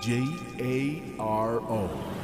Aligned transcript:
J 0.00 0.24
A 0.58 1.02
R 1.18 1.60
O. 1.60 2.23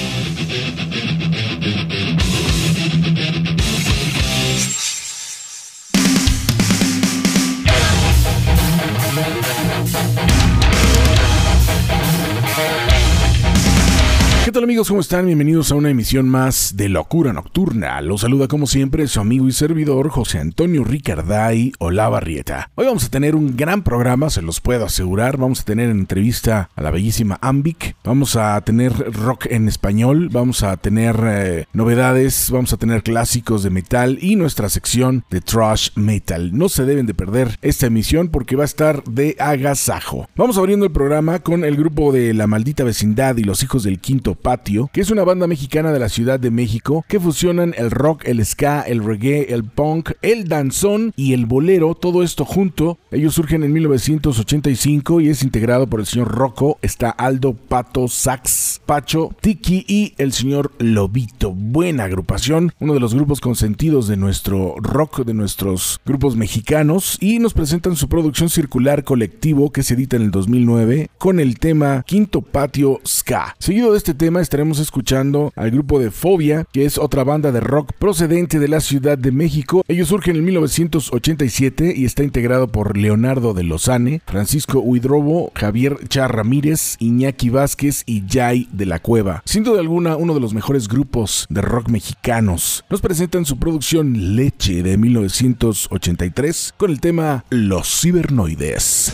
¿Qué 14.51 14.55
tal 14.55 14.63
amigos? 14.65 14.89
¿Cómo 14.89 14.99
están? 14.99 15.27
Bienvenidos 15.27 15.71
a 15.71 15.75
una 15.75 15.91
emisión 15.91 16.27
más 16.27 16.75
de 16.75 16.89
Locura 16.89 17.31
Nocturna. 17.31 18.01
Los 18.01 18.19
saluda 18.19 18.49
como 18.49 18.67
siempre 18.67 19.07
su 19.07 19.21
amigo 19.21 19.47
y 19.47 19.53
servidor 19.53 20.09
José 20.09 20.39
Antonio 20.39 20.83
Ricarday 20.83 21.71
Olavarrieta. 21.79 22.69
Hoy 22.75 22.87
vamos 22.87 23.05
a 23.05 23.09
tener 23.09 23.33
un 23.33 23.55
gran 23.55 23.81
programa, 23.81 24.29
se 24.29 24.41
los 24.41 24.59
puedo 24.59 24.83
asegurar. 24.83 25.37
Vamos 25.37 25.61
a 25.61 25.63
tener 25.63 25.89
entrevista 25.89 26.69
a 26.75 26.81
la 26.81 26.91
bellísima 26.91 27.39
Ambic. 27.41 27.95
Vamos 28.03 28.35
a 28.35 28.59
tener 28.59 28.91
rock 29.13 29.45
en 29.49 29.69
español. 29.69 30.27
Vamos 30.29 30.63
a 30.63 30.75
tener 30.75 31.15
eh, 31.23 31.67
novedades. 31.71 32.51
Vamos 32.51 32.73
a 32.73 32.77
tener 32.77 33.03
clásicos 33.03 33.63
de 33.63 33.69
metal 33.69 34.17
y 34.21 34.35
nuestra 34.35 34.67
sección 34.67 35.23
de 35.29 35.39
trash 35.39 35.91
metal. 35.95 36.51
No 36.51 36.67
se 36.67 36.83
deben 36.83 37.05
de 37.05 37.13
perder 37.13 37.57
esta 37.61 37.87
emisión 37.87 38.27
porque 38.27 38.57
va 38.57 38.63
a 38.63 38.65
estar 38.65 39.01
de 39.05 39.37
agasajo. 39.39 40.27
Vamos 40.35 40.57
abriendo 40.57 40.85
el 40.85 40.91
programa 40.91 41.39
con 41.39 41.63
el 41.63 41.77
grupo 41.77 42.11
de 42.11 42.33
La 42.33 42.47
Maldita 42.47 42.83
Vecindad 42.83 43.37
y 43.37 43.45
los 43.45 43.63
Hijos 43.63 43.83
del 43.83 44.01
Quinto 44.01 44.35
Patio, 44.41 44.89
que 44.91 45.01
es 45.01 45.11
una 45.11 45.23
banda 45.23 45.47
mexicana 45.47 45.91
de 45.91 45.99
la 45.99 46.09
Ciudad 46.09 46.39
de 46.39 46.51
México 46.51 47.05
que 47.07 47.19
fusionan 47.19 47.73
el 47.77 47.91
rock, 47.91 48.23
el 48.25 48.45
ska, 48.45 48.81
el 48.81 49.03
reggae, 49.03 49.53
el 49.53 49.63
punk, 49.63 50.11
el 50.21 50.47
danzón 50.47 51.13
y 51.15 51.33
el 51.33 51.45
bolero, 51.45 51.95
todo 51.95 52.23
esto 52.23 52.45
junto. 52.45 52.97
Ellos 53.11 53.35
surgen 53.35 53.63
en 53.63 53.73
1985 53.73 55.21
y 55.21 55.29
es 55.29 55.43
integrado 55.43 55.87
por 55.87 55.99
el 55.99 56.05
señor 56.05 56.29
Rocco, 56.29 56.77
está 56.81 57.09
Aldo 57.09 57.53
Pato 57.53 58.07
Sax, 58.07 58.81
Pacho, 58.85 59.29
Tiki 59.41 59.85
y 59.87 60.13
el 60.17 60.33
señor 60.33 60.71
Lobito. 60.79 61.53
Buena 61.53 62.05
agrupación, 62.05 62.73
uno 62.79 62.93
de 62.93 62.99
los 62.99 63.13
grupos 63.13 63.41
consentidos 63.41 64.07
de 64.07 64.17
nuestro 64.17 64.75
rock, 64.77 65.25
de 65.25 65.33
nuestros 65.33 65.99
grupos 66.05 66.35
mexicanos 66.35 67.17
y 67.19 67.39
nos 67.39 67.53
presentan 67.53 67.95
su 67.95 68.07
producción 68.09 68.49
circular 68.49 69.03
colectivo 69.03 69.71
que 69.71 69.83
se 69.83 69.93
edita 69.93 70.15
en 70.15 70.23
el 70.23 70.31
2009 70.31 71.09
con 71.17 71.39
el 71.39 71.59
tema 71.59 72.03
Quinto 72.07 72.41
Patio 72.41 72.99
Ska. 73.05 73.55
Seguido 73.59 73.91
de 73.91 73.97
este 73.97 74.13
tema 74.13 74.30
estaremos 74.39 74.79
escuchando 74.79 75.51
al 75.55 75.71
grupo 75.71 75.99
de 75.99 76.11
Fobia, 76.11 76.65
que 76.71 76.85
es 76.85 76.97
otra 76.97 77.23
banda 77.23 77.51
de 77.51 77.59
rock 77.59 77.91
procedente 77.93 78.59
de 78.59 78.67
la 78.67 78.79
Ciudad 78.79 79.17
de 79.17 79.31
México. 79.31 79.83
Ellos 79.87 80.07
surgen 80.07 80.37
en 80.37 80.45
1987 80.45 81.93
y 81.95 82.05
está 82.05 82.23
integrado 82.23 82.67
por 82.67 82.97
Leonardo 82.97 83.53
de 83.53 83.63
Lozane, 83.63 84.21
Francisco 84.25 84.79
Huidrobo, 84.79 85.51
Javier 85.55 85.97
Char 86.07 86.35
Ramírez, 86.35 86.95
Iñaki 86.99 87.49
Vázquez 87.49 88.03
y 88.05 88.23
Jay 88.29 88.69
de 88.71 88.85
la 88.85 88.99
Cueva. 88.99 89.41
Sin 89.45 89.63
duda 89.63 89.79
alguna, 89.79 90.15
uno 90.15 90.33
de 90.33 90.39
los 90.39 90.53
mejores 90.53 90.87
grupos 90.87 91.47
de 91.49 91.61
rock 91.61 91.89
mexicanos. 91.89 92.85
Nos 92.89 93.01
presentan 93.01 93.45
su 93.45 93.57
producción 93.57 94.35
Leche 94.35 94.83
de 94.83 94.97
1983 94.97 96.75
con 96.77 96.91
el 96.91 97.01
tema 97.01 97.43
Los 97.49 98.01
Cibernoides. 98.01 99.13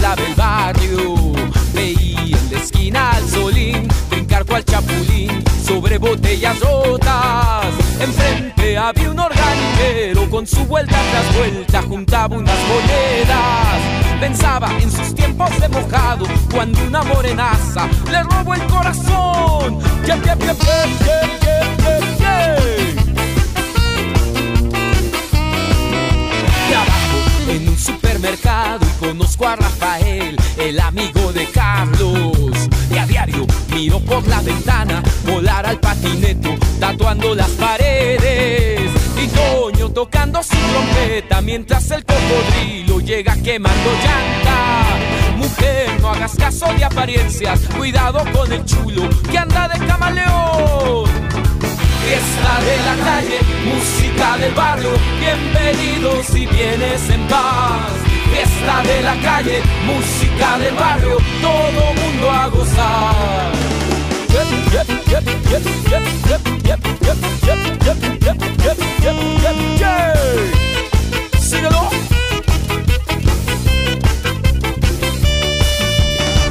Contemplaba 0.00 0.22
el 0.26 0.34
barrio. 0.34 1.32
Veía 1.72 2.36
en 2.36 2.52
la 2.52 2.58
esquina 2.58 3.10
al 3.12 3.28
solín 3.28 3.88
brincar 4.10 4.44
cual 4.44 4.64
chapulín 4.64 5.44
sobre 5.64 5.98
botellas 5.98 6.58
rotas. 6.60 7.66
Enfrente 8.00 8.78
había 8.78 9.10
un 9.10 9.18
organiquero 9.18 10.28
con 10.30 10.46
su 10.46 10.64
vuelta 10.66 10.96
tras 11.10 11.36
vuelta 11.36 11.82
juntaba 11.82 12.36
unas 12.36 12.58
monedas. 12.68 14.20
Pensaba 14.20 14.70
en 14.80 14.90
sus 14.90 15.14
tiempos 15.14 15.50
de 15.60 15.68
mojado 15.68 16.26
cuando 16.52 16.82
una 16.82 17.02
morenaza 17.02 17.88
le 18.10 18.22
robó 18.22 18.54
el 18.54 18.66
corazón. 18.66 19.80
Conozco 29.10 29.48
a 29.48 29.56
Rafael, 29.56 30.36
el 30.56 30.78
amigo 30.78 31.32
de 31.32 31.44
Carlos. 31.46 32.68
Y 32.92 32.96
a 32.96 33.06
diario 33.06 33.44
miro 33.74 33.98
por 33.98 34.24
la 34.28 34.40
ventana 34.40 35.02
volar 35.26 35.66
al 35.66 35.80
patineto, 35.80 36.54
tatuando 36.78 37.34
las 37.34 37.50
paredes. 37.50 38.88
Y 39.20 39.26
Toño 39.26 39.90
tocando 39.90 40.40
su 40.44 40.56
trompeta 40.56 41.40
mientras 41.40 41.90
el 41.90 42.04
cocodrilo 42.04 43.00
llega 43.00 43.34
quemando 43.42 43.90
llanta. 44.04 45.36
Mujer, 45.38 46.00
no 46.00 46.10
hagas 46.10 46.36
caso 46.36 46.72
de 46.74 46.84
apariencias, 46.84 47.60
cuidado 47.76 48.22
con 48.32 48.52
el 48.52 48.64
chulo 48.64 49.08
que 49.28 49.38
anda 49.38 49.66
de 49.66 49.86
camaleón. 49.86 51.10
Fiesta 52.04 52.60
de 52.64 52.76
la 52.86 53.04
calle, 53.04 53.38
música 53.64 54.36
del 54.36 54.54
barrio, 54.54 54.90
bienvenido 55.18 56.22
si 56.22 56.46
vienes 56.46 57.10
en 57.10 57.26
paz. 57.26 58.09
Fiesta 58.30 58.82
de 58.82 59.02
la 59.02 59.16
calle, 59.20 59.62
música 59.86 60.58
del 60.58 60.74
barrio, 60.74 61.16
todo 61.40 61.94
mundo 61.94 62.30
a 62.30 62.46
gozar. 62.48 63.52
Síguelo. 71.40 71.88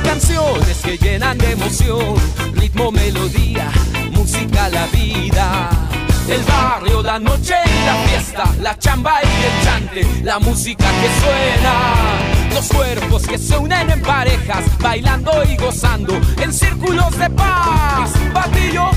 Canciones 0.04 0.78
que 0.84 0.98
llenan 0.98 1.38
de 1.38 1.52
emoción, 1.52 2.16
ritmo, 2.56 2.92
melodía, 2.92 3.72
música, 4.12 4.68
la 4.70 4.88
vida. 4.88 5.79
El 6.30 6.44
barrio, 6.44 7.02
la 7.02 7.18
noche 7.18 7.56
y 7.66 7.86
la 7.86 7.96
fiesta, 8.08 8.44
la 8.62 8.78
chamba 8.78 9.20
y 9.24 9.26
el 9.26 9.64
chante, 9.64 10.24
la 10.24 10.38
música 10.38 10.86
que 10.86 11.10
suena. 11.22 12.54
Los 12.54 12.68
cuerpos 12.68 13.28
que 13.28 13.38
se 13.40 13.58
unen 13.58 13.90
en 13.90 14.02
parejas, 14.04 14.64
bailando 14.80 15.32
y 15.44 15.58
gozando 15.58 16.14
en 16.40 16.54
círculos 16.54 17.18
de 17.18 17.32
paz. 17.32 18.12
Batillo. 18.32 18.92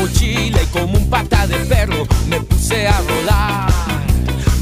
Mochila 0.00 0.62
y 0.62 0.66
como 0.66 0.98
un 0.98 1.10
pata 1.10 1.46
de 1.46 1.56
perro 1.66 2.06
me 2.28 2.40
puse 2.40 2.88
a 2.88 3.00
rodar. 3.00 3.70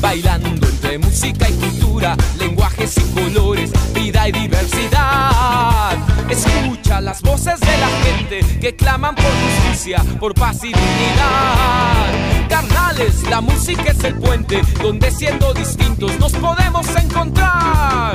Bailando 0.00 0.66
entre 0.66 0.98
música 0.98 1.48
y 1.48 1.52
cultura, 1.54 2.16
lenguajes 2.38 2.96
y 2.98 3.02
colores, 3.14 3.70
vida 3.92 4.28
y 4.28 4.32
diversidad. 4.32 5.96
Escucha 6.28 7.00
las 7.00 7.20
voces 7.22 7.58
de 7.60 7.78
la 7.78 7.88
gente 8.04 8.58
que 8.60 8.76
claman 8.76 9.14
por 9.14 9.24
justicia, 9.24 10.04
por 10.20 10.34
paz 10.34 10.58
y 10.62 10.68
dignidad. 10.68 12.48
Carnales, 12.48 13.22
la 13.28 13.40
música 13.40 13.90
es 13.90 14.04
el 14.04 14.14
puente 14.14 14.62
donde 14.82 15.10
siendo 15.10 15.52
distintos 15.52 16.18
nos 16.18 16.32
podemos 16.32 16.86
encontrar. 16.96 18.14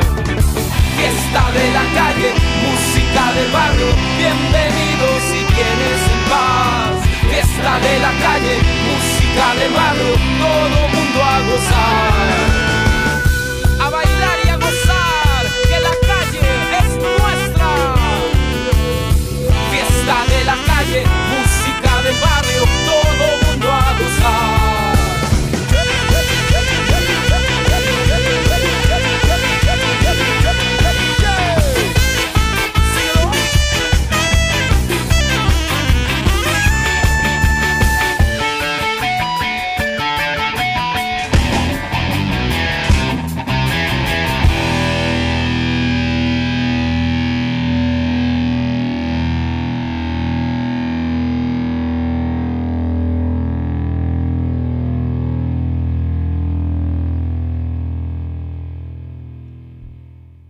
Fiesta 0.96 1.52
de 1.52 1.72
la 1.74 1.84
calle, 1.94 2.34
música 2.64 3.34
del 3.34 3.52
barrio, 3.52 3.88
bienvenidos 4.18 5.22
si 5.30 5.54
vienes 5.54 6.02
en 6.12 6.30
paz. 6.30 6.93
Fiesta 7.30 7.80
de 7.80 8.00
la 8.00 8.12
calle, 8.24 8.56
música 8.88 9.56
del 9.60 9.72
barrio, 9.74 10.14
todo 10.40 10.88
mundo 10.90 11.24
a 11.24 11.40
gozar. 11.42 12.53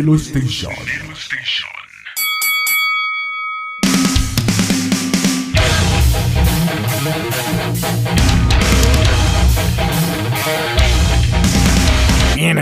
Nelo 0.00 0.16
Station. 0.16 1.09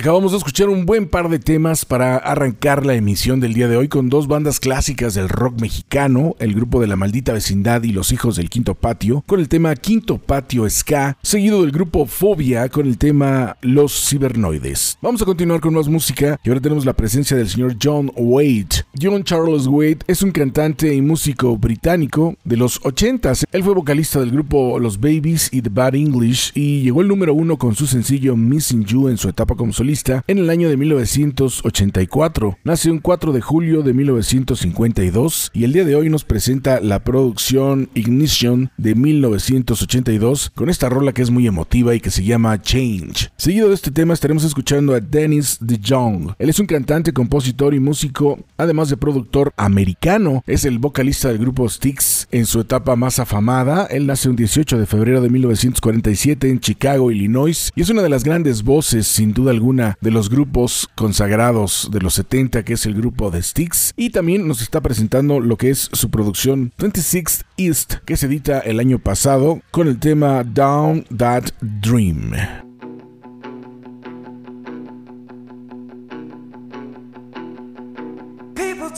Acabamos 0.08 0.32
de 0.32 0.38
escuchar 0.38 0.70
un 0.70 0.86
buen 0.86 1.06
par 1.06 1.28
de 1.28 1.38
temas 1.38 1.84
para 1.84 2.16
arrancar 2.16 2.86
la 2.86 2.94
emisión 2.94 3.40
del 3.40 3.52
día 3.52 3.68
de 3.68 3.76
hoy 3.76 3.88
con 3.88 4.08
dos 4.08 4.26
bandas 4.26 4.58
clásicas 4.58 5.12
del 5.12 5.28
rock 5.28 5.60
mexicano, 5.60 6.34
el 6.38 6.54
grupo 6.54 6.80
de 6.80 6.86
la 6.86 6.96
maldita 6.96 7.34
vecindad 7.34 7.82
y 7.82 7.92
los 7.92 8.10
hijos 8.10 8.36
del 8.36 8.48
quinto 8.48 8.74
patio, 8.74 9.22
con 9.26 9.38
el 9.38 9.50
tema 9.50 9.76
Quinto 9.76 10.16
Patio 10.16 10.66
Ska, 10.70 11.18
seguido 11.22 11.60
del 11.60 11.72
grupo 11.72 12.06
Fobia 12.06 12.70
con 12.70 12.86
el 12.86 12.96
tema 12.96 13.58
Los 13.60 14.08
Cibernoides. 14.08 14.96
Vamos 15.02 15.20
a 15.20 15.26
continuar 15.26 15.60
con 15.60 15.74
más 15.74 15.88
música 15.88 16.40
y 16.42 16.48
ahora 16.48 16.62
tenemos 16.62 16.86
la 16.86 16.94
presencia 16.94 17.36
del 17.36 17.50
señor 17.50 17.76
John 17.78 18.10
Wade. 18.16 18.86
John 19.00 19.22
Charles 19.22 19.66
Wade 19.66 19.98
es 20.06 20.22
un 20.22 20.32
cantante 20.32 20.92
y 20.92 21.00
músico 21.00 21.56
británico 21.56 22.34
de 22.44 22.56
los 22.56 22.80
80s. 22.82 23.44
Él 23.52 23.62
fue 23.62 23.74
vocalista 23.74 24.18
del 24.18 24.32
grupo 24.32 24.78
Los 24.80 24.98
Babies 24.98 25.50
y 25.52 25.62
The 25.62 25.70
Bad 25.70 25.94
English 25.94 26.50
y 26.54 26.82
llegó 26.82 27.00
al 27.00 27.08
número 27.08 27.32
uno 27.34 27.58
con 27.58 27.76
su 27.76 27.86
sencillo 27.86 28.34
Missing 28.34 28.84
You 28.84 29.08
en 29.08 29.16
su 29.16 29.28
etapa 29.28 29.54
como 29.54 29.72
solista 29.72 30.24
en 30.26 30.38
el 30.38 30.50
año 30.50 30.68
de 30.68 30.76
1984. 30.76 32.58
Nació 32.64 32.92
un 32.92 32.98
4 32.98 33.32
de 33.32 33.40
julio 33.40 33.82
de 33.82 33.94
1952 33.94 35.50
y 35.54 35.64
el 35.64 35.72
día 35.72 35.84
de 35.84 35.94
hoy 35.94 36.10
nos 36.10 36.24
presenta 36.24 36.80
la 36.80 37.04
producción 37.04 37.90
Ignition 37.94 38.70
de 38.78 38.94
1982 38.96 40.50
con 40.54 40.70
esta 40.70 40.88
rola 40.88 41.12
que 41.12 41.22
es 41.22 41.30
muy 41.30 41.46
emotiva 41.46 41.94
y 41.94 42.00
que 42.00 42.10
se 42.10 42.24
llama 42.24 42.60
Change. 42.60 43.30
Seguido 43.36 43.68
de 43.68 43.74
este 43.74 43.90
tema 43.90 44.14
estaremos 44.14 44.44
escuchando 44.44 44.94
a 44.94 45.00
Dennis 45.00 45.58
DeJong. 45.60 46.34
Él 46.38 46.48
es 46.48 46.58
un 46.58 46.66
cantante, 46.66 47.12
compositor 47.12 47.74
y 47.74 47.80
músico, 47.80 48.38
además 48.56 48.87
de 48.88 48.96
productor 48.96 49.52
americano. 49.56 50.42
Es 50.46 50.64
el 50.64 50.78
vocalista 50.78 51.28
del 51.28 51.38
grupo 51.38 51.68
Styx 51.68 52.28
en 52.30 52.46
su 52.46 52.60
etapa 52.60 52.96
más 52.96 53.18
afamada. 53.18 53.86
Él 53.86 54.06
nace 54.06 54.28
un 54.28 54.36
18 54.36 54.78
de 54.78 54.86
febrero 54.86 55.20
de 55.20 55.30
1947 55.30 56.50
en 56.50 56.60
Chicago, 56.60 57.10
Illinois 57.10 57.70
y 57.74 57.82
es 57.82 57.90
una 57.90 58.02
de 58.02 58.08
las 58.08 58.24
grandes 58.24 58.62
voces 58.62 59.06
sin 59.06 59.32
duda 59.32 59.50
alguna 59.50 59.96
de 60.00 60.10
los 60.10 60.30
grupos 60.30 60.88
consagrados 60.94 61.88
de 61.92 62.00
los 62.00 62.14
70 62.14 62.64
que 62.64 62.74
es 62.74 62.86
el 62.86 62.94
grupo 62.94 63.30
de 63.30 63.42
Styx 63.42 63.92
y 63.96 64.10
también 64.10 64.46
nos 64.46 64.62
está 64.62 64.80
presentando 64.80 65.40
lo 65.40 65.56
que 65.56 65.70
es 65.70 65.88
su 65.92 66.10
producción 66.10 66.72
26 66.78 67.44
East 67.56 67.94
que 68.04 68.16
se 68.16 68.26
edita 68.26 68.60
el 68.60 68.80
año 68.80 68.98
pasado 68.98 69.60
con 69.70 69.88
el 69.88 69.98
tema 69.98 70.44
Down 70.44 71.04
That 71.16 71.44
Dream. 71.60 72.67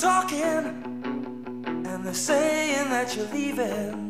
Talking 0.01 0.65
and 1.85 2.03
they're 2.07 2.15
saying 2.15 2.89
that 2.89 3.15
you're 3.15 3.29
leaving. 3.35 4.09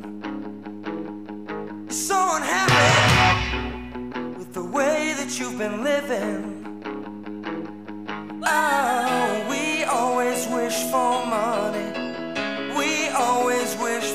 So 1.89 2.15
unhappy 2.37 3.59
with 4.39 4.53
the 4.53 4.63
way 4.63 5.15
that 5.19 5.37
you've 5.41 5.59
been 5.59 5.83
living. 5.83 6.45
Oh, 8.47 9.47
we 9.51 9.83
always 9.83 10.47
wish 10.47 10.77
for 10.93 11.27
money. 11.27 11.91
We 12.79 13.09
always 13.09 13.77
wish 13.79 14.13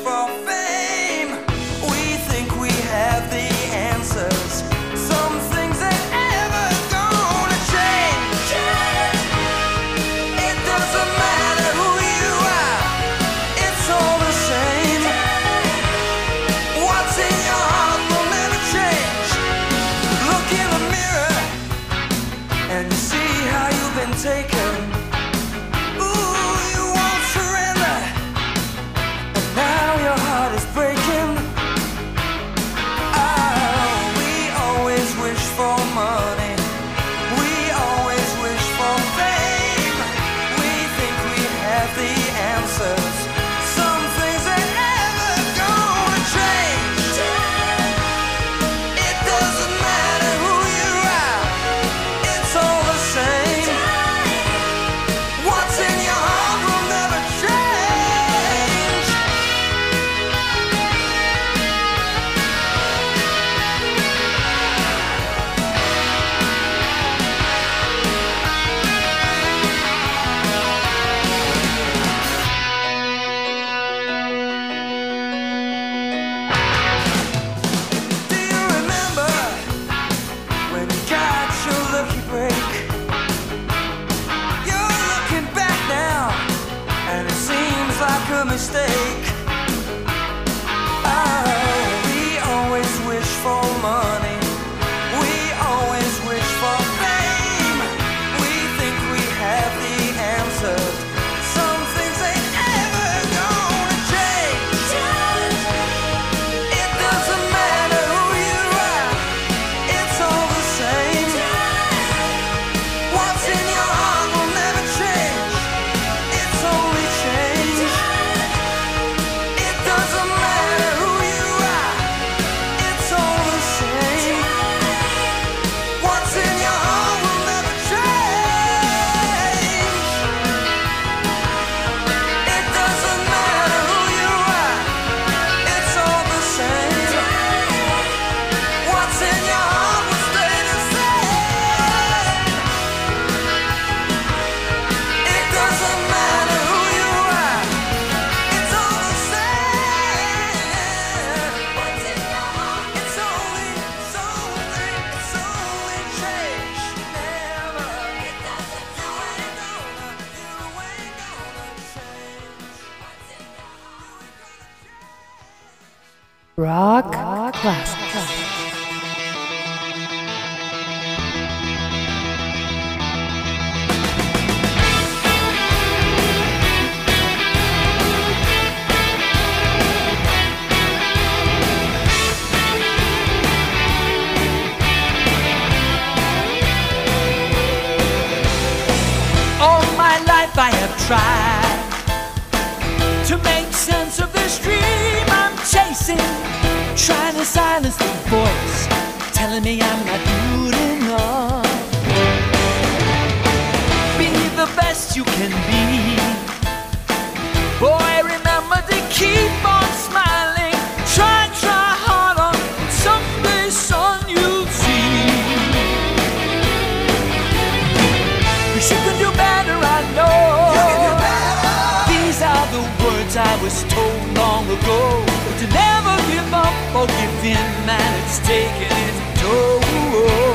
go. 224.84 225.24
But 225.46 225.56
to 225.60 225.68
never 225.72 226.16
give 226.32 226.52
up 226.54 226.76
or 226.96 227.08
give 227.08 227.44
in, 227.44 227.68
man, 227.86 228.10
it's 228.24 228.40
taking 228.40 228.96
its 229.08 229.42
toll. 229.42 230.55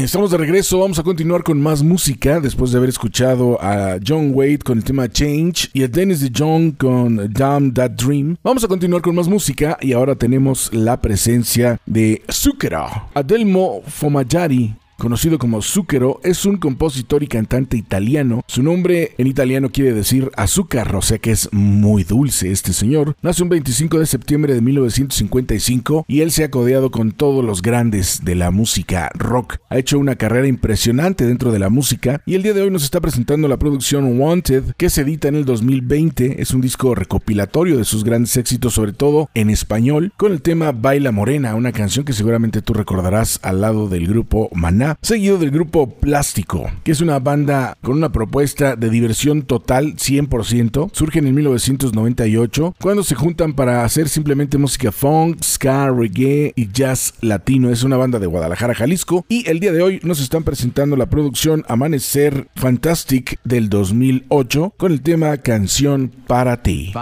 Estamos 0.00 0.30
de 0.30 0.38
regreso. 0.38 0.80
Vamos 0.80 0.98
a 0.98 1.02
continuar 1.02 1.42
con 1.42 1.60
más 1.60 1.82
música 1.82 2.40
después 2.40 2.72
de 2.72 2.78
haber 2.78 2.88
escuchado 2.88 3.58
a 3.62 3.98
John 4.04 4.32
Wade 4.34 4.58
con 4.58 4.78
el 4.78 4.84
tema 4.84 5.08
Change 5.08 5.70
y 5.72 5.82
a 5.82 5.88
Dennis 5.88 6.20
DeJong 6.20 6.72
con 6.72 7.32
Damn 7.32 7.72
That 7.72 7.92
Dream. 7.92 8.36
Vamos 8.42 8.64
a 8.64 8.68
continuar 8.68 9.02
con 9.02 9.14
más 9.14 9.28
música 9.28 9.78
y 9.80 9.92
ahora 9.92 10.16
tenemos 10.16 10.72
la 10.72 11.00
presencia 11.00 11.78
de 11.86 12.22
Zucchero, 12.30 12.86
Adelmo 13.14 13.82
Fomayari 13.86 14.74
conocido 14.98 15.38
como 15.38 15.62
Zucchero, 15.62 16.20
es 16.22 16.44
un 16.44 16.56
compositor 16.56 17.22
y 17.22 17.26
cantante 17.26 17.76
italiano. 17.76 18.42
Su 18.46 18.62
nombre 18.62 19.14
en 19.18 19.26
italiano 19.26 19.70
quiere 19.70 19.92
decir 19.92 20.30
azúcar, 20.36 20.94
o 20.96 21.02
sea 21.02 21.18
que 21.18 21.30
es 21.30 21.48
muy 21.52 22.04
dulce 22.04 22.50
este 22.50 22.72
señor. 22.72 23.16
Nace 23.22 23.42
un 23.42 23.48
25 23.48 23.98
de 23.98 24.06
septiembre 24.06 24.54
de 24.54 24.60
1955 24.60 26.04
y 26.08 26.20
él 26.20 26.30
se 26.30 26.44
ha 26.44 26.50
codeado 26.50 26.90
con 26.90 27.12
todos 27.12 27.44
los 27.44 27.62
grandes 27.62 28.24
de 28.24 28.34
la 28.34 28.50
música 28.50 29.10
rock. 29.14 29.58
Ha 29.68 29.78
hecho 29.78 29.98
una 29.98 30.16
carrera 30.16 30.46
impresionante 30.46 31.26
dentro 31.26 31.52
de 31.52 31.58
la 31.58 31.70
música 31.70 32.22
y 32.26 32.34
el 32.34 32.42
día 32.42 32.54
de 32.54 32.62
hoy 32.62 32.70
nos 32.70 32.84
está 32.84 33.00
presentando 33.00 33.48
la 33.48 33.58
producción 33.58 34.20
Wanted 34.20 34.74
que 34.76 34.90
se 34.90 35.02
edita 35.02 35.28
en 35.28 35.36
el 35.36 35.44
2020. 35.44 36.40
Es 36.40 36.52
un 36.52 36.60
disco 36.60 36.94
recopilatorio 36.94 37.78
de 37.78 37.84
sus 37.84 38.04
grandes 38.04 38.36
éxitos, 38.36 38.74
sobre 38.74 38.92
todo 38.92 39.28
en 39.34 39.50
español, 39.50 40.12
con 40.16 40.32
el 40.32 40.42
tema 40.42 40.72
Baila 40.72 41.12
Morena, 41.12 41.54
una 41.54 41.72
canción 41.72 42.04
que 42.04 42.12
seguramente 42.12 42.62
tú 42.62 42.74
recordarás 42.74 43.40
al 43.42 43.60
lado 43.60 43.88
del 43.88 44.06
grupo 44.06 44.50
Maná, 44.54 44.83
seguido 45.02 45.38
del 45.38 45.50
grupo 45.50 45.90
Plástico, 45.90 46.70
que 46.82 46.92
es 46.92 47.00
una 47.00 47.18
banda 47.18 47.76
con 47.82 47.96
una 47.96 48.12
propuesta 48.12 48.76
de 48.76 48.90
diversión 48.90 49.42
total 49.42 49.96
100%. 49.96 50.90
Surge 50.92 51.18
en 51.18 51.34
1998 51.34 52.74
cuando 52.80 53.02
se 53.02 53.14
juntan 53.14 53.54
para 53.54 53.84
hacer 53.84 54.08
simplemente 54.08 54.58
música 54.58 54.92
funk, 54.92 55.42
ska, 55.42 55.90
reggae 55.90 56.52
y 56.56 56.70
jazz 56.70 57.14
latino. 57.20 57.70
Es 57.70 57.82
una 57.82 57.96
banda 57.96 58.18
de 58.18 58.26
Guadalajara, 58.26 58.74
Jalisco 58.74 59.24
y 59.28 59.48
el 59.48 59.60
día 59.60 59.72
de 59.72 59.82
hoy 59.82 60.00
nos 60.02 60.20
están 60.20 60.44
presentando 60.44 60.96
la 60.96 61.06
producción 61.06 61.64
Amanecer 61.68 62.48
Fantastic 62.56 63.38
del 63.44 63.68
2008 63.68 64.74
con 64.76 64.92
el 64.92 65.02
tema 65.02 65.36
Canción 65.38 66.12
para 66.26 66.62
ti. 66.62 66.92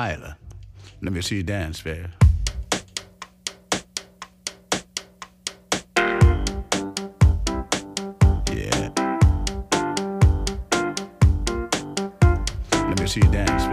Let 1.01 1.11
me 1.11 1.21
see 1.21 1.39
you 1.39 1.43
dance. 1.43 1.83
Me 13.03 13.09
see 13.09 13.21
you 13.21 13.33
dance, 13.33 13.72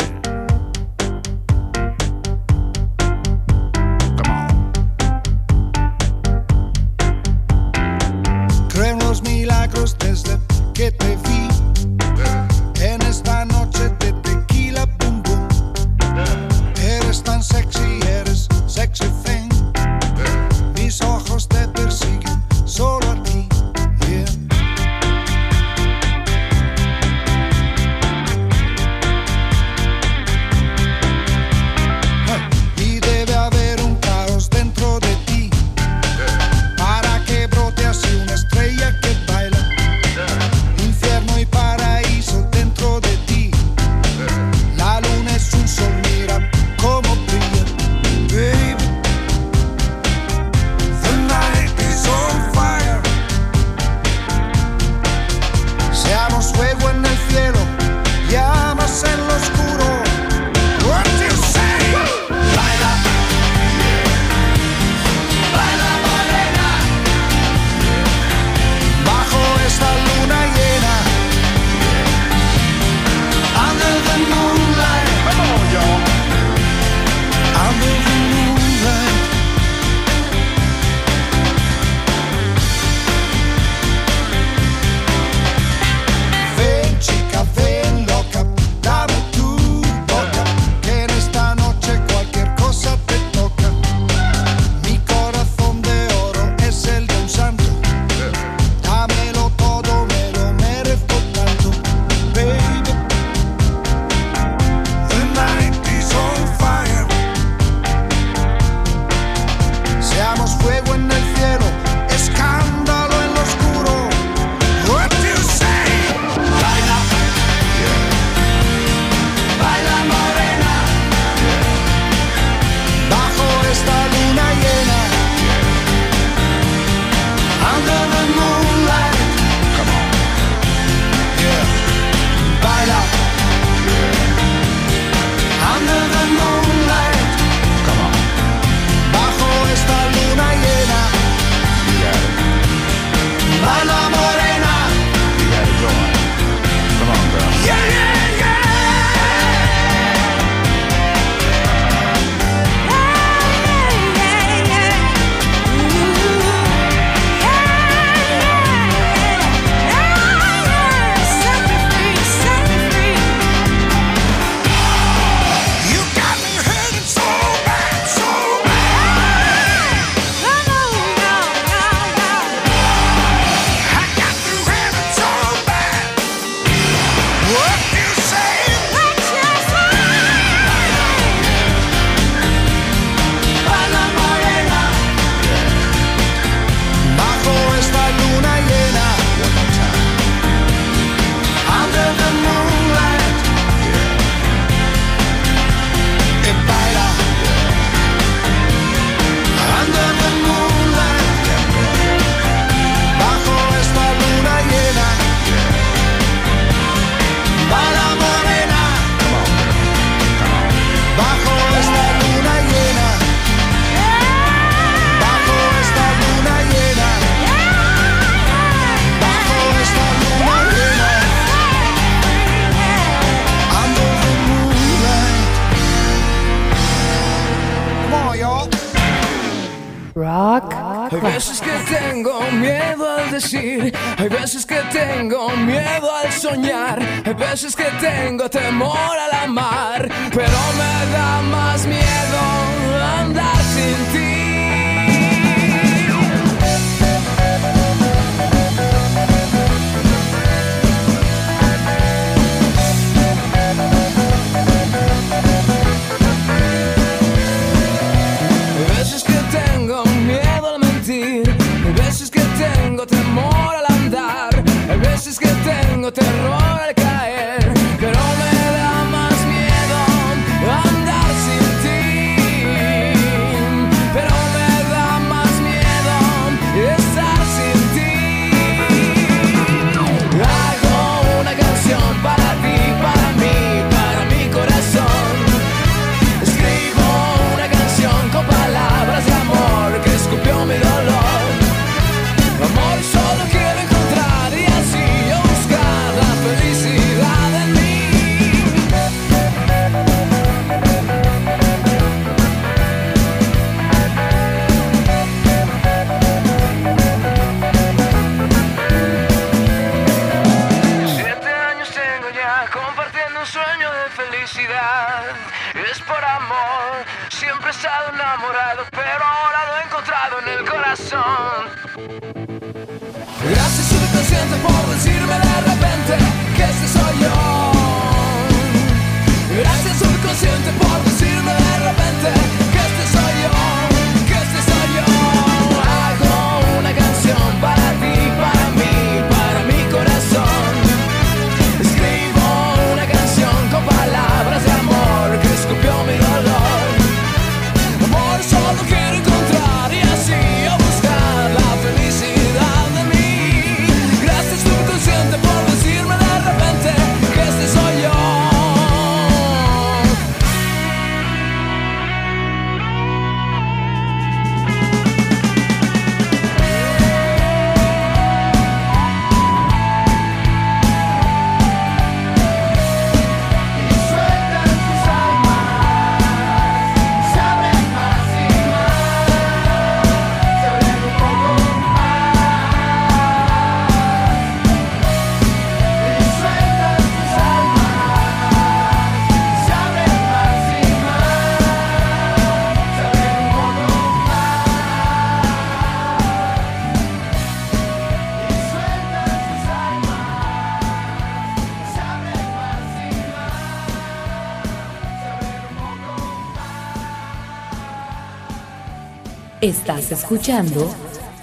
Estás 410.10 410.24
escuchando 410.24 410.91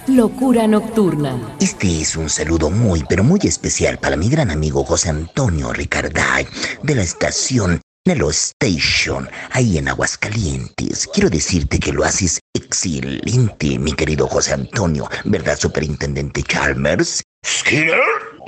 Locura 0.07 0.67
Nocturna. 0.67 1.55
Este 1.61 2.01
es 2.01 2.17
un 2.17 2.29
saludo 2.29 2.69
muy, 2.69 3.01
pero 3.07 3.23
muy 3.23 3.39
especial 3.43 3.97
para 3.97 4.17
mi 4.17 4.27
gran 4.27 4.51
amigo 4.51 4.83
José 4.83 5.07
Antonio 5.07 5.71
Ricarday 5.71 6.45
de 6.83 6.95
la 6.95 7.01
estación 7.01 7.79
Nelo 8.05 8.29
Station, 8.29 9.29
ahí 9.51 9.77
en 9.77 9.87
Aguascalientes. 9.87 11.07
Quiero 11.13 11.29
decirte 11.29 11.79
que 11.79 11.93
lo 11.93 12.03
haces 12.03 12.41
excelente, 12.53 13.79
mi 13.79 13.93
querido 13.93 14.27
José 14.27 14.51
Antonio, 14.51 15.09
¿verdad, 15.23 15.57
Superintendente 15.57 16.43
Chalmers? 16.43 17.23
¿Skinner? 17.45 18.01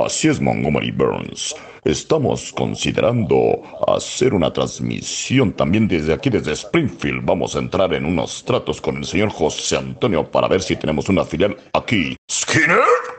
Así 0.05 0.27
es, 0.27 0.41
Montgomery 0.41 0.91
Burns. 0.91 1.55
Estamos 1.83 2.51
considerando 2.51 3.61
hacer 3.87 4.33
una 4.33 4.51
transmisión 4.51 5.53
también 5.53 5.87
desde 5.87 6.13
aquí, 6.13 6.29
desde 6.29 6.53
Springfield. 6.53 7.25
Vamos 7.25 7.55
a 7.55 7.59
entrar 7.59 7.93
en 7.93 8.05
unos 8.05 8.43
tratos 8.43 8.81
con 8.81 8.97
el 8.97 9.05
señor 9.05 9.29
José 9.29 9.77
Antonio 9.77 10.29
para 10.29 10.47
ver 10.47 10.61
si 10.61 10.75
tenemos 10.75 11.09
una 11.09 11.23
filial 11.25 11.55
aquí. 11.73 12.15
¿Skinner? 12.29 13.18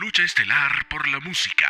lucha 0.00 0.22
estelar 0.22 0.86
por 0.88 1.06
la 1.08 1.20
música. 1.20 1.68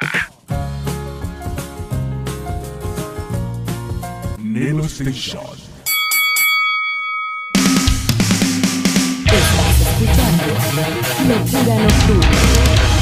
Nelo 4.38 4.84
Station. 4.84 5.58
Estás 9.24 9.80
escuchando 9.80 10.46
Locura 11.26 11.74
Nocturna. 11.74 12.99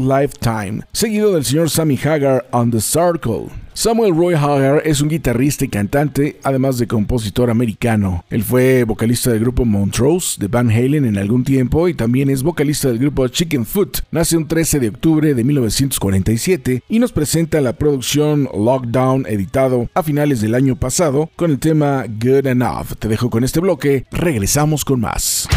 Lifetime 0.46 0.82
seguido 0.92 1.32
del 1.32 1.44
señor 1.44 1.70
Sammy 1.70 1.98
Hagar 2.02 2.46
on 2.52 2.70
the 2.70 2.80
Circle. 2.80 3.48
Samuel 3.74 4.16
Roy 4.16 4.35
Hagar 4.35 4.80
es 4.87 5.02
un 5.02 5.09
guitarrista 5.09 5.64
y 5.64 5.68
cantante, 5.68 6.38
además 6.42 6.78
de 6.78 6.87
compositor 6.87 7.50
americano. 7.50 8.24
Él 8.30 8.42
fue 8.42 8.85
vocalista 8.85 9.30
del 9.30 9.40
grupo 9.40 9.66
Montrose 9.66 10.40
de 10.40 10.48
Van 10.48 10.70
Halen 10.70 11.04
en 11.04 11.18
algún 11.18 11.44
tiempo 11.44 11.88
y 11.88 11.94
también 11.94 12.30
es 12.30 12.42
vocalista 12.42 12.88
del 12.88 12.98
grupo 12.98 13.28
Chicken 13.28 13.66
Foot. 13.66 13.98
Nace 14.11 14.37
un 14.37 14.48
13 14.48 14.80
de 14.80 14.88
octubre 14.88 15.35
de 15.35 15.44
1947 15.44 16.85
y 16.88 16.98
nos 16.98 17.12
presenta 17.12 17.61
la 17.61 17.74
producción 17.74 18.48
Lockdown 18.54 19.26
editado 19.28 19.90
a 19.94 20.02
finales 20.02 20.40
del 20.40 20.54
año 20.54 20.76
pasado 20.76 21.28
con 21.37 21.50
el 21.50 21.59
tema 21.59 22.04
Good 22.09 22.46
Enough. 22.46 22.94
Te 22.98 23.09
dejo 23.09 23.28
con 23.28 23.44
este 23.44 23.61
bloque, 23.61 24.06
regresamos 24.11 24.85
con 24.85 25.00
más. 25.00 25.48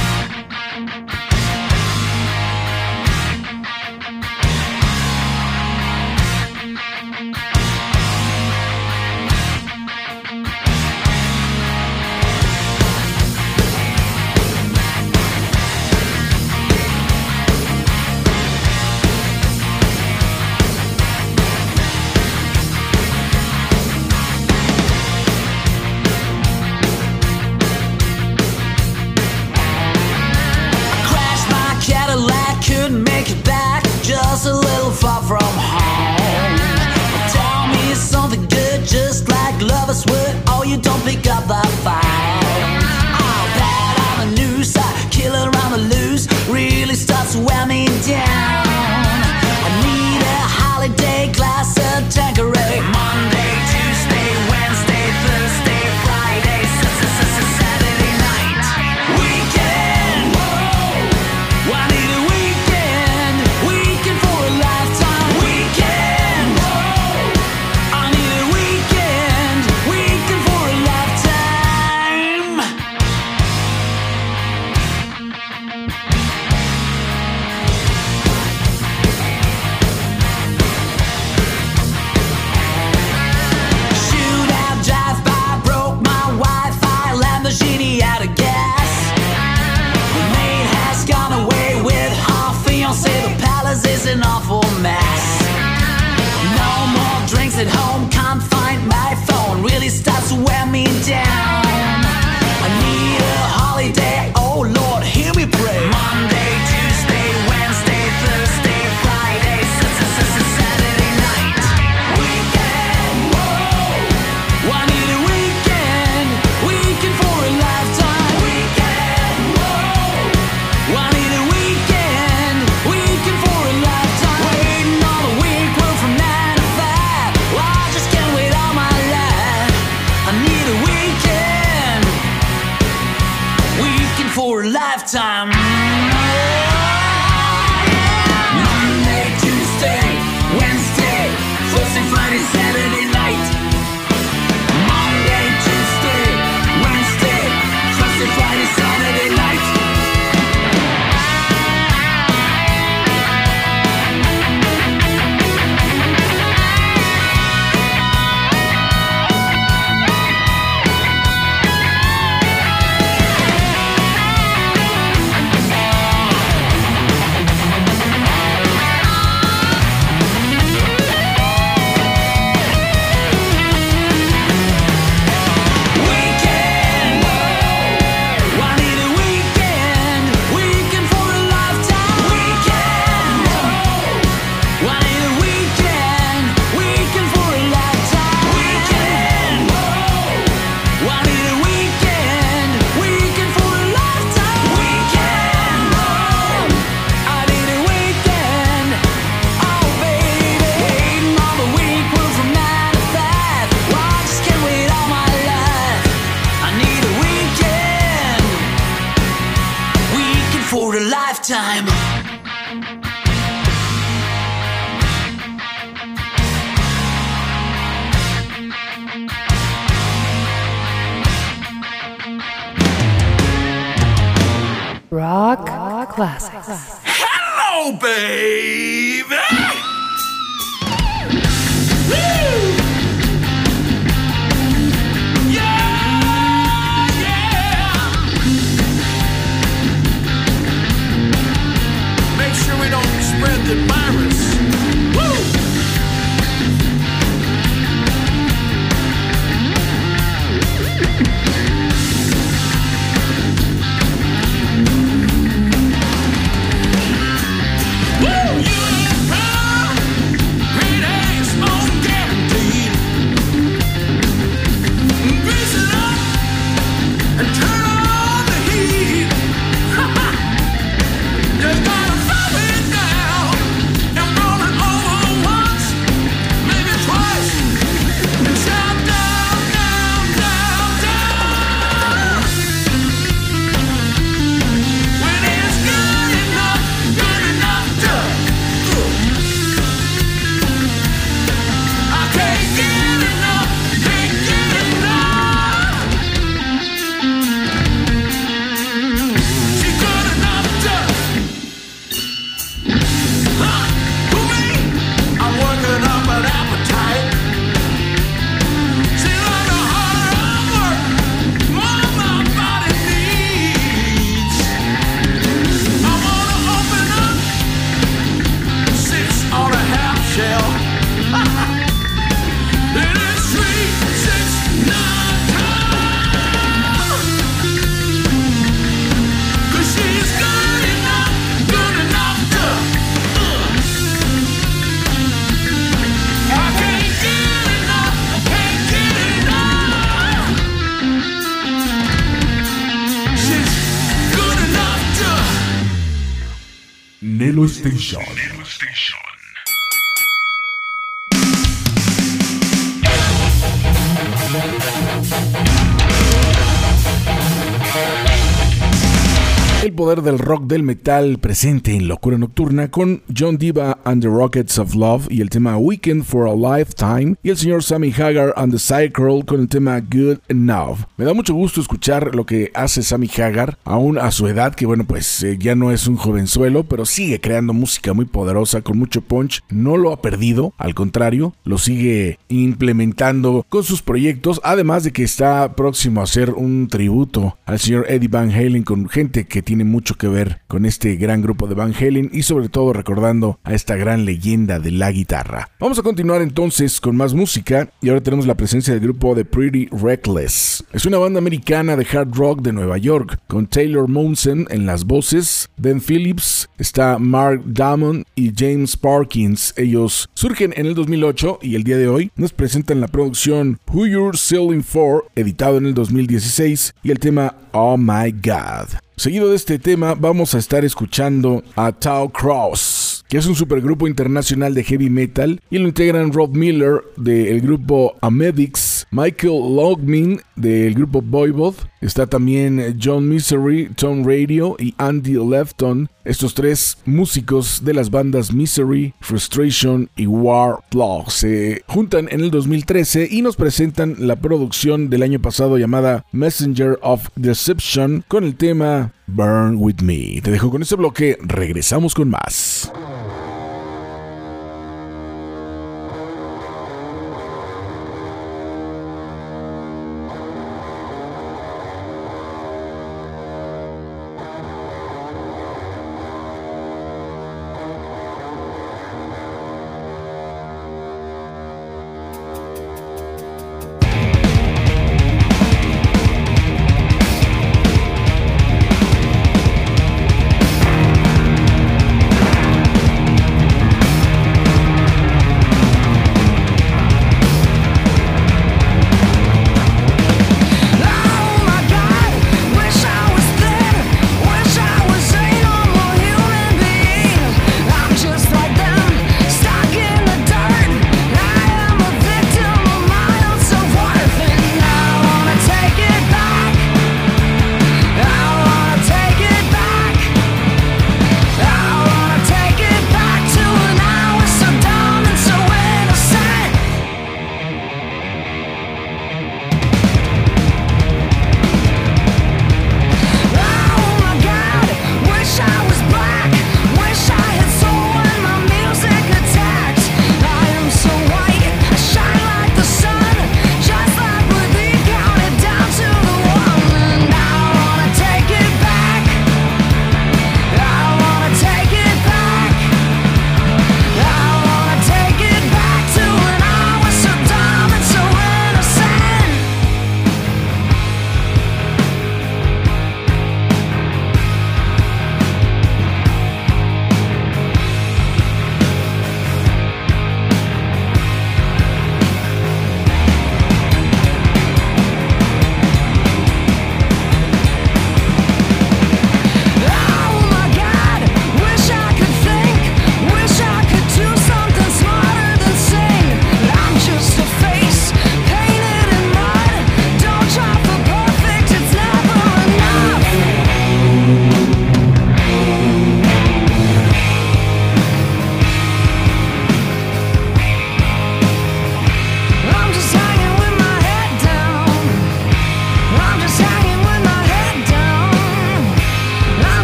Del 360.29 360.37
rock 360.37 360.65
del 360.65 360.83
metal 360.83 361.39
presente 361.39 361.95
en 361.95 362.07
Locura 362.07 362.37
Nocturna 362.37 362.91
con 362.91 363.23
John 363.35 363.57
Diva 363.57 363.97
and 364.03 364.21
the 364.21 364.27
Rockets 364.27 364.77
of 364.77 364.93
Love 364.93 365.25
y 365.31 365.41
el 365.41 365.49
tema 365.49 365.75
Weekend 365.77 366.23
for 366.23 366.47
a 366.47 366.53
Lifetime 366.53 367.35
y 367.41 367.49
el 367.49 367.57
señor 367.57 367.83
Sammy 367.83 368.11
Hagar 368.11 368.53
and 368.55 368.71
the 368.71 368.77
Cycle 368.77 369.43
con 369.43 369.61
el 369.61 369.67
tema 369.67 369.99
Good 370.01 370.37
Enough. 370.47 370.99
Me 371.17 371.25
da 371.25 371.33
mucho 371.33 371.55
gusto 371.55 371.81
escuchar 371.81 372.35
lo 372.35 372.45
que 372.45 372.71
hace 372.75 373.01
Sammy 373.01 373.27
Hagar, 373.35 373.79
aún 373.85 374.19
a 374.19 374.29
su 374.29 374.47
edad, 374.47 374.75
que 374.75 374.85
bueno, 374.85 375.03
pues 375.05 375.41
eh, 375.41 375.57
ya 375.59 375.73
no 375.73 375.91
es 375.91 376.05
un 376.05 376.15
jovenzuelo, 376.15 376.83
pero 376.83 377.07
sigue 377.07 377.41
creando 377.41 377.73
música 377.73 378.13
muy 378.13 378.25
poderosa 378.25 378.81
con 378.81 378.99
mucho 378.99 379.21
punch. 379.21 379.63
No 379.69 379.97
lo 379.97 380.13
ha 380.13 380.21
perdido, 380.21 380.75
al 380.77 380.93
contrario, 380.93 381.55
lo 381.63 381.79
sigue 381.79 382.37
implementando 382.49 383.65
con 383.67 383.83
sus 383.83 384.03
proyectos, 384.03 384.61
además 384.63 385.03
de 385.03 385.11
que 385.11 385.23
está 385.23 385.75
próximo 385.75 386.21
a 386.21 386.25
hacer 386.25 386.51
un 386.51 386.87
tributo 386.87 387.57
al 387.65 387.79
señor 387.79 388.05
Eddie 388.07 388.27
Van 388.27 388.51
Halen 388.51 388.83
con 388.83 389.09
gente 389.09 389.47
que 389.47 389.63
tiene 389.63 389.85
mucho 389.85 390.18
que 390.19 390.27
ver 390.27 390.61
con 390.67 390.85
este 390.85 391.15
gran 391.15 391.41
grupo 391.41 391.65
de 391.65 391.73
Van 391.73 391.95
Halen 391.95 392.29
y 392.31 392.43
sobre 392.43 392.69
todo 392.69 392.93
recordando 392.93 393.59
a 393.63 393.73
esta 393.73 393.95
gran 393.95 394.25
leyenda 394.25 394.79
de 394.79 394.91
la 394.91 395.11
guitarra. 395.11 395.71
Vamos 395.79 395.97
a 395.97 396.03
continuar 396.03 396.43
entonces 396.43 397.01
con 397.01 397.15
más 397.15 397.33
música 397.33 397.89
y 398.01 398.09
ahora 398.09 398.21
tenemos 398.21 398.45
la 398.45 398.55
presencia 398.55 398.93
del 398.93 399.01
grupo 399.01 399.33
de 399.33 399.45
Pretty 399.45 399.87
Reckless. 399.91 400.83
Es 400.91 401.05
una 401.05 401.17
banda 401.17 401.39
americana 401.39 401.95
de 401.95 402.05
hard 402.05 402.35
rock 402.35 402.61
de 402.61 402.73
Nueva 402.73 402.97
York 402.97 403.39
con 403.47 403.65
Taylor 403.65 404.07
Monson 404.07 404.67
en 404.69 404.85
las 404.85 405.05
voces, 405.05 405.69
Ben 405.77 406.01
Phillips, 406.01 406.69
está 406.77 407.17
Mark 407.17 407.63
Damon 407.65 408.25
y 408.35 408.51
James 408.55 408.97
Parkins. 408.97 409.73
Ellos 409.77 410.29
surgen 410.33 410.73
en 410.75 410.85
el 410.85 410.95
2008 410.95 411.59
y 411.61 411.75
el 411.75 411.83
día 411.83 411.97
de 411.97 412.09
hoy 412.09 412.31
nos 412.35 412.51
presentan 412.51 412.99
la 412.99 413.07
producción 413.07 413.79
Who 413.91 414.07
You're 414.07 414.37
Selling 414.37 414.83
For, 414.83 415.25
editado 415.35 415.77
en 415.77 415.85
el 415.85 415.93
2016 415.93 416.93
y 417.03 417.11
el 417.11 417.19
tema 417.19 417.55
Oh 417.71 417.97
My 417.97 418.31
God. 418.31 418.99
Seguido 419.19 419.49
de 419.49 419.57
este 419.57 419.79
tema, 419.79 420.15
vamos 420.15 420.55
a 420.55 420.59
estar 420.59 420.85
escuchando 420.85 421.61
a 421.75 421.91
Tau 421.91 422.29
Cross, 422.29 423.25
que 423.27 423.37
es 423.37 423.47
un 423.47 423.55
supergrupo 423.55 424.07
internacional 424.07 424.73
de 424.73 424.85
heavy 424.85 425.09
metal, 425.09 425.59
y 425.69 425.77
lo 425.77 425.89
integran 425.89 426.31
Rob 426.31 426.55
Miller 426.55 427.01
del 427.17 427.59
grupo 427.59 428.15
Amedix, 428.21 429.05
Michael 429.11 429.75
Logmin 429.75 430.39
del 430.55 430.93
grupo 430.93 431.21
Voivod, 431.21 431.75
está 432.01 432.27
también 432.27 432.97
John 433.01 433.27
Misery, 433.27 433.89
Tom 433.95 434.25
Radio 434.25 434.75
y 434.79 434.93
Andy 434.97 435.33
Lefton, 435.33 436.09
estos 436.23 436.53
tres 436.53 436.97
músicos 437.05 437.83
de 437.83 437.93
las 437.93 438.09
bandas 438.11 438.53
Misery, 438.53 439.13
Frustration 439.19 440.09
y 440.15 440.25
War 440.27 440.79
se 441.27 441.83
juntan 441.87 442.27
en 442.31 442.41
el 442.41 442.51
2013 442.51 443.27
y 443.31 443.41
nos 443.41 443.55
presentan 443.55 444.15
la 444.19 444.35
producción 444.35 445.09
del 445.09 445.23
año 445.23 445.41
pasado 445.41 445.77
llamada 445.77 446.25
Messenger 446.31 446.99
of 447.01 447.27
Deception 447.35 448.23
con 448.27 448.43
el 448.43 448.55
tema 448.55 449.13
Burn 449.27 449.75
With 449.77 450.01
Me. 450.01 450.41
Te 450.41 450.51
dejo 450.51 450.69
con 450.69 450.81
este 450.81 450.95
bloque, 450.95 451.37
regresamos 451.41 452.13
con 452.13 452.29
más. 452.29 452.91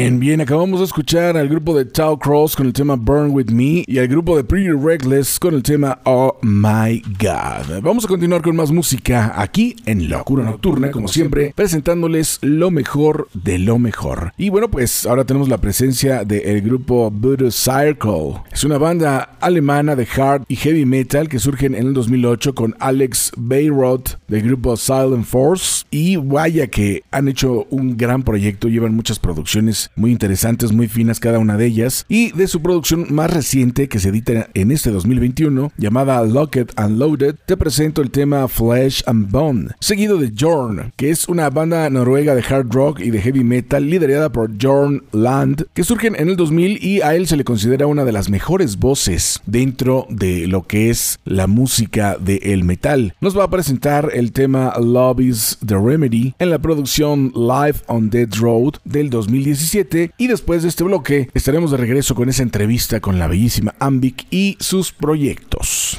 Bien, 0.00 0.18
bien, 0.18 0.40
acabamos 0.40 0.80
de 0.80 0.86
escuchar 0.86 1.36
al 1.36 1.46
grupo 1.46 1.76
de 1.76 1.84
Tau 1.84 2.18
Cross 2.18 2.56
con 2.56 2.66
el 2.66 2.72
tema 2.72 2.96
Burn 2.96 3.32
With 3.32 3.50
Me 3.50 3.84
y 3.86 3.98
al 3.98 4.08
grupo 4.08 4.34
de 4.34 4.44
Pretty 4.44 4.70
Reckless 4.70 5.38
con 5.38 5.52
el 5.52 5.62
tema 5.62 5.98
Oh 6.04 6.38
My 6.40 7.02
God. 7.18 7.82
Vamos 7.82 8.06
a 8.06 8.08
continuar 8.08 8.40
con 8.40 8.56
más 8.56 8.70
música 8.70 9.34
aquí 9.36 9.76
en 9.84 10.08
Locura 10.08 10.42
Nocturna, 10.42 10.90
como 10.90 11.06
siempre, 11.06 11.52
presentándoles 11.54 12.38
lo 12.40 12.70
mejor 12.70 13.28
de 13.34 13.58
lo 13.58 13.78
mejor. 13.78 14.32
Y 14.38 14.48
bueno, 14.48 14.70
pues 14.70 15.04
ahora 15.04 15.24
tenemos 15.24 15.50
la 15.50 15.58
presencia 15.58 16.24
del 16.24 16.62
grupo 16.62 17.10
Voodoo 17.10 17.50
Circle. 17.50 18.40
Es 18.50 18.64
una 18.64 18.78
banda 18.78 19.36
alemana 19.38 19.96
de 19.96 20.08
hard 20.16 20.44
y 20.48 20.56
heavy 20.56 20.86
metal 20.86 21.28
que 21.28 21.38
surgen 21.38 21.74
en 21.74 21.88
el 21.88 21.92
2008 21.92 22.54
con 22.54 22.74
Alex 22.80 23.32
Bayroth 23.36 24.16
del 24.28 24.44
grupo 24.44 24.78
Silent 24.78 25.26
Force. 25.26 25.84
Y 25.90 26.16
vaya 26.16 26.68
que 26.68 27.02
han 27.10 27.28
hecho 27.28 27.66
un 27.68 27.98
gran 27.98 28.22
proyecto, 28.22 28.66
llevan 28.68 28.94
muchas 28.94 29.18
producciones 29.18 29.89
muy 29.96 30.12
interesantes, 30.12 30.72
muy 30.72 30.88
finas 30.88 31.20
cada 31.20 31.38
una 31.38 31.56
de 31.56 31.66
ellas, 31.66 32.06
y 32.08 32.32
de 32.32 32.46
su 32.46 32.62
producción 32.62 33.06
más 33.10 33.32
reciente 33.32 33.88
que 33.88 33.98
se 33.98 34.08
edita 34.08 34.48
en 34.54 34.70
este 34.70 34.90
2021, 34.90 35.72
llamada 35.76 36.22
Locked 36.24 36.68
and 36.76 36.98
Loaded, 36.98 37.36
te 37.46 37.56
presento 37.56 38.02
el 38.02 38.10
tema 38.10 38.48
Flesh 38.48 39.02
and 39.06 39.30
Bone, 39.30 39.68
seguido 39.80 40.18
de 40.18 40.32
Jorn, 40.38 40.92
que 40.96 41.10
es 41.10 41.28
una 41.28 41.50
banda 41.50 41.88
noruega 41.90 42.34
de 42.34 42.42
hard 42.42 42.72
rock 42.72 43.00
y 43.00 43.10
de 43.10 43.20
heavy 43.20 43.44
metal 43.44 43.88
liderada 43.88 44.30
por 44.30 44.50
Jorn 44.60 45.02
Land, 45.12 45.66
que 45.74 45.84
surgen 45.84 46.16
en 46.16 46.28
el 46.28 46.36
2000 46.36 46.84
y 46.84 47.02
a 47.02 47.14
él 47.14 47.26
se 47.26 47.36
le 47.36 47.44
considera 47.44 47.86
una 47.86 48.04
de 48.04 48.12
las 48.12 48.30
mejores 48.30 48.78
voces 48.78 49.40
dentro 49.46 50.06
de 50.08 50.46
lo 50.46 50.62
que 50.62 50.90
es 50.90 51.18
la 51.24 51.46
música 51.46 52.16
del 52.18 52.40
el 52.42 52.64
metal. 52.64 53.14
Nos 53.20 53.36
va 53.36 53.44
a 53.44 53.50
presentar 53.50 54.10
el 54.12 54.32
tema 54.32 54.72
Love 54.78 55.20
is 55.20 55.58
the 55.64 55.76
Remedy 55.76 56.34
en 56.38 56.50
la 56.50 56.58
producción 56.58 57.32
Live 57.34 57.80
on 57.86 58.10
Dead 58.10 58.28
Road 58.38 58.74
del 58.84 59.10
2017 59.10 59.79
y 60.18 60.26
después 60.26 60.62
de 60.62 60.68
este 60.68 60.84
bloque 60.84 61.30
estaremos 61.32 61.70
de 61.70 61.78
regreso 61.78 62.14
con 62.14 62.28
esa 62.28 62.42
entrevista 62.42 63.00
con 63.00 63.18
la 63.18 63.28
bellísima 63.28 63.74
Ambic 63.78 64.26
y 64.30 64.56
sus 64.60 64.92
proyectos. 64.92 65.98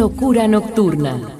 Locura 0.00 0.46
Nocturna. 0.46 1.39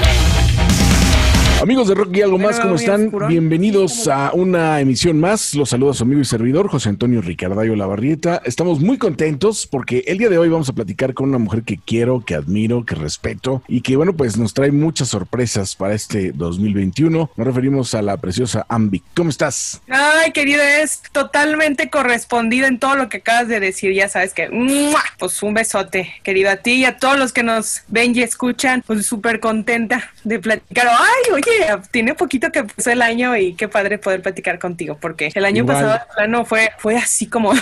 Amigos 1.61 1.89
de 1.89 1.93
Rock 1.93 2.17
y 2.17 2.21
algo 2.23 2.39
más, 2.39 2.59
¿cómo 2.59 2.73
están? 2.73 3.11
Bienvenidos 3.27 4.07
a 4.07 4.31
una 4.33 4.79
emisión 4.81 5.19
más. 5.19 5.53
Los 5.53 5.69
saluda 5.69 5.93
su 5.93 6.01
amigo 6.01 6.19
y 6.19 6.25
servidor, 6.25 6.67
José 6.67 6.89
Antonio 6.89 7.21
Ricardayo 7.21 7.75
Lavarrieta. 7.75 8.41
Estamos 8.45 8.79
muy 8.79 8.97
contentos 8.97 9.67
porque 9.67 10.03
el 10.07 10.17
día 10.17 10.29
de 10.29 10.39
hoy 10.39 10.49
vamos 10.49 10.69
a 10.69 10.73
platicar 10.73 11.13
con 11.13 11.29
una 11.29 11.37
mujer 11.37 11.61
que 11.61 11.77
quiero, 11.77 12.25
que 12.25 12.33
admiro, 12.33 12.83
que 12.83 12.95
respeto 12.95 13.61
y 13.67 13.81
que, 13.81 13.95
bueno, 13.95 14.13
pues 14.13 14.37
nos 14.37 14.55
trae 14.55 14.71
muchas 14.71 15.09
sorpresas 15.09 15.75
para 15.75 15.93
este 15.93 16.31
2021. 16.31 17.29
Nos 17.35 17.47
referimos 17.47 17.93
a 17.93 18.01
la 18.01 18.17
preciosa 18.17 18.65
Ambic. 18.67 19.03
¿Cómo 19.15 19.29
estás? 19.29 19.83
Ay, 19.87 20.31
querido, 20.31 20.63
es 20.63 21.03
totalmente 21.11 21.91
correspondido 21.91 22.65
en 22.65 22.79
todo 22.79 22.95
lo 22.95 23.07
que 23.07 23.17
acabas 23.17 23.47
de 23.49 23.59
decir. 23.59 23.93
Ya 23.93 24.09
sabes 24.09 24.33
que, 24.33 24.49
¡mua! 24.49 25.03
pues 25.19 25.43
un 25.43 25.53
besote, 25.53 26.11
querido, 26.23 26.49
a 26.49 26.55
ti 26.55 26.71
y 26.71 26.85
a 26.85 26.97
todos 26.97 27.19
los 27.19 27.31
que 27.31 27.43
nos 27.43 27.83
ven 27.87 28.15
y 28.15 28.23
escuchan. 28.23 28.83
Pues 28.87 29.05
súper 29.05 29.39
contenta 29.39 30.09
de 30.23 30.39
platicar. 30.39 30.87
Ay, 30.87 31.33
oye, 31.35 31.50
tiene 31.91 32.13
poquito 32.15 32.51
que 32.51 32.63
pasó 32.63 32.91
el 32.91 33.01
año 33.01 33.35
y 33.37 33.53
qué 33.53 33.67
padre 33.67 33.97
poder 33.97 34.21
platicar 34.21 34.59
contigo, 34.59 34.97
porque 34.99 35.31
el 35.33 35.45
año 35.45 35.63
Igual. 35.63 35.77
pasado, 35.77 35.99
plano, 36.15 36.45
fue, 36.45 36.71
fue 36.77 36.97
así 36.97 37.27
como. 37.27 37.53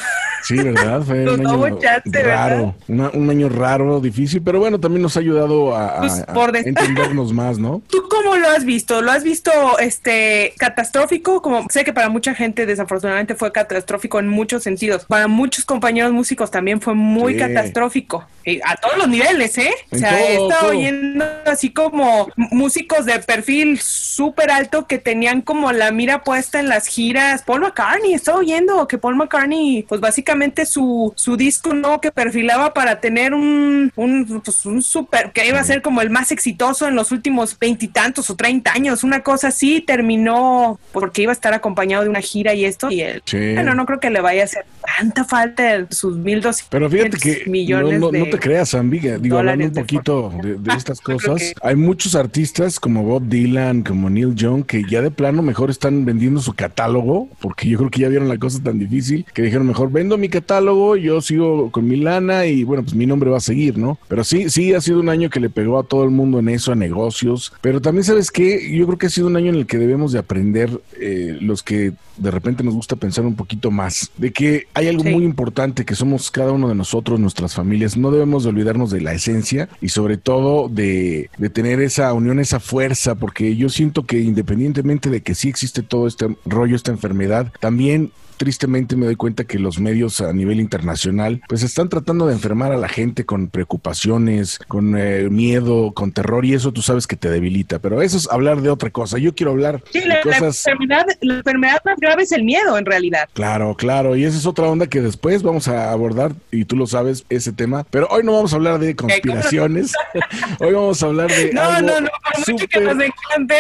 Sí, 0.44 0.56
¿verdad? 0.58 1.02
Fue 1.02 1.24
un 1.34 1.46
año 1.46 1.58
bochaste, 1.58 2.24
raro, 2.24 2.76
una- 2.88 3.10
un 3.10 3.30
año 3.30 3.50
raro, 3.50 4.00
difícil, 4.00 4.42
pero 4.42 4.60
bueno, 4.60 4.80
también 4.80 5.02
nos 5.02 5.18
ha 5.18 5.20
ayudado 5.20 5.76
a, 5.76 5.98
Pues, 6.00 6.24
por 6.34 6.56
entendernos 6.56 7.34
más, 7.34 7.58
¿no? 7.60 7.82
¿Tú 7.90 8.08
cómo 8.10 8.36
lo 8.38 8.50
has 8.50 8.64
visto? 8.66 9.02
¿Lo 9.02 9.12
has 9.12 9.24
visto 9.24 9.52
este 9.80 10.54
catastrófico? 10.58 11.42
Como 11.42 11.66
sé 11.70 11.84
que 11.84 11.94
para 11.94 12.10
mucha 12.10 12.34
gente 12.34 12.66
desafortunadamente 12.66 13.36
fue 13.36 13.52
catastrófico 13.52 14.20
en 14.20 14.28
muchos 14.30 14.64
sentidos. 14.64 15.06
Para 15.06 15.28
muchos 15.28 15.66
compañeros 15.66 16.12
músicos 16.14 16.52
también 16.52 16.80
fue 16.82 16.94
muy 16.96 17.34
Sí. 17.34 17.40
catastrófico. 17.40 18.26
Y 18.46 18.60
a 18.64 18.76
todos 18.82 18.98
los 18.98 19.08
niveles, 19.10 19.58
¿eh? 19.58 19.72
o 19.92 19.96
sea, 19.98 20.10
todo, 20.12 20.20
he 20.28 20.34
estado 20.34 20.62
todo. 20.62 20.70
oyendo 20.72 21.26
así 21.46 21.72
como 21.72 22.30
músicos 22.36 23.06
de 23.06 23.20
perfil 23.20 23.79
súper 23.82 24.52
alto 24.52 24.86
que 24.88 24.98
tenían 25.00 25.42
como 25.42 25.72
la 25.72 25.92
mira 25.92 26.24
puesta 26.24 26.60
en 26.60 26.70
las 26.70 26.88
giras. 26.88 27.44
Paul 27.46 27.62
McCartney, 27.62 28.14
estaba 28.14 28.40
oyendo 28.40 28.88
que 28.88 28.98
Paul 28.98 29.16
McCartney, 29.16 29.86
pues 29.88 30.02
básicamente 30.02 30.66
su, 30.66 31.14
su 31.16 31.38
disco 31.38 31.74
no 31.74 32.02
que 32.02 32.12
perfilaba 32.12 32.74
para 32.74 33.00
tener 33.00 33.34
un, 33.34 33.92
un, 33.96 34.42
pues, 34.44 34.66
un 34.66 34.82
súper, 34.82 35.32
que 35.32 35.48
iba 35.48 35.60
a 35.60 35.64
ser 35.64 35.82
como 35.82 36.02
el 36.02 36.10
más 36.10 36.32
exitoso 36.32 36.88
en 36.88 36.96
los 36.96 37.12
últimos 37.12 37.58
veintitantos 37.60 38.30
o 38.30 38.36
treinta 38.36 38.72
años, 38.74 39.04
una 39.04 39.22
cosa 39.22 39.50
así, 39.50 39.82
terminó 39.82 40.80
porque 40.92 41.22
iba 41.24 41.32
a 41.32 41.34
estar 41.34 41.54
acompañado 41.54 42.04
de 42.04 42.10
una 42.10 42.22
gira 42.22 42.54
y 42.54 42.66
esto. 42.66 42.90
Y 42.92 43.02
él, 43.02 43.22
Sí. 43.26 43.54
bueno, 43.54 43.76
no 43.76 43.86
creo 43.86 44.00
que 44.00 44.10
le 44.10 44.22
vaya 44.22 44.42
a 44.42 44.46
hacer 44.46 44.66
tanta 44.98 45.24
falta 45.24 45.86
sus 45.92 46.18
mil 46.18 46.42
doscientos 46.42 46.70
Pero 46.72 46.90
fíjate 46.90 47.18
que 47.18 47.44
no, 47.46 47.52
millones 47.52 48.00
no, 48.00 48.12
de 48.12 48.20
no 48.20 48.26
te 48.26 48.40
creas, 48.40 48.74
Ambiga. 48.74 49.18
Digo, 49.18 49.38
hablando 49.38 49.66
un 49.66 49.74
de 49.74 49.82
poquito 49.82 50.34
de, 50.42 50.56
de 50.56 50.60
Ah, 50.72 50.76
estas 50.78 51.00
cosas, 51.02 51.40
que- 51.40 51.54
hay 51.62 51.76
muchos 51.76 52.16
artistas 52.16 52.80
como 52.80 53.04
Bob 53.04 53.24
Dylan, 53.28 53.69
como 53.86 54.10
Neil 54.10 54.36
Young, 54.36 54.66
que 54.66 54.84
ya 54.90 55.02
de 55.02 55.12
plano 55.12 55.42
mejor 55.42 55.70
están 55.70 56.06
vendiendo 56.06 56.42
su 56.42 56.54
catálogo, 56.54 57.30
porque 57.40 57.68
yo 57.70 57.78
creo 57.78 57.90
que 57.90 58.02
ya 58.02 58.10
vieron 58.10 58.28
la 58.28 58.38
cosa 58.38 58.62
tan 58.62 58.80
difícil, 58.80 59.26
que 59.34 59.42
dijeron 59.42 59.68
mejor 59.68 59.92
vendo 59.92 60.18
mi 60.18 60.30
catálogo, 60.30 60.96
yo 60.96 61.22
sigo 61.22 61.72
con 61.72 61.88
mi 61.88 61.96
lana 61.98 62.46
y 62.46 62.64
bueno, 62.64 62.84
pues 62.84 62.96
mi 62.96 63.06
nombre 63.06 63.30
va 63.30 63.38
a 63.38 63.42
seguir, 63.42 63.78
¿no? 63.78 63.98
Pero 64.08 64.24
sí, 64.24 64.50
sí 64.50 64.74
ha 64.74 64.82
sido 64.82 65.00
un 65.00 65.10
año 65.10 65.30
que 65.30 65.40
le 65.40 65.50
pegó 65.50 65.80
a 65.80 65.84
todo 65.84 66.04
el 66.04 66.10
mundo 66.12 66.40
en 66.40 66.50
eso, 66.50 66.72
a 66.72 66.76
negocios, 66.76 67.54
pero 67.62 67.82
también 67.82 68.04
sabes 68.04 68.32
que 68.32 68.76
yo 68.76 68.86
creo 68.86 68.98
que 68.98 69.08
ha 69.08 69.10
sido 69.10 69.28
un 69.28 69.36
año 69.38 69.50
en 69.50 69.56
el 69.56 69.66
que 69.66 69.78
debemos 69.78 70.12
de 70.12 70.20
aprender 70.20 70.70
eh, 71.00 71.38
los 71.40 71.64
que 71.64 71.94
de 72.18 72.32
repente 72.32 72.64
nos 72.64 72.74
gusta 72.74 72.98
pensar 72.98 73.26
un 73.26 73.36
poquito 73.36 73.72
más, 73.72 74.12
de 74.18 74.32
que 74.34 74.66
hay 74.74 74.88
algo 74.88 75.04
Sí. 75.04 75.10
muy 75.10 75.24
importante 75.24 75.86
que 75.86 75.96
somos 75.96 76.30
cada 76.32 76.52
uno 76.52 76.68
de 76.68 76.76
nosotros, 76.76 77.20
nuestras 77.20 77.54
familias, 77.56 77.96
no 77.96 78.12
debemos 78.12 78.44
de 78.44 78.50
olvidarnos 78.50 78.92
de 78.92 79.00
la 79.00 79.14
esencia 79.14 79.70
y 79.80 79.90
sobre 79.90 80.18
todo 80.18 80.68
de, 80.68 81.30
de 81.38 81.50
tener 81.50 81.80
esa 81.82 82.12
unión, 82.14 82.40
esa 82.40 82.60
fuerza, 82.60 83.16
porque 83.16 83.56
yo 83.60 83.70
siento 83.70 84.06
que 84.06 84.20
independientemente 84.20 85.10
de 85.10 85.22
que 85.22 85.36
sí 85.36 85.50
existe 85.50 85.84
todo 85.84 86.08
este 86.08 86.36
rollo, 86.46 86.76
esta 86.76 86.92
enfermedad, 86.92 87.52
también 87.60 88.12
tristemente 88.40 88.96
me 88.96 89.06
doy 89.06 89.18
cuenta 89.18 89.44
que 89.44 89.60
los 89.60 89.80
medios 89.80 90.22
a 90.22 90.32
nivel 90.32 90.62
internacional 90.62 91.42
pues 91.50 91.62
están 91.62 91.90
tratando 91.90 92.26
de 92.26 92.34
enfermar 92.34 92.72
a 92.72 92.78
la 92.78 92.88
gente 92.88 93.26
con 93.26 93.50
preocupaciones, 93.50 94.60
con 94.70 94.98
eh, 94.98 95.30
miedo, 95.30 95.92
con 95.94 96.14
terror 96.14 96.46
y 96.46 96.54
eso 96.54 96.72
tú 96.72 96.82
sabes 96.82 97.06
que 97.06 97.18
te 97.18 97.30
debilita, 97.30 97.80
pero 97.80 98.02
eso 98.02 98.16
es 98.16 98.30
hablar 98.32 98.62
de 98.62 98.70
otra 98.70 98.92
cosa. 98.92 99.18
Yo 99.18 99.36
quiero 99.36 99.52
hablar 99.52 99.84
Sí, 99.92 100.00
de 100.00 100.08
la, 100.08 100.22
enfermedad, 100.22 101.06
la 101.20 101.34
enfermedad 101.36 101.82
más 101.84 102.00
grave 102.00 102.24
es 102.24 102.32
el 102.32 102.46
miedo, 102.46 102.78
en 102.78 102.86
realidad. 102.86 103.28
Claro, 103.34 103.76
claro, 103.76 104.16
y 104.16 104.24
esa 104.24 104.38
es 104.38 104.46
otra 104.46 104.68
onda 104.68 104.88
que 104.88 105.02
después 105.02 105.44
vamos 105.44 105.68
a 105.68 105.92
abordar, 105.92 106.32
y 106.50 106.64
tú 106.64 106.78
lo 106.78 106.88
sabes, 106.88 107.26
ese 107.28 107.52
tema, 107.52 107.86
pero 107.92 108.08
hoy 108.10 108.24
no 108.24 108.32
vamos 108.32 108.54
a 108.54 108.56
hablar 108.56 108.80
de 108.80 108.96
conspiraciones, 108.96 109.92
hoy 110.60 110.74
vamos 110.74 111.04
a 111.04 111.08
hablar 111.08 111.30
de 111.30 111.52
No, 111.54 111.62
algo 111.62 111.90
no, 111.90 112.02
no, 112.02 112.10
por 112.24 112.54
mucho 112.54 112.68
que 112.68 112.80
nos 112.80 112.98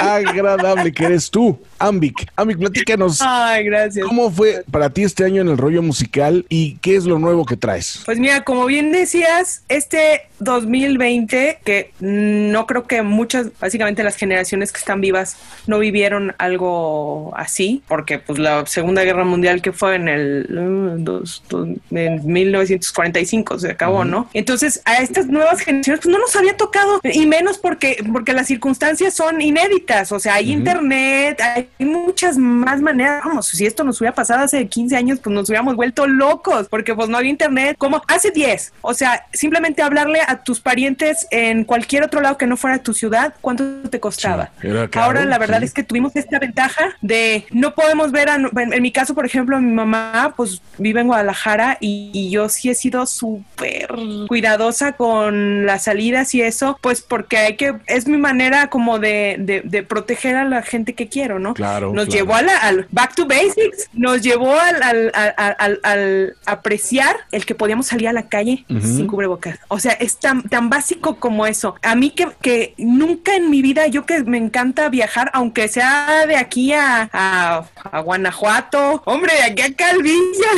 agradable 0.01 0.93
que 0.93 1.03
eres 1.03 1.29
tú, 1.29 1.59
Ambic. 1.77 2.31
Ambic, 2.37 2.59
platícanos, 2.59 3.19
Ay, 3.21 3.65
gracias. 3.65 4.07
¿cómo 4.07 4.31
fue 4.31 4.63
para 4.69 4.89
ti 4.91 5.03
este 5.03 5.23
año 5.25 5.41
en 5.41 5.49
el 5.49 5.57
rollo 5.57 5.81
musical 5.81 6.45
y 6.49 6.77
qué 6.77 6.95
es 6.95 7.05
lo 7.05 7.19
nuevo 7.19 7.45
que 7.45 7.57
traes? 7.57 8.01
Pues 8.05 8.19
mira, 8.19 8.43
como 8.43 8.65
bien 8.65 8.91
decías, 8.91 9.63
este 9.69 10.21
2020, 10.39 11.59
que 11.63 11.91
no 11.99 12.65
creo 12.65 12.87
que 12.87 13.01
muchas, 13.01 13.47
básicamente 13.59 14.03
las 14.03 14.15
generaciones 14.15 14.71
que 14.71 14.79
están 14.79 15.01
vivas 15.01 15.37
no 15.67 15.79
vivieron 15.79 16.33
algo 16.37 17.33
así, 17.35 17.83
porque 17.87 18.19
pues 18.19 18.39
la 18.39 18.65
Segunda 18.65 19.03
Guerra 19.03 19.25
Mundial 19.25 19.61
que 19.61 19.71
fue 19.73 19.95
en 19.95 20.07
el 20.07 20.47
uh, 20.57 21.03
dos- 21.03 21.43
dos- 21.49 21.67
en 21.91 22.25
1945 22.25 23.59
se 23.59 23.71
acabó, 23.71 24.05
¿no? 24.05 24.29
Entonces 24.33 24.81
a 24.85 24.97
estas 25.01 25.27
nuevas 25.27 25.61
generaciones 25.61 26.01
pues 26.03 26.11
no 26.11 26.19
nos 26.19 26.35
había 26.35 26.55
tocado 26.55 26.99
y 27.03 27.25
menos 27.25 27.57
porque 27.57 28.03
porque 28.11 28.33
las 28.33 28.47
circunstancias 28.47 29.13
son 29.13 29.41
inéditas, 29.41 30.11
o 30.11 30.19
sea, 30.19 30.35
hay 30.35 30.51
internet, 30.51 31.39
hay 31.41 31.67
muchas 31.85 32.37
más 32.37 32.81
maneras, 32.81 33.21
vamos, 33.25 33.47
si 33.47 33.65
esto 33.65 33.83
nos 33.83 33.99
hubiera 34.01 34.15
pasado 34.15 34.43
hace 34.43 34.58
15 34.67 34.95
años, 34.95 35.19
pues 35.23 35.33
nos 35.33 35.47
hubiéramos 35.49 35.75
vuelto 35.75 36.07
locos, 36.07 36.67
porque 36.69 36.93
pues 36.95 37.09
no 37.09 37.17
había 37.17 37.29
internet, 37.29 37.75
como 37.77 38.01
hace 38.07 38.31
10, 38.31 38.73
o 38.81 38.93
sea, 38.93 39.25
simplemente 39.33 39.81
hablarle 39.81 40.19
a 40.27 40.43
tus 40.43 40.59
parientes 40.59 41.27
en 41.31 41.63
cualquier 41.63 42.03
otro 42.03 42.21
lado 42.21 42.37
que 42.37 42.47
no 42.47 42.57
fuera 42.57 42.79
tu 42.79 42.93
ciudad, 42.93 43.33
¿cuánto 43.41 43.63
te 43.89 43.99
costaba? 43.99 44.51
Sí, 44.61 44.67
caro, 44.91 45.05
Ahora 45.05 45.25
la 45.25 45.37
verdad 45.37 45.59
sí. 45.59 45.65
es 45.65 45.73
que 45.73 45.83
tuvimos 45.83 46.15
esta 46.15 46.39
ventaja 46.39 46.95
de 47.01 47.45
no 47.51 47.73
podemos 47.75 48.11
ver, 48.11 48.29
a, 48.29 48.35
en, 48.35 48.73
en 48.73 48.81
mi 48.81 48.91
caso, 48.91 49.13
por 49.15 49.25
ejemplo, 49.25 49.59
mi 49.61 49.71
mamá 49.71 50.33
pues 50.35 50.61
vive 50.77 51.01
en 51.01 51.07
Guadalajara 51.07 51.77
y, 51.79 52.11
y 52.13 52.29
yo 52.29 52.49
sí 52.49 52.69
he 52.69 52.75
sido 52.75 53.05
súper 53.05 53.89
cuidadosa 54.27 54.93
con 54.93 55.65
las 55.65 55.83
salidas 55.83 56.33
y 56.35 56.41
eso, 56.41 56.77
pues 56.81 57.01
porque 57.01 57.37
hay 57.37 57.55
que, 57.55 57.75
es 57.87 58.07
mi 58.07 58.17
manera 58.17 58.67
como 58.69 58.99
de, 58.99 59.35
de, 59.39 59.61
de 59.63 59.83
proteger 59.83 60.35
a 60.35 60.45
la 60.45 60.61
gente 60.61 60.93
que 60.93 61.07
quiero, 61.07 61.39
¿no? 61.39 61.53
Claro, 61.53 61.93
Nos 61.93 62.05
claro. 62.05 62.17
llevó 62.17 62.35
a 62.35 62.41
la- 62.41 62.57
al 62.57 62.87
back 62.91 63.15
to 63.15 63.25
basics, 63.25 63.89
nos 63.93 64.21
llevó 64.21 64.48
al, 64.57 64.81
al, 64.83 65.11
al- 65.13 65.33
al- 65.37 65.55
al- 65.59 65.79
al 65.83 66.35
apreciar 66.45 67.17
el 67.31 67.45
que 67.45 67.55
podíamos 67.55 67.87
salir 67.87 68.07
a 68.07 68.13
la 68.13 68.27
calle 68.29 68.65
sin 68.81 69.07
cubrebocas. 69.07 69.59
O 69.67 69.79
sea, 69.79 69.93
es 69.93 70.17
tan, 70.17 70.43
tan 70.43 70.69
básico 70.69 71.15
como 71.19 71.45
eso. 71.45 71.75
A 71.81 71.95
mí 71.95 72.11
que, 72.11 72.27
que 72.41 72.73
nunca 72.77 73.35
en 73.35 73.49
mi 73.49 73.61
vida, 73.61 73.87
yo 73.87 74.05
que 74.05 74.23
me 74.23 74.37
encanta 74.37 74.89
viajar, 74.89 75.29
aunque 75.33 75.67
sea 75.67 76.25
de 76.27 76.35
aquí 76.37 76.73
a, 76.73 77.09
a, 77.11 77.65
a 77.91 77.99
Guanajuato, 78.01 79.01
hombre, 79.05 79.33
de 79.35 79.43
aquí 79.43 79.61
a 79.61 79.75
Calvilla. 79.75 80.49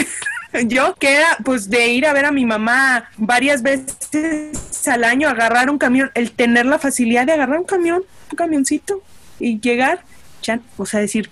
yo 0.66 0.96
que 0.96 1.16
era 1.16 1.38
pues 1.46 1.70
de 1.70 1.88
ir 1.88 2.06
a 2.06 2.12
ver 2.14 2.26
a 2.26 2.32
mi 2.32 2.46
mamá 2.46 3.10
varias 3.18 3.62
veces 3.62 4.48
al 4.88 5.04
año, 5.04 5.30
agarrar 5.30 5.70
un 5.70 5.78
camión, 5.78 6.12
el 6.14 6.32
tener 6.32 6.66
la 6.66 6.78
facilidad 6.80 7.26
de 7.26 7.32
agarrar 7.34 7.60
un 7.60 7.66
camión, 7.66 8.04
un 8.32 8.36
camioncito 8.36 9.02
y 9.40 9.60
llegar. 9.60 10.04
O 10.78 10.86
sea, 10.86 11.00
decir, 11.00 11.30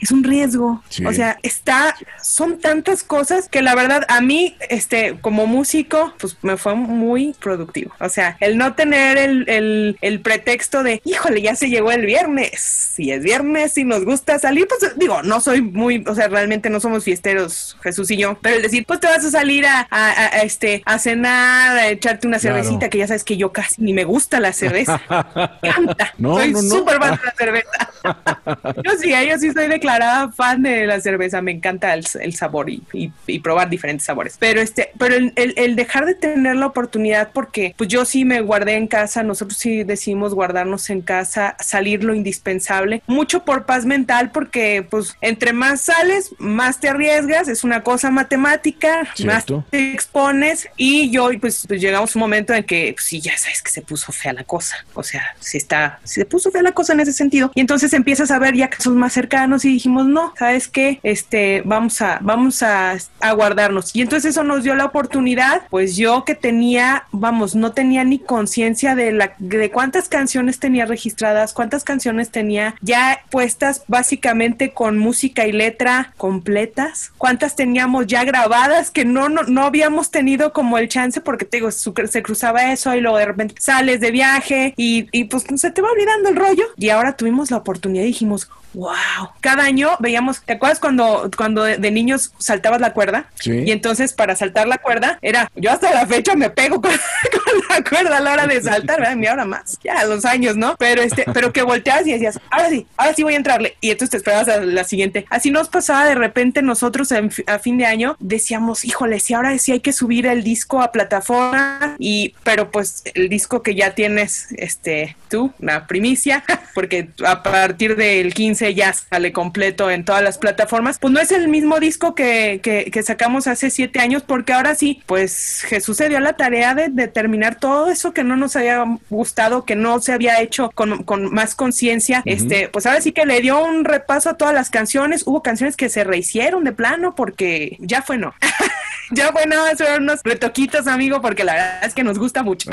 es 0.00 0.10
un 0.10 0.24
riesgo. 0.24 0.82
Sí. 0.88 1.04
O 1.06 1.12
sea, 1.12 1.38
está, 1.42 1.94
son 2.22 2.58
tantas 2.60 3.02
cosas 3.02 3.48
que 3.48 3.62
la 3.62 3.74
verdad 3.74 4.04
a 4.08 4.20
mí, 4.20 4.56
este, 4.68 5.18
como 5.20 5.46
músico, 5.46 6.14
pues 6.18 6.36
me 6.42 6.56
fue 6.56 6.74
muy 6.74 7.34
productivo. 7.40 7.94
O 8.00 8.08
sea, 8.08 8.36
el 8.40 8.58
no 8.58 8.74
tener 8.74 9.16
el, 9.18 9.48
el, 9.48 9.98
el 10.00 10.20
pretexto 10.20 10.82
de, 10.82 11.00
híjole, 11.04 11.42
ya 11.42 11.54
se 11.56 11.68
llegó 11.68 11.90
el 11.92 12.06
viernes. 12.06 12.60
Si 12.60 13.10
es 13.12 13.22
viernes 13.22 13.76
y 13.78 13.84
nos 13.84 14.04
gusta 14.04 14.38
salir, 14.38 14.66
pues 14.68 14.96
digo, 14.96 15.22
no 15.22 15.40
soy 15.40 15.60
muy, 15.62 16.04
o 16.06 16.14
sea, 16.14 16.28
realmente 16.28 16.70
no 16.70 16.80
somos 16.80 17.04
fiesteros, 17.04 17.76
Jesús 17.82 18.10
y 18.10 18.16
yo, 18.16 18.38
pero 18.42 18.56
el 18.56 18.62
decir, 18.62 18.84
pues 18.86 19.00
te 19.00 19.06
vas 19.06 19.24
a 19.24 19.30
salir 19.30 19.66
a, 19.66 19.86
a- 19.90 20.10
a- 20.10 20.26
a, 20.36 20.42
este, 20.42 20.82
a 20.84 20.98
cenar, 20.98 21.76
a 21.76 21.88
echarte 21.88 22.26
una 22.26 22.38
Claro. 22.38 22.56
cervecita, 22.56 22.88
que 22.88 22.98
ya 22.98 23.06
sabes 23.06 23.24
que 23.24 23.36
yo 23.36 23.52
casi 23.52 23.82
ni 23.82 23.92
me 23.92 24.04
gusta 24.04 24.40
la 24.40 24.52
cerveza. 24.52 25.00
Me 25.62 25.68
encanta. 25.68 26.14
No, 26.18 26.34
soy 26.36 26.52
no, 26.52 26.62
no. 26.62 26.68
súper 26.68 26.98
fan 26.98 27.10
de 27.16 27.24
la 27.24 27.34
cerveza. 27.36 27.68
Yo 28.84 28.92
sí, 29.00 29.10
yo 29.28 29.38
sí 29.38 29.52
soy 29.52 29.68
declarada 29.68 30.30
fan 30.32 30.62
de 30.62 30.86
la 30.86 31.00
cerveza, 31.00 31.40
me 31.42 31.52
encanta 31.52 31.94
el, 31.94 32.04
el 32.20 32.34
sabor 32.34 32.70
y, 32.70 32.82
y- 32.92 33.12
y 33.26 33.38
probar 33.40 33.68
diferentes 33.70 34.06
sabores. 34.06 34.36
Pero 34.38 34.60
este, 34.60 34.90
pero 34.98 35.14
el, 35.14 35.32
el- 35.36 35.54
el 35.56 35.76
dejar 35.76 36.06
de 36.06 36.14
tener 36.14 36.56
la 36.56 36.66
oportunidad, 36.66 37.30
porque 37.32 37.74
pues 37.76 37.88
yo 37.88 38.04
sí 38.04 38.24
me 38.24 38.40
guardé 38.40 38.74
en 38.76 38.86
casa, 38.86 39.22
nosotros 39.22 39.58
sí 39.58 39.84
decidimos 39.84 40.34
guardarnos 40.34 40.88
en 40.90 41.00
casa, 41.02 41.56
salir 41.60 42.04
lo 42.04 42.14
indispensable, 42.14 43.02
mucho 43.06 43.44
por 43.44 43.66
paz 43.66 43.84
mental, 43.84 44.30
porque 44.32 44.86
pues 44.88 45.16
entre 45.20 45.52
más 45.52 45.82
sales, 45.82 46.30
más 46.38 46.80
te 46.80 46.88
arriesgas, 46.88 47.48
es 47.48 47.64
una 47.64 47.82
cosa 47.82 48.10
matemática, 48.10 49.00
más 49.24 49.44
Cierto. 49.44 49.64
te 49.70 49.92
expones 49.92 50.68
y 50.76 51.10
yo 51.10 51.28
pues, 51.40 51.64
pues, 51.66 51.80
llegamos 51.80 52.14
a 52.14 52.18
un 52.18 52.20
momento 52.20 52.54
en 52.54 52.64
que 52.64 52.92
pues, 52.94 53.04
sí, 53.06 53.20
ya 53.20 53.36
sabes 53.36 53.62
que 53.62 53.70
se 53.70 53.82
puso 53.82 54.12
fea 54.12 54.32
la 54.32 54.44
cosa, 54.44 54.76
o 54.94 55.02
sea, 55.02 55.22
sí 55.40 55.58
está, 55.58 56.00
se 56.04 56.24
puso 56.24 56.50
fea 56.50 56.62
la 56.62 56.72
cosa 56.72 56.92
en 56.92 57.00
ese 57.00 57.12
sentido 57.12 57.50
y 57.54 57.60
entonces 57.60 57.92
empiezas 57.92 58.30
a 58.30 58.37
ver 58.38 58.54
ya 58.54 58.68
casos 58.70 58.94
más 58.94 59.12
cercanos 59.12 59.64
y 59.64 59.68
dijimos, 59.68 60.06
no, 60.06 60.32
¿sabes 60.38 60.68
qué? 60.68 61.00
Este, 61.02 61.62
vamos 61.64 62.00
a, 62.02 62.18
vamos 62.22 62.62
a, 62.62 62.96
a 63.20 63.32
guardarnos 63.32 63.94
y 63.94 64.02
entonces 64.02 64.30
eso 64.30 64.44
nos 64.44 64.64
dio 64.64 64.74
la 64.74 64.84
oportunidad, 64.84 65.62
pues 65.70 65.96
yo 65.96 66.24
que 66.24 66.34
tenía, 66.34 67.04
vamos, 67.12 67.54
no 67.54 67.72
tenía 67.72 68.04
ni 68.04 68.18
conciencia 68.18 68.94
de 68.94 69.12
la, 69.12 69.34
de 69.38 69.70
cuántas 69.70 70.08
canciones 70.08 70.58
tenía 70.58 70.86
registradas, 70.86 71.52
cuántas 71.52 71.84
canciones 71.84 72.30
tenía 72.30 72.74
ya 72.80 73.20
puestas 73.30 73.84
básicamente 73.88 74.72
con 74.72 74.98
música 74.98 75.46
y 75.46 75.52
letra 75.52 76.12
completas, 76.16 77.12
cuántas 77.18 77.56
teníamos 77.56 78.06
ya 78.06 78.24
grabadas 78.24 78.90
que 78.90 79.04
no, 79.04 79.28
no, 79.28 79.42
no 79.44 79.64
habíamos 79.64 80.10
tenido 80.10 80.52
como 80.52 80.78
el 80.78 80.88
chance 80.88 81.20
porque 81.20 81.44
te 81.44 81.58
digo, 81.58 81.70
se 81.70 82.22
cruzaba 82.22 82.72
eso 82.72 82.94
y 82.94 83.00
luego 83.00 83.18
de 83.18 83.26
repente 83.26 83.54
sales 83.58 84.00
de 84.00 84.10
viaje 84.10 84.74
y, 84.76 85.08
y 85.12 85.24
pues 85.24 85.44
se 85.56 85.70
te 85.70 85.82
va 85.82 85.90
olvidando 85.90 86.28
el 86.28 86.36
rollo 86.36 86.64
y 86.76 86.90
ahora 86.90 87.16
tuvimos 87.16 87.50
la 87.50 87.58
oportunidad 87.58 88.04
y 88.04 88.08
dijimos, 88.08 88.27
dijimos, 88.36 88.50
wow, 88.74 89.30
cada 89.40 89.64
año 89.64 89.96
veíamos, 90.00 90.42
¿te 90.42 90.54
acuerdas 90.54 90.80
cuando, 90.80 91.30
cuando 91.36 91.64
de, 91.64 91.90
niños 91.90 92.32
saltabas 92.38 92.80
la 92.80 92.92
cuerda? 92.92 93.26
Sí. 93.40 93.62
Y 93.66 93.70
entonces 93.72 94.12
para 94.12 94.36
saltar 94.36 94.68
la 94.68 94.78
cuerda 94.78 95.18
era, 95.22 95.50
yo 95.54 95.70
hasta 95.70 95.92
la 95.92 96.06
fecha 96.06 96.34
me 96.34 96.50
pego 96.50 96.80
con, 96.82 96.92
con 96.92 97.54
la 97.68 97.82
cuerda 97.82 98.18
a 98.18 98.20
la 98.20 98.32
hora 98.32 98.46
de 98.46 98.60
saltar, 98.62 99.00
¿verdad? 99.00 99.16
Ni 99.16 99.26
ahora 99.26 99.44
más, 99.44 99.78
ya 99.82 100.00
a 100.00 100.04
los 100.04 100.24
años, 100.24 100.56
¿no? 100.56 100.76
Pero 100.78 101.02
este, 101.02 101.24
pero 101.32 101.52
que 101.52 101.62
volteabas 101.62 102.06
y 102.06 102.12
decías, 102.12 102.38
ahora 102.50 102.70
sí, 102.70 102.86
ahora 102.96 103.14
sí 103.14 103.22
voy 103.22 103.34
a 103.34 103.38
entrarle. 103.38 103.76
Y 103.80 103.90
entonces 103.90 104.10
te 104.10 104.16
esperabas 104.18 104.48
a 104.48 104.60
la 104.60 104.84
siguiente. 104.84 105.26
Así 105.30 105.50
nos 105.50 105.68
pasaba 105.68 106.06
de 106.06 106.14
repente 106.14 106.62
nosotros 106.62 107.10
en 107.12 107.30
a 107.46 107.58
fin 107.58 107.78
de 107.78 107.86
año, 107.86 108.16
decíamos, 108.18 108.84
híjole, 108.84 109.20
si 109.20 109.34
ahora 109.34 109.56
sí 109.58 109.72
hay 109.72 109.80
que 109.80 109.92
subir 109.92 110.26
el 110.26 110.42
disco 110.42 110.82
a 110.82 110.92
plataforma 110.92 111.96
y, 111.98 112.34
pero 112.44 112.70
pues 112.70 113.02
el 113.14 113.28
disco 113.28 113.62
que 113.62 113.74
ya 113.74 113.94
tienes, 113.94 114.48
este, 114.56 115.16
tú, 115.28 115.52
la 115.58 115.86
primicia, 115.86 116.44
porque 116.74 117.10
a 117.24 117.42
partir 117.42 117.96
del 117.96 118.34
15 118.34 118.57
ya 118.74 118.92
sale 118.92 119.32
completo 119.32 119.90
en 119.90 120.04
todas 120.04 120.22
las 120.22 120.38
plataformas, 120.38 120.98
pues 120.98 121.12
no 121.12 121.20
es 121.20 121.32
el 121.32 121.48
mismo 121.48 121.80
disco 121.80 122.14
que, 122.14 122.60
que, 122.62 122.90
que 122.90 123.02
sacamos 123.02 123.46
hace 123.46 123.70
siete 123.70 124.00
años, 124.00 124.22
porque 124.26 124.52
ahora 124.52 124.74
sí, 124.74 125.02
pues 125.06 125.62
Jesús 125.66 125.96
se 125.96 126.08
dio 126.08 126.20
la 126.20 126.34
tarea 126.34 126.74
de, 126.74 126.88
de 126.88 127.08
terminar 127.08 127.56
todo 127.58 127.90
eso 127.90 128.12
que 128.12 128.24
no 128.24 128.36
nos 128.36 128.56
había 128.56 128.84
gustado, 129.10 129.64
que 129.64 129.76
no 129.76 130.00
se 130.00 130.12
había 130.12 130.40
hecho 130.40 130.70
con, 130.74 131.02
con 131.04 131.32
más 131.32 131.54
conciencia, 131.54 132.22
este, 132.24 132.68
pues 132.68 132.86
ahora 132.86 133.00
sí 133.00 133.12
que 133.12 133.26
le 133.26 133.40
dio 133.40 133.62
un 133.64 133.84
repaso 133.84 134.30
a 134.30 134.34
todas 134.36 134.54
las 134.54 134.70
canciones, 134.70 135.22
hubo 135.26 135.42
canciones 135.42 135.76
que 135.76 135.88
se 135.88 136.04
rehicieron 136.04 136.64
de 136.64 136.72
plano, 136.72 137.14
porque 137.14 137.76
ya 137.80 138.02
fue 138.02 138.18
no. 138.18 138.34
Ya 139.10 139.32
fue 139.32 139.46
nada, 139.46 139.74
fueron 139.74 140.02
unos 140.02 140.20
retoquitos, 140.22 140.86
amigo, 140.86 141.22
porque 141.22 141.42
la 141.42 141.54
verdad 141.54 141.84
es 141.84 141.94
que 141.94 142.04
nos 142.04 142.18
gusta 142.18 142.42
mucho. 142.42 142.68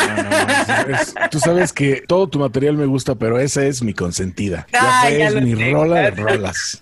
Es- 0.89 1.13
tú 1.31 1.39
sabes 1.39 1.71
que 1.71 2.03
todo 2.05 2.27
tu 2.27 2.39
material 2.39 2.75
me 2.75 2.85
gusta, 2.85 3.15
pero 3.15 3.39
esa 3.39 3.63
es 3.65 3.81
mi 3.81 3.93
consentida. 3.93 4.67
Ya 4.71 5.01
Ay, 5.01 5.09
fue, 5.13 5.19
ya 5.19 5.27
es 5.29 5.35
mi 5.35 5.55
sé, 5.55 5.71
rola 5.75 6.01
de 6.01 6.11
rolas. 6.11 6.81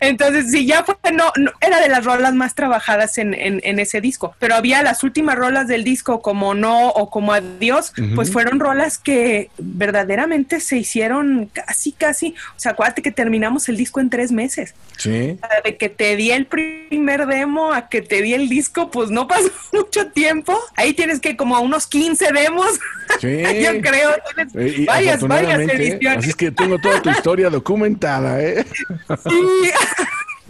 Entonces, 0.00 0.50
sí, 0.50 0.66
ya 0.66 0.84
fue, 0.84 0.96
no, 1.12 1.32
no, 1.36 1.52
era 1.60 1.80
de 1.80 1.88
las 1.88 2.04
rolas 2.04 2.34
más 2.34 2.54
trabajadas 2.54 3.18
en, 3.18 3.34
en, 3.34 3.60
en 3.62 3.78
ese 3.78 4.00
disco, 4.00 4.34
pero 4.38 4.54
había 4.54 4.82
las 4.82 5.04
últimas 5.04 5.36
rolas 5.36 5.68
del 5.68 5.84
disco 5.84 6.22
como 6.22 6.54
No 6.54 6.88
o 6.88 7.10
como 7.10 7.32
Adiós, 7.32 7.92
pues 8.14 8.32
fueron 8.32 8.58
rolas 8.58 8.98
que 8.98 9.50
verdaderamente 9.58 10.60
se 10.60 10.78
hicieron 10.78 11.50
casi, 11.52 11.92
casi, 11.92 12.34
o 12.56 12.60
sea, 12.60 12.72
acuérdate 12.72 13.02
que 13.02 13.12
terminamos 13.12 13.68
el 13.68 13.76
disco 13.76 14.00
en 14.00 14.10
tres 14.10 14.32
meses. 14.32 14.74
Sí. 14.96 15.38
De 15.64 15.76
que 15.78 15.88
te 15.88 16.16
di 16.16 16.30
el 16.30 16.46
primer 16.46 17.26
demo 17.26 17.72
a 17.72 17.88
que 17.88 18.02
te 18.02 18.20
di 18.22 18.34
el 18.34 18.48
disco, 18.48 18.90
pues 18.90 19.10
no 19.10 19.26
pasó 19.26 19.50
mucho 19.72 20.08
tiempo. 20.08 20.58
Ahí 20.76 20.92
tienes 20.92 21.20
que 21.20 21.36
como 21.36 21.58
unos 21.60 21.86
15 21.86 22.32
demos. 22.32 22.68
Sí. 23.18 23.42
Yo 23.64 23.80
creo. 23.80 24.10
Tienes 24.34 24.54
Eh, 24.54 24.82
y 24.82 24.84
varias, 24.84 25.20
varias 25.22 25.60
ediciones. 25.60 26.18
Así 26.18 26.30
es 26.30 26.36
que 26.36 26.50
tengo 26.50 26.78
toda 26.78 27.00
tu 27.00 27.10
historia 27.10 27.48
documentada, 27.48 28.29
¿eh? 28.38 28.64
Sí. 29.28 29.70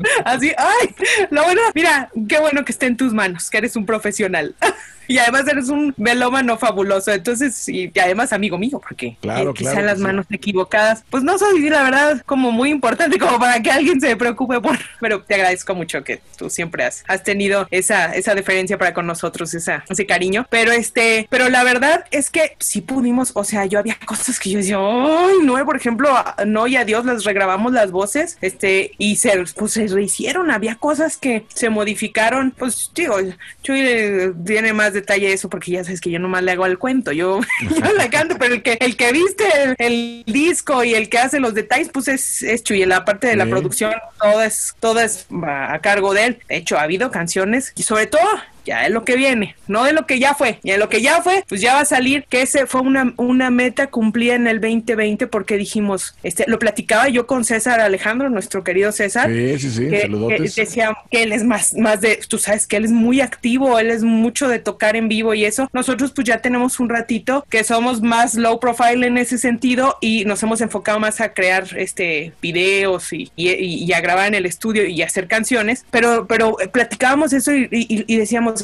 Así, 0.25 0.53
ay, 0.57 0.95
lo 1.31 1.45
bueno, 1.45 1.61
mira, 1.75 2.11
qué 2.29 2.39
bueno 2.41 2.65
que 2.65 2.73
esté 2.73 2.87
en 2.87 2.97
tus 2.97 3.13
manos, 3.13 3.51
que 3.51 3.59
eres 3.59 3.77
un 3.77 3.87
profesional. 3.87 4.55
Y 5.11 5.19
además 5.19 5.45
eres 5.49 5.69
un 5.71 5.93
melómano 5.97 6.57
fabuloso. 6.57 7.13
Entonces, 7.13 7.69
y, 7.69 7.91
además 7.99 8.33
amigo 8.33 8.59
mío, 8.59 8.81
porque 8.81 9.17
Claro, 9.21 9.51
eh, 9.51 9.55
quizá 9.57 9.73
claro 9.73 9.87
las 9.87 9.99
sí. 9.99 10.05
manos 10.05 10.27
equivocadas, 10.31 11.03
pues 11.11 11.25
no 11.25 11.37
soy, 11.37 11.69
la 11.69 11.83
verdad, 11.83 12.23
como 12.27 12.53
muy 12.53 12.71
importante 12.71 13.19
como 13.19 13.37
para 13.41 13.61
que 13.61 13.73
alguien 13.73 14.01
se 14.01 14.15
preocupe 14.17 14.61
por. 14.61 14.79
Pero 15.01 15.21
te 15.23 15.35
agradezco 15.35 15.75
mucho 15.75 16.05
que 16.05 16.21
tú 16.39 16.49
siempre 16.49 16.85
has, 16.85 17.03
has 17.09 17.25
tenido 17.25 17.67
esa, 17.73 18.15
esa 18.15 18.37
deferencia 18.37 18.79
para 18.79 18.95
con 18.95 19.05
nosotros, 19.05 19.53
esa, 19.53 19.83
ese 19.89 20.07
cariño. 20.07 20.47
Pero 20.49 20.71
este, 20.71 21.27
pero 21.29 21.49
la 21.49 21.65
verdad 21.65 22.05
es 22.13 22.31
que 22.31 22.57
sí 22.61 22.81
pudimos, 22.81 23.33
o 23.35 23.43
sea, 23.43 23.67
yo 23.67 23.81
había 23.81 23.97
cosas 24.07 24.39
que 24.39 24.51
yo 24.51 24.59
decía, 24.59 24.79
ay, 24.79 25.39
no, 25.43 25.65
por 25.65 25.77
ejemplo, 25.77 26.09
no 26.47 26.69
y 26.69 26.77
adiós, 26.77 27.05
las 27.05 27.25
regrabamos 27.25 27.73
las 27.73 27.91
voces, 27.91 28.39
este, 28.43 28.93
y 28.97 29.17
se, 29.17 29.45
pues, 29.57 29.73
se 29.73 29.89
rehicieron, 29.89 30.53
había 30.53 30.77
cosas 30.77 31.17
que 31.17 31.47
se 31.53 31.69
modificaron, 31.69 32.53
pues 32.53 32.93
digo, 32.95 33.17
yo 33.65 33.75
eh, 33.75 34.33
tiene 34.45 34.73
más 34.73 35.00
detalle 35.01 35.33
eso 35.33 35.49
porque 35.49 35.73
ya 35.73 35.85
sabes 35.85 36.01
que 36.01 36.11
yo 36.11 36.19
nomás 36.19 36.43
le 36.43 36.53
hago 36.53 36.65
al 36.65 36.79
cuento, 36.79 37.13
yo, 37.13 37.41
yo 37.61 37.93
la 37.93 38.11
canto, 38.11 38.37
pero 38.39 38.55
el 38.55 38.63
que, 38.63 38.79
el 38.81 38.97
que 38.97 39.13
viste 39.13 39.45
el, 39.63 39.75
el 39.79 40.25
disco 40.27 40.85
y 40.85 40.95
el 40.95 41.09
que 41.09 41.19
hace 41.19 41.41
los 41.41 41.55
detalles, 41.55 41.91
pues 41.93 42.09
es, 42.09 42.43
es 42.43 42.63
Chuy, 42.63 42.85
la 42.85 43.05
parte 43.05 43.27
de 43.27 43.37
la 43.37 43.47
producción, 43.47 43.93
todo 44.21 44.43
es, 44.43 44.75
todo 44.81 45.01
es 45.01 45.27
a 45.43 45.79
cargo 45.81 46.15
de 46.15 46.27
él. 46.27 46.39
De 46.49 46.57
hecho, 46.57 46.79
ha 46.79 46.83
habido 46.83 47.11
canciones 47.11 47.73
y 47.77 47.83
sobre 47.83 48.07
todo 48.07 48.21
ya 48.65 48.85
es 48.87 48.91
lo 48.93 49.05
que 49.05 49.17
viene, 49.17 49.55
no 49.69 49.85
de 49.85 49.93
lo 49.93 50.07
que 50.07 50.19
ya 50.19 50.35
fue. 50.35 50.59
Y 50.63 50.71
de 50.73 50.79
lo 50.79 50.89
que 50.89 51.01
ya 51.01 51.23
fue, 51.23 51.45
pues 51.49 51.61
ya 51.61 51.75
va 51.75 51.81
a 51.81 51.85
salir, 51.85 52.25
que 52.29 52.43
ese 52.43 52.67
fue 52.67 52.81
una, 52.83 53.13
una 53.17 53.51
meta 53.51 53.89
cumplida 53.89 54.35
en 54.35 54.47
el 54.47 54.61
2020 54.61 55.27
porque 55.27 55.57
dijimos, 55.57 56.15
este, 56.23 56.45
lo 56.47 56.59
platicaba 56.59 57.09
yo 57.09 57.27
con 57.27 57.45
César 57.45 57.81
Alejandro, 57.81 58.29
nuestro 58.31 58.63
querido 58.65 58.93
César. 58.93 59.29
Sí, 59.31 59.59
sí, 59.59 59.71
sí, 59.71 59.89
que, 59.89 60.09
que 60.29 60.37
decía 60.61 60.97
que 61.11 61.23
él 61.23 61.33
es 61.33 61.45
más, 61.45 61.75
más 61.75 62.01
de, 62.01 62.21
tú 62.29 62.39
sabes 62.39 62.67
que 62.67 62.77
él 62.77 62.85
es 62.85 62.93
muy 62.93 63.21
activo, 63.21 63.79
él 63.79 63.91
es 63.91 64.03
mucho 64.03 64.49
de 64.49 64.59
tocar 64.59 64.97
en 64.97 65.09
vivo 65.09 65.35
y 65.35 65.45
eso. 65.45 65.69
Nosotros 65.73 66.13
pues 66.15 66.27
ya 66.27 66.39
tenemos 66.41 66.81
un 66.81 66.89
ratito 66.89 67.45
que 67.49 67.65
somos 67.65 68.03
más 68.03 68.35
low 68.35 68.59
profile 68.61 69.07
en 69.07 69.19
ese 69.19 69.39
sentido 69.39 69.97
y 70.01 70.25
nos 70.25 70.43
hemos 70.43 70.61
enfocado 70.61 70.99
más 71.01 71.21
a 71.21 71.33
crear 71.33 71.65
este 71.77 72.33
videos 72.43 73.13
y, 73.13 73.31
y- 73.37 73.51
y 73.85 73.93
a 73.93 74.01
grabar 74.01 74.29
en 74.29 74.35
el 74.35 74.47
estudio 74.47 74.87
y 74.87 75.03
hacer 75.03 75.27
canciones, 75.29 75.85
pero, 75.91 76.27
pero 76.27 76.61
eh, 76.61 76.69
platicábamos 76.69 77.33
eso 77.33 77.55
y, 77.55 77.69
y- 77.71 78.05
y 78.07 78.17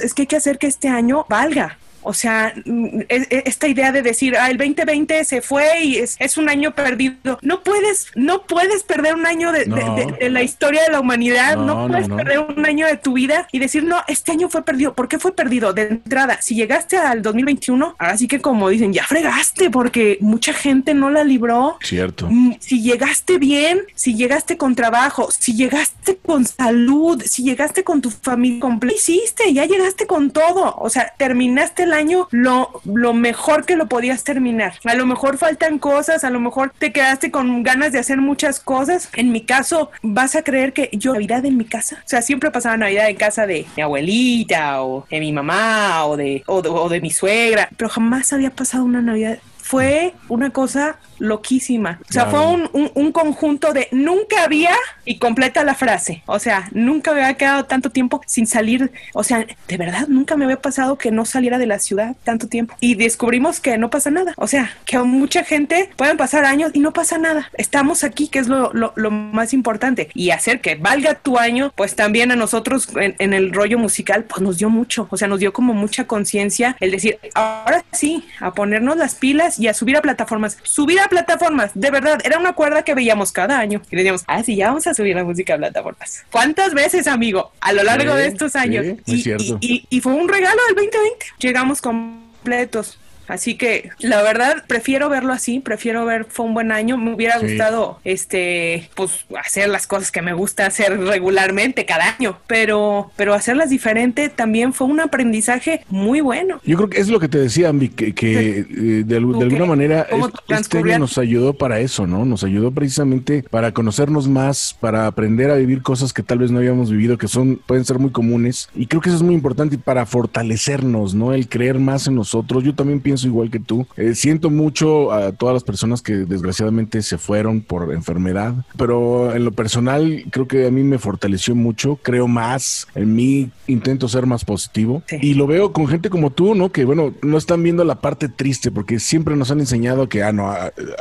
es 0.03 0.15
que 0.15 0.23
hay 0.23 0.27
que 0.27 0.37
hacer 0.37 0.59
que 0.59 0.67
este 0.67 0.89
año 0.89 1.27
valga. 1.29 1.79
O 2.09 2.15
sea, 2.15 2.53
mm, 2.65 3.01
es- 3.09 3.27
es- 3.31 3.43
esta 3.47 3.67
idea 3.69 3.91
de 3.93 4.03
decir, 4.03 4.37
ah, 4.39 4.49
el 4.51 4.57
2020 4.59 5.25
se 5.25 5.43
fue 5.43 5.83
y 5.83 5.97
es, 5.97 6.17
es 6.21 6.37
un 6.37 6.49
año 6.49 6.73
perdido. 6.75 7.39
No 7.43 7.63
puedes, 7.63 8.07
no 8.15 8.43
puedes 8.47 8.85
perder 8.85 9.15
un 9.15 9.27
año 9.27 9.51
de, 9.53 9.61
de- 9.61 9.67
No. 9.67 9.97
de- 9.97 10.13
de 10.21 10.31
la 10.31 10.43
historia 10.43 10.83
de 10.85 10.91
la 10.93 11.01
humanidad, 11.01 11.57
No, 11.57 11.89
puedes 11.89 12.09
no. 12.09 12.17
perder 12.17 12.39
un 12.39 12.65
año 12.65 12.87
de 12.87 12.97
tu 12.97 13.13
vida 13.15 13.49
y 13.51 13.59
decir, 13.59 13.83
no, 13.85 13.97
este 14.09 14.33
año 14.33 14.49
fue 14.49 14.65
perdido. 14.65 14.95
¿Por 14.95 15.09
qué 15.09 15.19
fue 15.19 15.33
perdido? 15.35 15.73
De 15.73 15.83
entrada, 15.83 16.41
si 16.41 16.55
llegaste 16.55 16.97
al 16.97 17.23
2021, 17.23 17.97
ahora 17.99 18.17
sí 18.17 18.29
que 18.29 18.41
como 18.41 18.69
dicen, 18.69 18.93
ya 18.93 19.05
fregaste 19.05 19.71
porque 19.71 20.19
mucha 20.21 20.53
gente 20.53 20.95
no 20.95 21.11
la 21.11 21.25
libró. 21.25 21.77
Cierto. 21.83 22.29
Mm, 22.31 22.55
Si 22.61 22.83
llegaste 22.83 23.39
bien, 23.39 23.81
si 23.95 24.15
llegaste 24.15 24.57
con 24.57 24.75
trabajo, 24.75 25.29
si 25.31 25.55
llegaste 25.57 26.17
con 26.25 26.45
salud, 26.47 27.23
si 27.25 27.43
llegaste 27.43 27.83
con 27.85 28.01
tu 28.01 28.11
familia 28.11 28.61
completa, 28.61 28.97
hiciste, 28.97 29.53
ya 29.53 29.65
llegaste 29.67 30.07
con 30.07 30.31
todo. 30.31 30.75
O 30.79 30.89
sea, 30.91 31.13
terminaste 31.19 31.83
el 31.85 31.93
año 31.97 32.29
lo, 32.31 32.81
lo 32.85 33.15
mejor 33.15 33.65
que 33.65 33.77
lo 33.77 33.87
podías 33.87 34.23
terminar. 34.25 34.75
A 34.85 34.95
lo 34.95 35.07
mejor 35.07 35.39
faltan 35.39 35.79
cosas, 35.79 36.25
a 36.25 36.31
lo 36.31 36.41
mejor 36.41 36.73
te 36.79 36.93
quedaste 36.93 37.31
con 37.31 37.63
ganas 37.63 37.93
de 37.93 37.99
hacer 37.99 38.19
muchas 38.19 38.61
cosas. 38.61 39.09
En 39.15 39.33
mi 39.33 39.43
caso, 39.43 39.91
vas 40.03 40.37
a 40.37 40.43
creer 40.43 40.73
que 40.73 40.91
yo 40.93 41.15
Navidad 41.15 41.45
en 41.45 41.57
mi 41.57 41.65
casa. 41.65 41.97
O 42.05 42.09
sea, 42.09 42.23
siempre 42.23 42.51
pasaba 42.51 42.77
Navidad 42.77 43.09
en 43.09 43.17
casa 43.17 43.47
de 43.47 43.67
mi 43.77 43.83
abuelita 43.83 44.83
o 44.83 45.07
de 45.11 45.21
mi 45.21 45.33
mamá 45.33 46.07
o 46.07 46.17
de, 46.17 46.43
o 46.47 46.63
de, 46.63 46.69
o 46.69 46.89
de 46.89 47.01
mi 47.01 47.11
suegra, 47.11 47.69
pero 47.77 47.89
jamás 47.89 48.33
había 48.33 48.51
pasado 48.51 48.85
una 48.85 49.01
Navidad 49.01 49.39
fue 49.67 50.15
una 50.29 50.51
cosa 50.51 50.97
loquísima. 51.19 52.01
O 52.09 52.13
sea, 52.13 52.27
fue 52.27 52.47
un, 52.47 52.69
un- 52.73 52.91
un 52.95 53.13
conjunto 53.13 53.73
de 53.73 53.89
nunca 53.93 54.45
había 54.45 54.75
y 55.05 55.19
completa 55.19 55.65
la 55.65 55.75
frase. 55.75 56.23
O 56.27 56.39
sea, 56.39 56.69
nunca 56.73 57.13
me 57.13 57.23
había 57.23 57.37
quedado 57.37 57.65
tanto 57.65 57.91
tiempo 57.91 58.21
sin 58.27 58.47
salir. 58.47 58.93
O 59.13 59.23
sea, 59.25 59.47
de 59.69 59.77
verdad, 59.77 60.07
nunca 60.09 60.37
me 60.37 60.45
había 60.45 60.61
pasado 60.61 60.97
que 60.99 61.11
no 61.11 61.25
saliera 61.25 61.59
de 61.59 61.67
la 61.67 61.79
ciudad 61.79 62.17
tanto 62.25 62.49
tiempo. 62.49 62.75
Y 62.81 62.95
descubrimos 62.95 63.61
que 63.61 63.79
no 63.79 63.91
pasa 63.91 64.11
nada. 64.11 64.35
O 64.37 64.47
sea, 64.49 64.71
que 64.85 64.97
a 64.97 65.05
mucha 65.05 65.45
gente 65.45 65.91
pueden 65.97 66.17
pasar 66.17 66.45
años 66.45 66.71
y 66.75 66.81
no 66.81 66.93
pasa 66.93 67.19
nada. 67.19 67.51
Estamos 67.55 68.05
aquí, 68.05 68.29
que 68.29 68.39
es 68.39 68.49
lo, 68.49 68.73
lo- 68.73 68.93
lo 68.97 69.11
más 69.11 69.53
importante. 69.53 70.09
Y 70.15 70.31
hacer 70.31 70.61
que 70.61 70.75
valga 70.77 71.15
tu 71.15 71.39
año, 71.39 71.73
pues 71.77 71.95
también 71.95 72.31
a 72.33 72.37
nosotros 72.37 72.89
en, 72.97 73.15
en 73.19 73.33
el 73.33 73.53
rollo 73.53 73.79
musical, 73.79 74.25
pues 74.25 74.43
nos 74.43 74.59
dio 74.59 74.71
mucho. 74.71 75.07
O 75.11 75.17
sea, 75.17 75.29
nos 75.29 75.41
dio 75.41 75.53
como 75.53 75.75
mucha 75.75 76.07
conciencia 76.07 76.77
el 76.81 76.91
decir, 76.91 77.19
ahora 77.35 77.85
sí, 77.93 78.25
a 78.41 78.53
ponernos 78.53 78.97
las 78.97 79.15
pilas 79.15 79.59
y 79.59 79.69
a 79.69 79.75
subir 79.75 79.97
a 79.97 80.03
plataformas. 80.03 80.59
Subir 80.63 81.01
a 81.01 81.06
plataformas, 81.09 81.71
de 81.75 81.91
verdad, 81.91 82.19
era 82.25 82.39
una 82.39 82.53
cuerda 82.53 82.83
que 82.83 82.95
veíamos 82.95 83.33
cada 83.33 83.59
año. 83.59 83.83
Y 83.91 83.97
decíamos, 83.97 84.25
ah, 84.27 84.43
sí, 84.43 84.57
ya 84.57 84.69
vamos 84.69 84.87
a 84.87 84.95
subir 84.95 85.15
la 85.17 85.25
música 85.25 85.55
a 85.55 85.57
plataformas. 85.59 86.25
¿Cuántas 86.31 86.75
veces, 86.75 87.07
amigo? 87.07 87.53
A 87.61 87.73
lo 87.73 87.83
largo 87.83 88.13
Sí, 88.13 88.19
de 88.19 88.27
estos 88.27 88.57
años. 88.57 88.85
sí, 89.07 89.15
y, 89.15 89.23
cierto. 89.23 89.59
y- 89.61 89.87
y- 89.91 89.97
y 89.97 90.01
fue 90.01 90.13
un 90.13 90.29
regalo 90.29 90.61
del 90.69 90.75
2020. 90.77 91.27
Llegamos 91.39 91.81
completos. 91.83 92.99
Así 93.29 93.57
que 93.57 93.91
la 94.01 94.23
verdad 94.23 94.65
prefiero 94.67 95.09
verlo 95.09 95.33
así, 95.33 95.61
prefiero 95.61 96.05
ver 96.05 96.27
fue 96.29 96.47
un 96.47 96.55
buen 96.55 96.73
año, 96.73 96.97
me 96.97 97.15
hubiera 97.15 97.39
Sí. 97.41 97.47
gustado 97.49 97.99
este 98.05 98.89
pues 98.95 99.27
hacer 99.45 99.69
las 99.69 99.87
cosas 99.87 100.11
que 100.11 100.23
me 100.23 100.33
gusta 100.33 100.67
hacer 100.67 100.99
regularmente 100.99 101.85
cada 101.85 102.15
año, 102.17 102.39
pero 102.47 103.11
pero 103.17 103.35
hacerlas 103.35 103.71
diferente 103.71 104.29
también 104.29 104.73
fue 104.73 104.87
un 104.87 105.01
aprendizaje 105.01 105.83
muy 105.89 106.21
bueno. 106.21 106.61
Yo 106.65 106.77
creo 106.77 106.89
que 106.91 107.01
es 107.01 107.09
lo 107.09 107.21
que 107.21 107.29
te 107.29 107.39
decía, 107.39 107.69
Ambi, 107.69 107.89
que, 107.89 108.15
que, 108.15 108.59
eh, 108.61 108.65
de, 109.05 109.17
al- 109.17 109.33
de 109.33 109.43
alguna 109.45 109.49
qué? 109.49 109.65
manera 109.69 110.07
¿Cómo 110.11 110.29
es- 110.29 110.35
este 110.61 110.79
año 110.79 110.99
nos 111.01 111.19
ayudó 111.19 111.55
para 111.55 111.81
eso, 111.81 112.07
¿no? 112.07 112.25
Nos 112.25 112.45
ayudó 112.45 112.71
precisamente 112.71 113.45
para 113.51 113.73
conocernos 113.73 114.29
más, 114.29 114.77
para 114.81 115.07
aprender 115.07 115.51
a 115.51 115.57
vivir 115.57 115.83
cosas 115.83 116.13
que 116.13 116.23
tal 116.23 116.39
vez 116.39 116.51
no 116.51 116.59
habíamos 116.59 116.91
vivido, 116.91 117.19
que 117.19 117.29
son 117.29 117.57
pueden 117.67 117.85
ser 117.85 117.99
muy 117.99 118.11
comunes. 118.11 118.69
Y 118.75 118.87
creo 118.87 119.01
que 119.01 119.09
eso 119.09 119.17
es 119.17 119.23
muy 119.23 119.35
importante 119.35 119.79
para 119.79 120.07
fortalecernos, 120.07 121.15
¿no? 121.15 121.33
El 121.33 121.49
creer 121.49 121.79
más 121.79 122.07
en 122.07 122.15
nosotros. 122.15 122.63
Yo 122.65 122.75
también 122.75 123.01
pienso 123.01 123.16
igual 123.25 123.51
que 123.51 123.61
tú. 123.61 123.87
Eh, 123.97 124.15
siento 124.15 124.51
mucho 124.51 125.13
a 125.13 125.33
todas 125.33 125.55
las 125.55 125.65
personas 125.65 126.03
que 126.03 126.13
desgraciadamente 126.13 127.03
se 127.03 127.19
fueron 127.19 127.61
por 127.61 127.93
enfermedad, 127.93 128.55
pero 128.77 129.35
en 129.35 129.45
lo 129.45 129.53
personal 129.53 130.25
creo 130.31 130.49
que 130.49 130.67
a 130.67 130.71
mí 130.71 130.83
me 130.83 130.99
fortaleció 130.99 131.55
mucho. 131.55 131.99
Creo 132.03 132.29
más 132.29 132.87
en 132.95 133.15
mí, 133.15 133.51
intento 133.67 134.09
ser 134.09 134.27
más 134.27 134.45
positivo. 134.45 135.03
Y 135.21 135.35
lo 135.35 135.47
veo 135.47 135.73
con 135.73 135.89
gente 135.89 136.11
como 136.11 136.31
tú, 136.31 136.55
¿no? 136.55 136.71
Que 136.71 136.85
bueno, 136.85 137.15
no 137.23 137.39
están 137.39 137.63
viendo 137.63 137.85
la 137.85 138.01
parte 138.01 138.29
triste 138.29 138.71
porque 138.71 138.99
siempre 138.99 139.37
nos 139.37 139.51
han 139.51 139.61
enseñado 139.61 140.09
que, 140.09 140.23
ah, 140.23 140.33
no, 140.33 140.53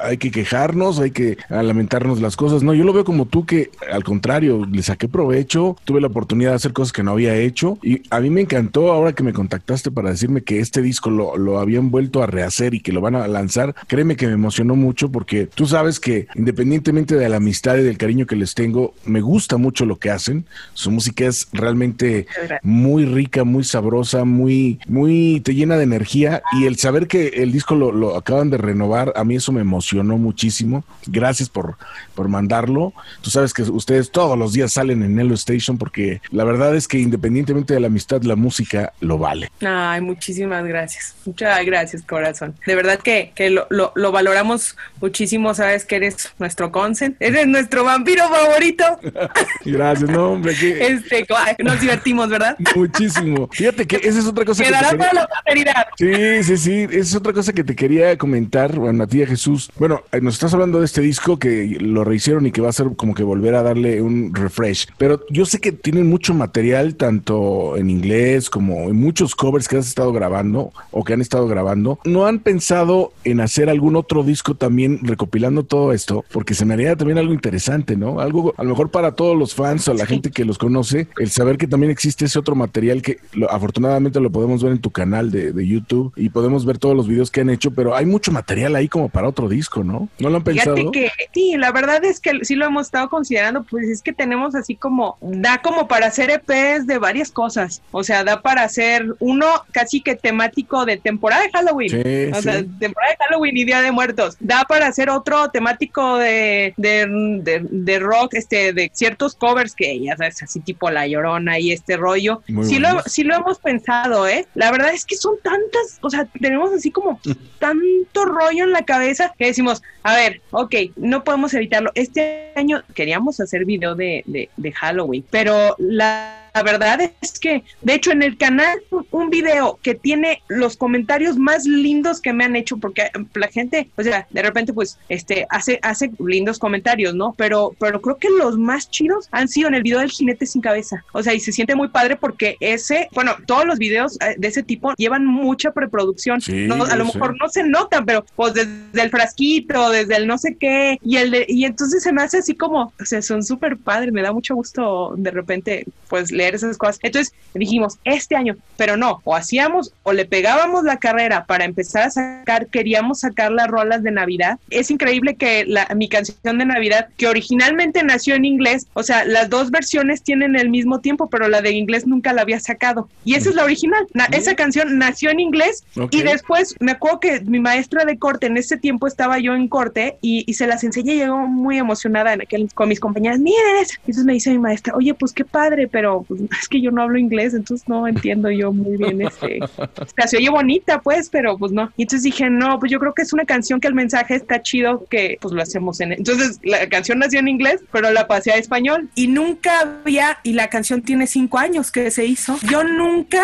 hay 0.02 0.18
que 0.18 0.32
quejarnos, 0.32 1.00
hay 1.00 1.12
que 1.12 1.38
lamentarnos 1.50 2.22
las 2.22 2.36
cosas. 2.36 2.64
No, 2.64 2.74
yo 2.74 2.84
lo 2.84 2.94
veo 2.94 3.06
como 3.06 3.26
tú 3.26 3.46
que 3.46 3.72
al 3.92 4.04
contrario, 4.04 4.66
le 4.66 4.84
saqué 4.84 5.08
provecho, 5.08 5.78
tuve 5.86 6.02
la 6.02 6.08
oportunidad 6.08 6.52
de 6.52 6.56
hacer 6.56 6.74
cosas 6.74 6.94
que 6.94 7.04
no 7.04 7.12
había 7.12 7.36
hecho 7.36 7.78
y 7.82 8.02
a 8.10 8.20
mí 8.20 8.30
me 8.30 8.42
encantó 8.42 8.92
ahora 8.92 9.14
que 9.14 9.24
me 9.24 9.34
contactaste 9.34 9.92
para 9.92 10.10
decirme 10.10 10.44
que 10.44 10.60
este 10.60 10.82
disco 10.82 11.10
lo, 11.10 11.38
lo 11.38 11.60
habían 11.60 11.92
vuelto 11.92 12.05
a 12.24 12.28
rehacer 12.28 12.74
y 12.74 12.80
que 12.80 12.92
lo 12.92 13.02
van 13.02 13.16
a 13.16 13.28
lanzar. 13.28 13.76
Créeme 13.88 14.16
que 14.16 14.28
me 14.28 14.34
emocionó 14.34 14.76
mucho 14.76 15.12
porque 15.12 15.48
tú 15.48 15.66
sabes 15.66 16.00
que 16.00 16.28
independientemente 16.36 17.16
de 17.16 17.30
la 17.30 17.38
amistad 17.38 17.78
y 17.78 17.84
del 17.84 17.98
cariño 17.98 18.26
que 18.26 18.36
les 18.36 18.54
tengo, 18.54 18.94
me 19.06 19.22
gusta 19.22 19.58
mucho 19.58 19.86
lo 19.86 19.98
que 19.98 20.12
hacen. 20.12 20.46
Su 20.74 20.92
música 20.92 21.26
es 21.26 21.48
realmente 21.54 22.28
muy 22.62 23.06
rica, 23.06 23.44
muy 23.44 23.64
sabrosa, 23.64 24.26
muy, 24.26 24.80
muy, 24.88 25.42
te 25.42 25.54
llena 25.54 25.78
de 25.78 25.84
energía 25.84 26.42
y 26.54 26.66
el 26.66 26.78
saber 26.78 27.08
que 27.08 27.28
el 27.28 27.52
disco 27.52 27.76
lo, 27.76 27.92
lo 27.92 28.16
acaban 28.16 28.50
de 28.50 28.58
renovar, 28.58 29.14
a 29.16 29.24
mí 29.24 29.36
eso 29.36 29.52
me 29.52 29.62
emocionó 29.62 30.18
muchísimo. 30.18 30.84
Gracias 31.08 31.50
por, 31.50 31.78
por 32.14 32.28
mandarlo. 32.28 32.94
Tú 33.22 33.30
sabes 33.30 33.54
que 33.54 33.64
ustedes 33.64 34.12
todos 34.12 34.38
los 34.38 34.54
días 34.54 34.74
salen 34.74 35.04
en 35.04 35.20
Hello 35.20 35.36
Station 35.36 35.78
porque 35.78 36.22
la 36.32 36.44
verdad 36.44 36.76
es 36.76 36.88
que 36.88 37.00
independientemente 37.00 37.74
de 37.74 37.80
la 37.80 37.88
amistad, 37.88 38.22
la 38.24 38.36
música 38.36 38.94
lo 39.00 39.18
vale. 39.18 39.50
Ay, 39.62 40.02
muchísimas 40.02 40.66
gracias. 40.66 41.16
Muchas 41.26 41.66
gracias, 41.66 41.95
corazón. 42.04 42.56
De 42.66 42.76
verdad 42.76 43.00
que, 43.00 43.32
que 43.36 43.50
lo, 43.50 43.68
lo- 43.70 43.92
lo 43.96 44.12
valoramos 44.12 44.76
muchísimo. 45.02 45.54
Sabes 45.54 45.86
que 45.86 45.96
eres 45.98 46.34
nuestro 46.40 46.72
consent, 46.72 47.16
eres 47.20 47.48
nuestro 47.48 47.84
vampiro 47.84 48.24
favorito. 48.30 48.84
Gracias, 49.66 50.10
no, 50.10 50.32
hombre, 50.34 50.54
que 50.56 50.86
Este, 50.88 51.26
nos 51.64 51.80
divertimos, 51.82 52.30
¿verdad? 52.30 52.58
muchísimo. 52.76 53.50
Fíjate 53.52 53.86
que 53.86 53.98
esa 53.98 54.20
es 54.20 54.26
otra 54.26 54.46
cosa 54.46 54.64
que 54.64 54.70
te 54.72 54.76
quería- 54.78 54.98
para 54.98 55.14
la 55.14 55.28
posteridad. 55.28 55.86
Sí, 55.98 56.44
sí, 56.44 56.58
sí. 56.58 56.82
Esa 56.90 57.00
es 57.00 57.16
otra 57.16 57.34
cosa 57.34 57.54
que 57.54 57.64
te 57.64 57.76
quería 57.76 58.18
comentar, 58.18 58.76
bueno, 58.76 59.04
a 59.04 59.08
ti, 59.08 59.22
a 59.24 59.28
Jesús. 59.28 59.70
Bueno, 59.78 60.02
eh, 60.12 60.22
nos 60.22 60.36
estás 60.36 60.54
hablando 60.54 60.80
de 60.80 60.86
este 60.86 61.02
disco 61.02 61.38
que 61.40 61.78
lo 61.80 62.04
rehicieron 62.04 62.46
y 62.46 62.52
que 62.52 62.62
va 62.62 62.70
a 62.70 62.74
ser 62.74 62.88
como 62.96 63.14
que 63.14 63.24
volver 63.24 63.56
a 63.56 63.64
darle 63.64 64.02
un 64.02 64.34
refresh. 64.34 64.88
Pero 64.98 65.22
yo 65.30 65.46
sé 65.46 65.60
que 65.60 65.72
tienen 65.72 66.08
mucho 66.08 66.34
material, 66.34 66.96
tanto 66.96 67.78
en 67.78 67.90
inglés 67.90 68.50
como 68.50 68.90
en 68.90 68.96
muchos 68.96 69.36
covers 69.36 69.68
que 69.68 69.78
has 69.78 69.88
estado 69.88 70.12
grabando 70.14 70.72
o 70.92 71.04
que 71.04 71.14
han 71.14 71.22
estado 71.22 71.48
grabando. 71.48 71.85
¿No 72.06 72.26
han 72.26 72.40
pensado 72.40 73.14
en 73.24 73.40
hacer 73.42 73.70
algún 73.70 73.96
otro 73.96 74.24
disco 74.24 74.56
también 74.56 75.00
recopilando 75.04 75.64
todo 75.64 75.94
esto? 75.94 76.24
Porque 76.32 76.54
se 76.54 76.66
me 76.66 76.74
haría 76.74 76.96
también 76.96 77.18
algo 77.18 77.34
interesante, 77.34 77.96
¿no? 77.96 78.20
Algo 78.20 78.54
a 78.58 78.64
lo 78.64 78.70
mejor 78.70 78.90
para 78.92 79.14
todos 79.14 79.38
los 79.38 79.54
fans 79.56 79.88
o 79.88 79.94
la 79.94 80.06
gente 80.06 80.32
que 80.32 80.46
los 80.46 80.58
conoce, 80.58 81.08
el 81.20 81.30
saber 81.30 81.58
que 81.58 81.68
también 81.68 81.92
existe 81.92 82.26
ese 82.26 82.40
otro 82.40 82.56
material 82.56 83.02
que 83.02 83.20
lo- 83.34 83.50
afortunadamente 83.52 84.20
lo 84.20 84.32
podemos 84.32 84.64
ver 84.64 84.72
en 84.74 84.80
tu 84.80 84.92
canal 84.92 85.32
de, 85.32 85.52
de 85.52 85.68
YouTube 85.68 86.14
y 86.16 86.30
podemos 86.30 86.66
ver 86.66 86.78
todos 86.78 86.96
los 86.96 87.08
videos 87.08 87.32
que 87.32 87.42
han 87.42 87.50
hecho, 87.50 87.72
pero 87.72 87.96
hay 87.96 88.06
mucho 88.06 88.32
material 88.32 88.76
ahí 88.76 88.88
como 88.88 89.10
para 89.10 89.28
otro 89.30 89.48
disco, 89.50 89.84
¿no? 89.84 90.10
¿No 90.20 90.30
lo 90.30 90.38
han 90.38 90.44
pensado? 90.44 90.76
Fíjate 90.76 90.92
que 90.92 91.10
sí, 91.34 91.56
la 91.58 91.72
verdad 91.72 92.04
es 92.04 92.20
que 92.20 92.32
sí 92.44 92.56
lo 92.56 92.66
hemos 92.66 92.88
estado 92.88 93.10
considerando, 93.10 93.64
pues 93.64 93.88
es 93.90 94.02
que 94.02 94.14
tenemos 94.14 94.56
así 94.56 94.76
como, 94.76 95.18
da 95.22 95.62
como 95.62 95.88
para 95.88 96.08
hacer 96.08 96.30
EPs 96.30 96.88
de 96.88 96.98
varias 96.98 97.32
cosas, 97.32 97.82
o 97.92 98.04
sea, 98.04 98.24
da 98.24 98.42
para 98.42 98.64
hacer 98.64 99.06
uno 99.20 99.46
casi 99.72 100.02
que 100.02 100.16
temático 100.16 100.86
de 100.86 100.98
temporada 100.98 101.44
de 101.44 101.52
Halloween, 101.52 101.75
Sí, 101.90 102.32
o 102.34 102.42
sea, 102.42 102.60
sí. 102.60 102.70
temporada 102.80 103.12
de 103.12 103.18
Halloween 103.26 103.58
y 103.58 103.64
Día 103.66 103.82
de 103.82 103.92
Muertos, 103.92 104.38
da 104.40 104.64
para 104.68 104.88
hacer 104.88 105.10
otro 105.10 105.50
temático 105.50 106.18
de, 106.18 106.74
de, 106.78 107.06
de- 107.44 107.66
de 107.70 108.00
rock, 108.00 108.34
este, 108.36 108.74
de 108.74 108.90
ciertos 108.94 109.36
covers 109.36 109.76
que 109.76 110.00
ya 110.00 110.16
sabes, 110.18 110.42
así 110.44 110.60
tipo 110.60 110.90
La 110.90 111.08
Llorona 111.08 111.60
y 111.60 111.72
este 111.72 111.98
rollo, 111.98 112.42
Muy 112.48 112.66
sí 112.66 112.80
lo, 112.80 113.02
sí 113.06 113.24
lo 113.24 113.36
hemos 113.36 113.60
pensado, 113.60 114.28
¿eh? 114.28 114.46
La 114.56 114.72
verdad 114.72 114.94
es 114.94 115.06
que 115.06 115.16
son 115.16 115.36
tantas, 115.44 116.00
o 116.02 116.10
sea, 116.10 116.26
tenemos 116.40 116.72
así 116.74 116.92
como 116.92 117.20
tanto 117.60 118.26
rollo 118.26 118.64
en 118.64 118.72
la 118.72 118.84
cabeza 118.84 119.34
que 119.38 119.48
decimos, 119.48 119.82
a 120.04 120.16
ver, 120.16 120.42
ok, 120.52 120.74
no 120.96 121.24
podemos 121.24 121.54
evitarlo. 121.54 121.92
Este 121.96 122.52
año 122.56 122.84
queríamos 122.94 123.40
hacer 123.40 123.66
video 123.66 123.96
de, 123.96 124.24
de, 124.26 124.50
de 124.56 124.72
Halloween, 124.72 125.26
pero 125.30 125.76
la... 125.80 126.45
la 126.56 126.64
verdad 126.64 127.12
es 127.22 127.38
que, 127.40 127.64
de 127.82 127.94
hecho, 127.94 128.12
en 128.12 128.24
el 128.24 128.38
canal, 128.38 128.78
un- 129.12 129.26
video 129.30 129.80
que 129.82 129.96
tiene 129.96 130.42
los 130.48 130.78
comentarios 130.78 131.36
más 131.38 131.66
lindos 131.66 132.22
que 132.22 132.32
me 132.32 132.46
han 132.46 132.56
hecho, 132.56 132.78
porque 132.78 133.10
la 133.34 133.48
gente, 133.48 133.90
o 133.98 134.04
sea, 134.04 134.28
de 134.30 134.42
repente, 134.42 134.72
pues, 134.72 134.98
este, 135.10 135.46
hace, 135.50 135.80
hace 135.82 136.12
lindos 136.20 136.58
comentarios, 136.60 137.14
¿no? 137.16 137.34
Pero, 137.38 137.76
pero 137.80 138.00
creo 138.02 138.18
que 138.18 138.30
los 138.30 138.58
más 138.58 138.90
chidos 138.90 139.28
han 139.32 139.48
sido 139.50 139.68
en 139.68 139.74
el 139.74 139.84
video 139.84 140.00
del 140.00 140.12
jinete 140.12 140.46
sin 140.46 140.62
cabeza. 140.62 141.04
O 141.12 141.22
sea, 141.24 141.34
y 141.34 141.40
se 141.40 141.52
siente 141.52 141.76
muy 141.76 141.90
padre 141.90 142.16
porque 142.16 142.56
ese, 142.60 143.10
bueno, 143.14 143.34
todos 143.48 143.66
los 143.66 143.78
videos 143.80 144.18
eh, 144.22 144.36
de 144.38 144.48
ese 144.48 144.64
tipo 144.64 144.94
llevan 144.96 145.26
mucha 145.26 145.72
preproducción. 145.72 146.40
Sí, 146.40 146.68
No, 146.68 146.76
a 146.86 146.96
lo 146.96 147.06
sé. 147.06 147.18
mejor 147.18 147.36
no 147.42 147.50
se 147.50 147.64
notan, 147.64 148.06
pero 148.06 148.24
pues 148.36 148.54
desde 148.54 149.02
el 149.02 149.10
frasquito, 149.10 149.90
desde 149.90 150.16
el 150.18 150.28
no 150.28 150.38
sé 150.38 150.56
qué, 150.58 150.98
y 151.04 151.18
el 151.18 151.32
de- 151.32 151.46
y 151.50 151.66
entonces 151.66 152.04
se 152.04 152.14
me 152.14 152.22
hace 152.22 152.38
así 152.38 152.56
como, 152.56 152.94
o 153.02 153.06
sea, 153.06 153.22
son 153.24 153.44
súper 153.44 153.76
padres, 153.78 154.14
me 154.14 154.22
da 154.22 154.32
mucho 154.32 154.56
gusto 154.56 155.16
de 155.18 155.32
repente, 155.32 155.86
pues, 156.10 156.32
leer 156.32 156.45
leer 156.46 156.56
esas 156.56 156.78
cosas. 156.78 157.00
Entonces 157.02 157.34
dijimos, 157.54 157.98
este 158.04 158.36
año, 158.36 158.56
pero 158.78 158.98
no, 158.98 159.22
o 159.24 159.36
hacíamos 159.36 159.92
o 160.04 160.14
le 160.14 160.26
pegábamos 160.26 160.84
la 160.84 160.98
carrera 160.98 161.46
para 161.46 161.66
empezar 161.66 162.04
a 162.04 162.10
sacar, 162.12 162.68
queríamos 162.68 163.20
sacar 163.22 163.52
las 163.52 163.68
rolas 163.68 164.04
de 164.04 164.12
Navidad. 164.12 164.60
Es 164.70 164.92
increíble 164.92 165.36
que 165.36 165.66
la, 165.66 165.88
mi 165.96 166.08
canción 166.10 166.58
de 166.58 166.66
Navidad, 166.66 167.08
que 167.18 167.28
originalmente 167.28 168.04
nació 168.04 168.36
en 168.36 168.46
inglés, 168.46 168.88
o 168.94 169.04
sea, 169.04 169.26
las 169.26 169.50
dos 169.50 169.72
versiones 169.72 170.22
tienen 170.22 170.56
el 170.56 170.70
mismo 170.70 171.00
tiempo, 171.00 171.30
pero 171.30 171.48
la 171.48 171.62
de 171.62 171.72
inglés 171.72 172.06
nunca 172.06 172.34
la 172.34 172.42
había 172.44 172.60
sacado. 172.60 173.10
Y 173.24 173.36
esa 173.36 173.50
es 173.50 173.56
la 173.56 173.64
original. 173.64 174.06
Na- 174.14 174.26
esa 174.32 174.56
canción 174.56 174.98
nació 174.98 175.30
en 175.32 175.40
inglés 175.40 175.84
Ok. 175.98 176.14
y 176.14 176.22
después 176.22 176.76
me 176.80 176.92
acuerdo 176.92 177.20
que 177.20 177.42
mi 177.42 177.60
maestra 177.60 178.06
de 178.06 178.18
corte, 178.18 178.48
en 178.48 178.58
ese 178.58 178.78
tiempo 178.78 179.08
estaba 179.08 179.40
yo 179.40 179.56
en 179.56 179.68
corte 179.68 180.18
y, 180.22 180.44
y 180.48 180.54
se 180.54 180.68
las 180.68 180.84
enseñé 180.84 181.16
y 181.16 181.18
llegó 181.20 181.38
muy 181.48 181.78
emocionada 181.78 182.34
en 182.34 182.42
aquel, 182.42 182.70
con 182.74 182.90
mis 182.90 183.00
compañeras, 183.00 183.40
miren 183.40 183.78
esa. 183.82 183.96
Y 183.96 184.12
entonces 184.12 184.26
me 184.26 184.34
dice 184.34 184.52
mi 184.52 184.60
maestra, 184.60 184.94
oye, 184.96 185.14
pues 185.14 185.32
qué 185.34 185.46
padre, 185.46 185.88
pero 185.88 186.26
pues, 186.36 186.50
es 186.62 186.68
que 186.68 186.82
yo 186.82 186.92
no 186.92 187.02
hablo 187.02 187.18
inglés, 187.18 187.54
entonces 187.54 187.88
no 187.88 188.08
entiendo 188.08 188.50
yo 188.52 188.72
muy 188.72 188.98
bien 188.98 189.22
este. 189.22 189.60
O 189.62 190.28
se 190.28 190.38
oye 190.38 190.50
bonita, 190.50 191.02
pues, 191.02 191.30
pero 191.30 191.58
pues 191.58 191.72
no. 191.72 191.92
Y 191.98 192.04
entonces 192.04 192.24
dije, 192.24 192.50
no, 192.50 192.80
pues 192.80 192.92
yo 192.92 193.00
creo 193.00 193.14
que 193.14 193.22
es 193.22 193.34
una 193.34 193.46
canción 193.46 193.80
que 193.80 193.88
el 193.88 193.94
mensaje 193.94 194.36
está 194.36 194.62
chido, 194.62 195.06
que 195.10 195.38
pues 195.42 195.54
lo 195.54 195.62
hacemos 195.62 196.00
en... 196.00 196.14
Entonces 196.14 196.60
la 196.64 196.88
canción 196.90 197.20
nació 197.20 197.40
en 197.40 197.48
inglés, 197.48 197.82
pero 197.92 198.12
la 198.12 198.28
pasé 198.28 198.52
a 198.52 198.56
español. 198.58 199.10
Y 199.16 199.28
nunca 199.28 199.80
había, 199.80 200.40
y 200.44 200.54
la 200.54 200.70
canción 200.70 201.02
tiene 201.02 201.28
cinco 201.28 201.58
años 201.58 201.92
que 201.92 202.12
se 202.12 202.26
hizo, 202.26 202.58
yo 202.70 202.84
nunca 202.84 203.44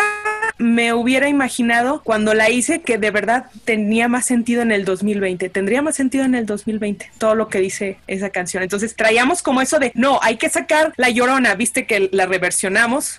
me 0.58 0.94
hubiera 0.94 1.28
imaginado 1.28 2.02
cuando 2.04 2.34
la 2.34 2.50
hice 2.50 2.82
que 2.82 2.98
de 2.98 3.12
verdad 3.12 3.46
tenía 3.66 4.08
más 4.08 4.26
sentido 4.26 4.62
en 4.62 4.72
el 4.72 4.86
2020, 4.86 5.50
tendría 5.50 5.82
más 5.82 5.96
sentido 5.96 6.24
en 6.24 6.36
el 6.36 6.46
2020, 6.46 7.12
todo 7.18 7.36
lo 7.36 7.48
que 7.48 7.60
dice 7.60 7.98
esa 8.08 8.30
canción. 8.30 8.64
Entonces 8.64 8.96
traíamos 8.96 9.42
como 9.42 9.62
eso 9.62 9.80
de, 9.80 9.92
no, 9.96 10.20
hay 10.22 10.38
que 10.38 10.50
sacar 10.50 10.94
La 10.98 11.10
Llorona, 11.10 11.56
viste 11.56 11.86
que 11.86 12.10
la 12.12 12.26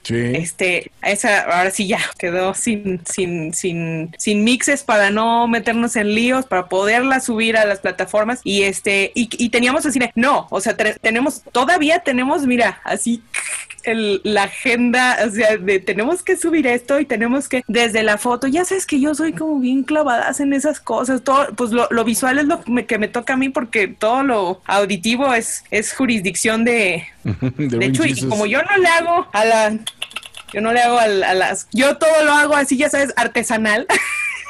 Sí. 0.03 0.17
Este, 0.35 0.91
esa 1.03 1.41
ahora 1.43 1.71
sí 1.71 1.87
ya 1.87 1.99
quedó 2.19 2.55
sin, 2.55 3.01
sin, 3.07 3.53
sin, 3.55 4.15
sin 4.19 4.45
mixes 4.45 4.83
para 4.83 5.11
no 5.11 5.47
meternos 5.49 5.97
en 5.97 6.15
líos, 6.15 6.47
para 6.47 6.69
poderla 6.69 7.21
subir 7.21 7.57
a 7.57 7.65
las 7.65 7.81
plataformas. 7.81 8.41
Y 8.45 8.63
este, 8.63 9.13
y, 9.15 9.29
y 9.43 9.49
teníamos 9.51 9.87
así 9.87 9.99
de, 9.99 10.11
no, 10.15 10.47
o 10.51 10.61
sea, 10.61 10.77
tenemos, 10.77 11.43
todavía 11.53 12.01
tenemos, 12.01 12.47
mira, 12.47 12.81
así 12.85 13.23
el- 13.85 14.21
la 14.25 14.45
agenda, 14.45 15.19
o 15.27 15.31
sea, 15.31 15.57
de 15.57 15.81
tenemos 15.81 16.23
que 16.23 16.37
subir 16.37 16.67
esto 16.67 17.01
y 17.01 17.05
tenemos 17.05 17.49
que, 17.49 17.63
desde 17.67 18.03
la 18.05 18.17
foto, 18.17 18.47
ya 18.47 18.65
sabes 18.65 18.87
que 18.87 19.01
yo 19.01 19.15
soy 19.15 19.33
como 19.33 19.59
bien 19.59 19.83
clavadas 19.83 20.39
en 20.41 20.53
esas 20.53 20.79
cosas, 20.81 21.23
todo, 21.23 21.49
pues 21.57 21.71
lo, 21.73 21.89
lo 21.91 22.05
visual 22.05 22.39
es 22.39 22.45
lo 22.47 22.63
que 22.63 22.71
me, 22.71 22.87
que 22.87 22.99
me 22.99 23.09
toca 23.09 23.33
a 23.35 23.37
mí 23.37 23.49
porque 23.49 23.89
todo 23.89 24.23
lo 24.23 24.63
auditivo 24.67 25.35
es, 25.35 25.65
es 25.71 25.93
jurisdicción 25.95 26.65
de, 26.65 27.07
De 27.25 27.87
hecho, 27.87 28.05
y 28.05 28.29
como 28.29 28.47
yo 28.47 28.63
no 28.63 28.77
le 28.79 28.89
hago 28.89 29.27
a 29.33 29.45
la, 29.45 29.79
yo 30.53 30.61
no 30.61 30.73
le 30.73 30.81
hago 30.81 30.99
al- 30.99 31.23
a, 31.25 31.35
las, 31.35 31.69
yo 31.73 31.97
todo 31.99 32.25
lo 32.25 32.33
hago 32.33 32.55
así, 32.57 32.77
ya 32.77 32.91
sabes, 32.91 33.13
artesanal. 33.17 33.87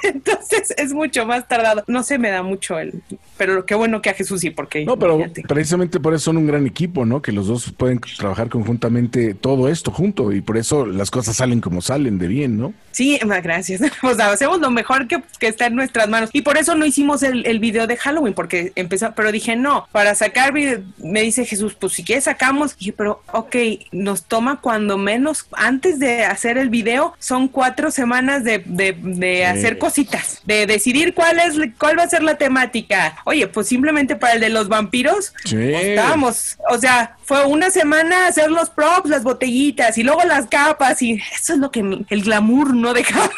Entonces 0.14 0.74
es 0.76 0.92
mucho 0.92 1.26
más 1.26 1.46
tardado. 1.48 1.84
No 1.86 2.02
se 2.02 2.18
me 2.18 2.30
da 2.30 2.42
mucho 2.42 2.78
el, 2.78 3.02
pero 3.36 3.64
qué 3.66 3.74
bueno 3.74 4.02
que 4.02 4.10
a 4.10 4.14
Jesús 4.14 4.40
sí, 4.40 4.50
porque 4.50 4.84
No, 4.84 4.98
pero 4.98 5.14
imagínate. 5.16 5.42
precisamente 5.42 6.00
por 6.00 6.14
eso 6.14 6.24
son 6.26 6.36
un 6.38 6.46
gran 6.46 6.66
equipo, 6.66 7.04
¿no? 7.04 7.22
Que 7.22 7.32
los 7.32 7.46
dos 7.46 7.72
pueden 7.72 8.00
trabajar 8.00 8.48
conjuntamente 8.48 9.34
todo 9.34 9.68
esto 9.68 9.90
junto 9.90 10.32
y 10.32 10.40
por 10.40 10.56
eso 10.56 10.86
las 10.86 11.10
cosas 11.10 11.36
salen 11.36 11.60
como 11.60 11.80
salen 11.82 12.18
de 12.18 12.28
bien, 12.28 12.56
¿no? 12.58 12.72
Sí, 12.92 13.18
gracias. 13.42 13.80
O 14.02 14.14
sea, 14.14 14.30
hacemos 14.32 14.60
lo 14.60 14.70
mejor 14.70 15.06
que, 15.08 15.22
que 15.38 15.46
está 15.46 15.66
en 15.66 15.76
nuestras 15.76 16.08
manos. 16.08 16.30
Y 16.32 16.42
por 16.42 16.56
eso 16.58 16.74
no 16.74 16.84
hicimos 16.84 17.22
el, 17.22 17.46
el 17.46 17.58
video 17.60 17.86
de 17.86 17.96
Halloween, 17.96 18.34
porque 18.34 18.72
empezó, 18.74 19.12
pero 19.14 19.32
dije, 19.32 19.56
no, 19.56 19.86
para 19.92 20.14
sacar 20.14 20.52
video, 20.52 20.80
me 20.98 21.22
dice 21.22 21.44
Jesús, 21.44 21.74
pues 21.74 21.92
si 21.94 22.04
quieres 22.04 22.24
sacamos. 22.24 22.72
Y 22.74 22.78
dije, 22.80 22.92
pero 22.92 23.22
ok, 23.32 23.56
nos 23.92 24.24
toma 24.24 24.60
cuando 24.60 24.98
menos, 24.98 25.46
antes 25.52 25.98
de 25.98 26.24
hacer 26.24 26.58
el 26.58 26.68
video, 26.68 27.14
son 27.18 27.48
cuatro 27.48 27.90
semanas 27.90 28.44
de, 28.44 28.62
de, 28.66 28.92
de 28.92 29.36
Sí. 29.36 29.42
hacer 29.42 29.78
cositas, 29.92 30.40
de 30.44 30.66
decidir 30.66 31.12
cuál 31.14 31.38
es, 31.38 31.54
cuál 31.78 31.98
va 31.98 32.04
a 32.04 32.08
ser 32.08 32.22
la 32.22 32.36
temática. 32.38 33.16
Oye, 33.24 33.46
pues 33.46 33.68
simplemente 33.68 34.16
para 34.16 34.34
el 34.34 34.40
de 34.40 34.48
los 34.48 34.68
vampiros, 34.68 35.34
Sí. 35.44 35.56
pues, 35.56 35.84
estábamos, 35.84 36.56
o 36.70 36.78
sea, 36.78 37.16
fue 37.24 37.44
una 37.44 37.70
semana 37.70 38.26
hacer 38.26 38.50
los 38.50 38.70
props, 38.70 39.10
las 39.10 39.22
botellitas 39.22 39.98
y 39.98 40.02
luego 40.02 40.22
las 40.24 40.46
capas 40.46 41.02
y 41.02 41.20
eso 41.40 41.52
es 41.54 41.58
lo 41.58 41.70
que 41.70 41.80
el 42.08 42.22
glamour 42.22 42.74
no 42.74 42.94
deja. 42.94 43.30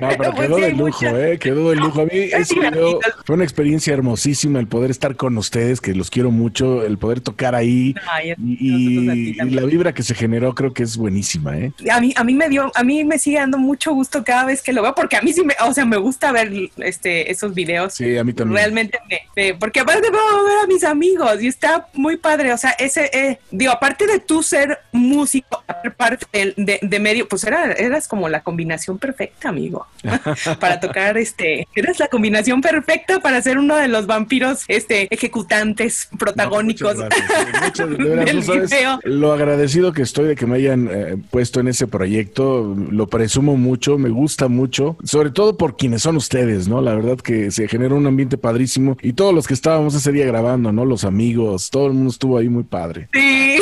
No, 0.00 0.08
pero 0.18 0.32
Pues 0.34 0.46
quedó 0.46 0.56
sí, 0.56 0.62
de 0.62 0.72
lujo, 0.72 1.06
¿eh? 1.06 1.38
Quedó 1.38 1.70
de 1.70 1.76
lujo. 1.76 2.00
A 2.02 2.04
mí 2.06 2.10
fue 3.24 3.34
una 3.34 3.44
experiencia 3.44 3.92
hermosísima 3.92 4.58
el 4.60 4.66
poder 4.66 4.90
estar 4.90 5.16
con 5.16 5.36
ustedes, 5.38 5.80
que 5.80 5.94
los 5.94 6.10
quiero 6.10 6.30
mucho, 6.30 6.84
el 6.84 6.98
poder 6.98 7.20
tocar 7.20 7.54
ahí 7.54 7.94
y, 8.38 9.34
la 9.50 9.62
vibra 9.62 9.92
que 9.94 10.02
se 10.02 10.14
generó 10.14 10.54
creo 10.54 10.72
que 10.72 10.82
es 10.82 10.96
buenísima, 10.96 11.56
¿eh? 11.58 11.72
A 11.90 12.00
mí, 12.00 12.12
a 12.16 12.24
mí 12.24 12.34
me 12.34 12.48
dio, 12.48 12.70
a 12.74 12.82
mí 12.82 13.04
me 13.04 13.18
sigue 13.18 13.38
dando 13.38 13.58
mucho 13.58 13.92
gusto 13.92 14.24
cada 14.24 14.44
vez 14.44 14.62
que 14.62 14.72
lo 14.72 14.82
veo, 14.82 14.94
porque 14.94 15.16
a 15.16 15.22
mí 15.22 15.32
sí 15.32 15.42
me, 15.44 15.54
o 15.66 15.72
sea, 15.72 15.84
me 15.84 15.96
gusta 15.96 16.32
ver 16.32 16.52
este 16.78 17.30
esos 17.30 17.54
videos. 17.54 17.94
Sí, 17.94 18.16
a 18.16 18.24
mí 18.24 18.32
también. 18.32 18.56
Realmente 18.56 18.98
me, 19.36 19.54
porque 19.54 19.80
aparte 19.80 20.08
puedo 20.10 20.44
ver 20.44 20.58
a 20.64 20.66
mis 20.66 20.84
amigos 20.84 21.42
y 21.42 21.46
está 21.48 21.88
muy 21.94 22.16
padre. 22.16 22.52
O 22.52 22.58
sea, 22.58 22.70
ese, 22.72 23.10
eh, 23.12 23.38
digo, 23.50 23.72
aparte 23.72 24.06
de 24.06 24.18
tú 24.20 24.42
ser 24.42 24.78
músico, 24.92 25.62
parte 25.96 26.26
de, 26.32 26.54
de- 26.56 26.78
de 26.82 27.00
medio, 27.00 27.28
pues 27.28 27.44
era, 27.44 27.72
eras 27.72 28.08
como 28.08 28.28
la 28.28 28.42
combinación 28.42 28.98
perfecta, 28.98 29.52
amigo, 29.60 29.86
para 30.60 30.80
tocar 30.80 31.16
este, 31.18 31.68
eras 31.74 31.98
la 31.98 32.08
combinación 32.08 32.60
perfecta 32.60 33.20
para 33.20 33.40
ser 33.42 33.58
uno 33.58 33.76
de 33.76 33.88
los 33.88 34.06
vampiros, 34.06 34.64
este, 34.68 35.06
ejecutantes 35.14 36.08
protagónicos. 36.18 36.96
Muchas 36.96 37.08
gracias. 37.10 37.62
Muchas- 37.62 37.90
de 37.90 38.04
veras, 38.04 38.24
del 38.26 38.36
no 38.36 38.42
sabes 38.42 38.70
video. 38.70 38.98
lo 39.04 39.32
agradecido 39.32 39.92
que 39.92 40.02
estoy 40.02 40.28
de 40.28 40.36
que 40.36 40.46
me 40.46 40.56
hayan 40.56 40.88
eh, 40.90 41.16
puesto 41.30 41.60
en 41.60 41.68
ese 41.68 41.86
proyecto. 41.86 42.74
Lo 42.90 43.06
presumo 43.08 43.56
mucho, 43.56 43.98
me 43.98 44.08
gusta 44.08 44.48
mucho, 44.48 44.96
sobre 45.04 45.30
todo 45.30 45.56
por 45.56 45.76
quienes 45.76 46.02
son 46.02 46.16
ustedes, 46.16 46.68
¿no? 46.68 46.80
La 46.80 46.94
verdad 46.94 47.18
que 47.18 47.50
se 47.50 47.68
generó 47.68 47.96
un 47.96 48.06
ambiente 48.06 48.38
padrísimo 48.38 48.96
y 49.02 49.12
todos 49.12 49.34
los 49.34 49.46
que 49.46 49.54
estábamos 49.54 49.94
ese 49.94 50.12
día 50.12 50.26
grabando, 50.26 50.72
¿no? 50.72 50.84
Los 50.84 51.04
amigos, 51.04 51.70
todo 51.70 51.86
el 51.88 51.92
mundo 51.94 52.10
estuvo 52.10 52.38
ahí 52.38 52.48
muy 52.48 52.64
padre. 52.64 53.08
Sí. 53.12 53.58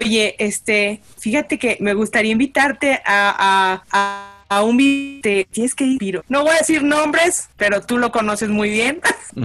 Oye, 0.00 0.34
este, 0.38 1.00
fíjate 1.18 1.58
que 1.58 1.76
me 1.80 1.94
gustaría 1.94 2.32
invitarte 2.32 3.00
a, 3.06 3.82
a, 3.82 3.82
a, 3.92 4.31
a 4.56 4.62
un 4.62 4.76
video. 4.76 5.44
Tienes 5.50 5.74
que 5.74 5.84
ir. 5.84 6.22
No 6.28 6.42
voy 6.42 6.54
a 6.54 6.58
decir 6.58 6.82
nombres, 6.82 7.48
pero 7.56 7.80
tú 7.82 7.98
lo 7.98 8.12
conoces 8.12 8.48
muy 8.48 8.70
bien. 8.70 9.00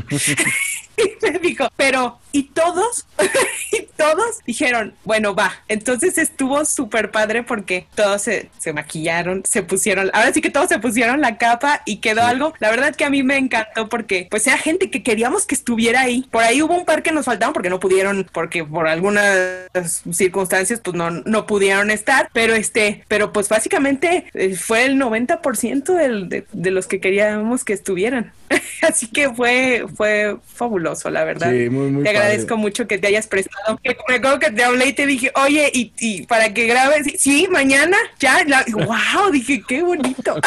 Y 0.98 1.32
me 1.32 1.38
dijo, 1.38 1.68
pero, 1.76 2.20
¿y 2.38 2.44
todos? 2.44 3.08
y 3.72 3.88
todos 3.98 4.42
dijeron, 4.46 4.94
bueno, 5.04 5.34
va. 5.34 5.54
Entonces 5.68 6.20
estuvo 6.20 6.64
súper 6.66 7.10
padre 7.10 7.42
porque 7.42 7.88
todos 7.96 8.22
se, 8.22 8.52
se 8.60 8.74
maquillaron, 8.74 9.42
se 9.44 9.64
pusieron, 9.64 10.12
ahora 10.14 10.32
sí 10.32 10.40
que 10.40 10.52
todos 10.52 10.70
se 10.70 10.78
pusieron 10.78 11.20
la 11.20 11.40
capa 11.40 11.82
y 11.86 11.98
quedó 11.98 12.22
algo. 12.22 12.54
La 12.60 12.70
verdad 12.70 12.96
que 12.96 13.06
a 13.06 13.10
mí 13.10 13.24
me 13.24 13.38
encantó 13.38 13.90
porque, 13.90 14.28
pues, 14.30 14.46
era 14.46 14.60
gente 14.60 14.92
que 14.92 15.02
queríamos 15.02 15.48
que 15.48 15.56
estuviera 15.56 16.02
ahí. 16.02 16.28
Por 16.30 16.44
ahí 16.44 16.62
hubo 16.62 16.76
un 16.76 16.86
par 16.86 17.02
que 17.02 17.12
nos 17.12 17.26
faltaron 17.26 17.54
porque 17.54 17.72
no 17.72 17.80
pudieron, 17.80 18.30
porque 18.32 18.64
por 18.64 18.88
algunas 18.88 19.68
circunstancias, 20.12 20.80
pues, 20.84 20.96
no, 20.96 21.10
no 21.10 21.48
pudieron 21.48 21.90
estar. 21.90 22.30
Pero 22.34 22.54
este, 22.54 23.04
pero 23.08 23.34
pues, 23.34 23.50
básicamente 23.50 24.28
eh, 24.36 24.56
fue 24.56 24.86
el 24.86 25.02
90% 25.02 25.86
del, 25.96 26.30
de, 26.30 26.46
de 26.52 26.72
los 26.72 26.86
que 26.86 27.00
queríamos 27.00 27.66
que 27.66 27.74
estuvieran. 27.74 28.32
Así 28.82 29.08
que 29.08 29.34
fue, 29.34 29.86
fue 29.96 30.38
fabuloso, 30.46 31.10
la 31.10 31.24
verdad. 31.24 31.52
Sí, 31.52 31.70
muy, 31.70 31.92
muy 31.92 32.04
te 32.04 32.14
agradezco 32.28 32.58
mucho 32.58 32.88
que 32.88 32.98
te 32.98 33.08
hayas 33.08 33.28
prestado. 33.28 33.80
Que 33.84 33.96
me 34.08 34.16
acuerdo 34.16 34.40
que 34.40 34.52
te 34.52 34.64
hablé 34.64 34.88
y 34.88 34.94
te 34.94 35.06
dije, 35.06 35.32
oye, 35.36 35.70
y, 35.74 35.92
y 36.00 36.26
para 36.26 36.54
que 36.54 36.66
grabes, 36.68 37.08
sí, 37.20 37.48
mañana, 37.52 37.98
ya, 38.20 38.44
la- 38.46 38.66
wow, 38.74 39.32
dije, 39.32 39.62
qué 39.68 39.82
bonito. 39.84 40.36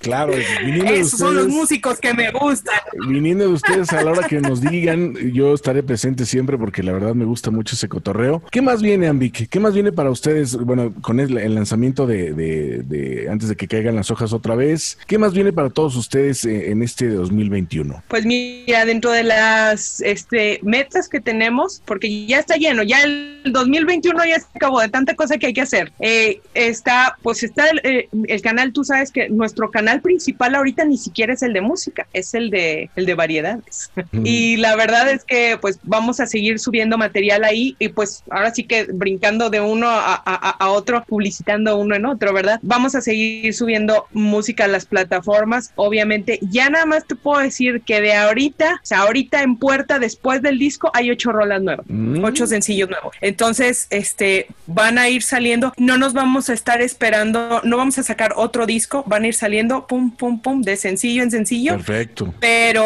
Claro, 0.00 0.32
viniendo 0.64 0.92
de 0.92 1.00
Esos 1.00 1.18
son 1.20 1.34
los 1.36 1.48
músicos 1.48 1.98
que 2.00 2.12
me 2.12 2.30
gustan. 2.32 2.74
viniendo 3.08 3.44
de 3.46 3.52
ustedes 3.52 3.92
a 3.92 4.02
la 4.02 4.10
hora 4.12 4.26
que 4.28 4.40
nos 4.40 4.60
digan, 4.60 5.14
yo 5.32 5.54
estaré 5.54 5.82
presente 5.82 6.26
siempre 6.26 6.58
porque 6.58 6.82
la 6.82 6.92
verdad 6.92 7.14
me 7.14 7.24
gusta 7.24 7.50
mucho 7.50 7.74
ese 7.76 7.88
cotorreo. 7.88 8.42
¿Qué 8.50 8.60
más 8.62 8.82
viene, 8.82 9.06
Ambic? 9.06 9.48
¿Qué 9.48 9.60
más 9.60 9.74
viene 9.74 9.92
para 9.92 10.10
ustedes? 10.10 10.56
Bueno, 10.56 10.92
con 11.02 11.20
el, 11.20 11.38
el 11.38 11.54
lanzamiento 11.54 12.06
de, 12.06 12.32
de- 12.32 12.82
de- 12.84 13.28
antes 13.30 13.48
de 13.48 13.56
que 13.56 13.68
caigan 13.68 13.94
las 13.94 14.10
hojas 14.10 14.32
otra 14.32 14.54
vez, 14.56 14.98
¿qué 15.06 15.18
más 15.18 15.32
viene 15.34 15.52
para 15.52 15.70
todos 15.70 15.94
ustedes 15.96 16.44
eh, 16.44 16.70
en 16.70 16.82
este 16.82 17.08
2021? 17.08 18.02
Pues 18.08 18.26
mira, 18.26 18.84
dentro 18.84 19.12
de 19.12 19.22
las 19.24 20.00
este, 20.00 20.58
metas 20.62 21.08
que 21.08 21.20
tenemos, 21.20 21.82
porque 21.84 22.26
ya 22.26 22.38
está 22.38 22.56
lleno, 22.56 22.82
ya 22.82 23.02
el 23.02 23.42
2021 23.46 24.24
ya 24.24 24.40
se 24.40 24.46
acabó 24.54 24.80
de 24.80 24.88
tanta 24.88 25.14
cosa 25.14 25.38
que 25.38 25.46
hay 25.46 25.52
que 25.54 25.60
hacer. 25.62 25.92
Eh, 26.00 26.40
está, 26.54 27.16
pues 27.22 27.42
está 27.42 27.68
el, 27.70 27.80
eh, 27.84 28.08
el 28.28 28.42
canal, 28.42 28.72
tú 28.72 28.84
sabes 28.84 29.10
que 29.10 29.28
nuestro 29.28 29.70
canal 29.70 30.00
principal 30.00 30.54
ahorita 30.54 30.84
ni 30.84 30.96
siquiera 30.98 31.32
es 31.32 31.42
el 31.42 31.52
de 31.52 31.60
música, 31.60 32.06
es 32.12 32.34
el 32.34 32.50
de, 32.50 32.90
el 32.96 33.06
de 33.06 33.14
variedades. 33.14 33.90
Y 34.24 34.56
la 34.56 34.76
verdad 34.76 35.10
es 35.10 35.24
que 35.24 35.58
pues 35.60 35.78
vamos 35.82 36.20
a 36.20 36.26
seguir 36.26 36.58
subiendo 36.58 36.98
material 36.98 37.44
ahí 37.44 37.76
y 37.78 37.88
pues 37.88 38.22
ahora 38.30 38.52
sí 38.54 38.64
que 38.64 38.84
brincando 38.84 39.50
de 39.50 39.60
uno 39.60 39.88
a, 39.88 40.14
a- 40.24 40.50
a 40.58 40.68
otro, 40.70 41.04
publicitando 41.04 41.76
uno 41.78 41.94
en 41.96 42.06
otro, 42.06 42.32
¿verdad? 42.32 42.58
Vamos 42.62 42.94
a 42.94 43.00
seguir 43.00 43.52
subiendo 43.54 44.06
música 44.12 44.64
a 44.64 44.68
las 44.68 44.86
plataformas, 44.86 45.72
obviamente. 45.76 46.38
Ya 46.50 46.70
nada 46.70 46.86
más 46.86 47.06
te 47.06 47.14
puedo 47.16 47.40
decir 47.40 47.82
que 47.82 48.00
de 48.00 48.14
ahorita, 48.14 48.74
o 48.82 48.86
sea, 48.86 49.00
ahorita 49.00 49.42
en 49.42 49.56
puerta, 49.56 49.98
después 49.98 50.42
del 50.42 50.51
del 50.52 50.58
disco 50.58 50.90
hay 50.94 51.10
ocho 51.10 51.32
rolas 51.32 51.60
nuevas, 51.62 51.86
Mm. 51.88 52.22
ocho 52.24 52.46
sencillos 52.46 52.88
nuevos. 52.88 53.14
Entonces, 53.20 53.86
este, 53.90 54.46
van 54.66 54.98
a 54.98 55.08
ir 55.08 55.22
saliendo, 55.22 55.72
no 55.76 55.96
nos 55.98 56.12
vamos 56.12 56.48
a 56.48 56.52
estar 56.52 56.80
esperando, 56.80 57.60
no 57.64 57.76
vamos 57.76 57.98
a 57.98 58.02
sacar 58.02 58.34
otro 58.36 58.66
disco, 58.66 59.02
van 59.06 59.24
a 59.24 59.28
ir 59.28 59.34
saliendo 59.34 59.86
pum, 59.86 60.10
pum, 60.16 60.40
pum, 60.40 60.62
de 60.62 60.76
sencillo 60.76 61.22
en 61.22 61.30
sencillo 61.30 61.72
Perfecto. 61.76 62.34
pero 62.40 62.84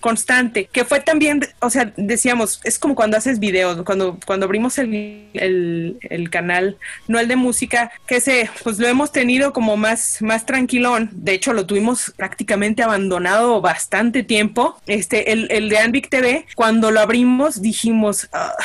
constante, 0.00 0.68
que 0.72 0.84
fue 0.84 1.00
también, 1.00 1.40
o 1.60 1.70
sea, 1.70 1.92
decíamos, 1.96 2.60
es 2.64 2.78
como 2.78 2.94
cuando 2.94 3.16
haces 3.16 3.38
videos, 3.38 3.82
cuando, 3.84 4.18
cuando 4.26 4.46
abrimos 4.46 4.78
el, 4.78 5.28
el, 5.34 5.98
el 6.02 6.30
canal, 6.30 6.76
no 7.08 7.18
el 7.18 7.28
de 7.28 7.36
música, 7.36 7.90
que 8.06 8.20
se, 8.20 8.48
pues 8.62 8.78
lo 8.78 8.86
hemos 8.86 9.12
tenido 9.12 9.52
como 9.52 9.76
más, 9.76 10.18
más 10.22 10.46
tranquilón, 10.46 11.10
de 11.12 11.32
hecho 11.32 11.52
lo 11.52 11.66
tuvimos 11.66 12.12
prácticamente 12.16 12.82
abandonado 12.82 13.60
bastante 13.60 14.22
tiempo, 14.22 14.76
este, 14.86 15.32
el, 15.32 15.48
el 15.50 15.68
de 15.68 15.78
Anvic 15.78 16.08
TV, 16.08 16.46
cuando 16.54 16.75
lo 16.90 17.00
abrimos 17.00 17.60
dijimos, 17.62 18.28
"Ay, 18.32 18.64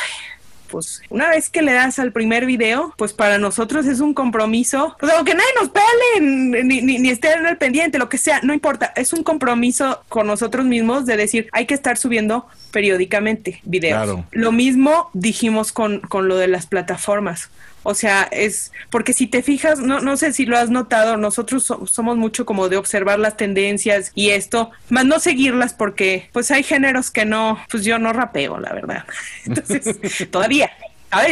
pues 0.72 1.02
una 1.10 1.28
vez 1.28 1.50
que 1.50 1.60
le 1.60 1.72
das 1.74 1.98
al 1.98 2.12
primer 2.12 2.46
video, 2.46 2.94
pues 2.96 3.12
para 3.12 3.36
nosotros 3.36 3.84
es 3.86 4.00
un 4.00 4.14
compromiso, 4.14 4.96
pues 4.98 5.12
aunque 5.12 5.34
nadie 5.34 5.50
nos 5.60 5.68
pele, 5.68 6.64
ni, 6.64 6.80
ni, 6.80 6.98
ni 6.98 7.10
esté 7.10 7.34
en 7.34 7.46
el 7.46 7.58
pendiente, 7.58 7.98
lo 7.98 8.08
que 8.08 8.16
sea, 8.16 8.40
no 8.42 8.54
importa, 8.54 8.90
es 8.96 9.12
un 9.12 9.22
compromiso 9.22 10.02
con 10.08 10.26
nosotros 10.26 10.64
mismos 10.64 11.04
de 11.04 11.18
decir, 11.18 11.48
hay 11.52 11.66
que 11.66 11.74
estar 11.74 11.98
subiendo 11.98 12.46
periódicamente 12.70 13.60
videos. 13.64 14.02
Claro. 14.02 14.24
Lo 14.30 14.50
mismo 14.50 15.10
dijimos 15.12 15.72
con, 15.72 16.00
con 16.00 16.26
lo 16.26 16.36
de 16.38 16.48
las 16.48 16.66
plataformas. 16.66 17.50
O 17.82 17.94
sea, 17.94 18.22
es 18.30 18.72
porque 18.90 19.12
si 19.12 19.26
te 19.26 19.42
fijas, 19.42 19.78
no, 19.80 20.00
no 20.00 20.16
sé 20.16 20.32
si 20.32 20.46
lo 20.46 20.56
has 20.58 20.70
notado, 20.70 21.16
nosotros 21.16 21.64
so- 21.64 21.86
somos 21.86 22.16
mucho 22.16 22.46
como 22.46 22.68
de 22.68 22.76
observar 22.76 23.18
las 23.18 23.36
tendencias 23.36 24.12
y 24.14 24.30
esto, 24.30 24.70
más 24.88 25.04
no 25.04 25.18
seguirlas 25.18 25.74
porque 25.74 26.28
pues 26.32 26.50
hay 26.50 26.62
géneros 26.62 27.10
que 27.10 27.24
no, 27.24 27.58
pues 27.70 27.84
yo 27.84 27.98
no 27.98 28.12
rapeo, 28.12 28.58
la 28.60 28.72
verdad. 28.72 29.04
Entonces, 29.46 29.98
todavía, 30.30 30.70
a 31.10 31.22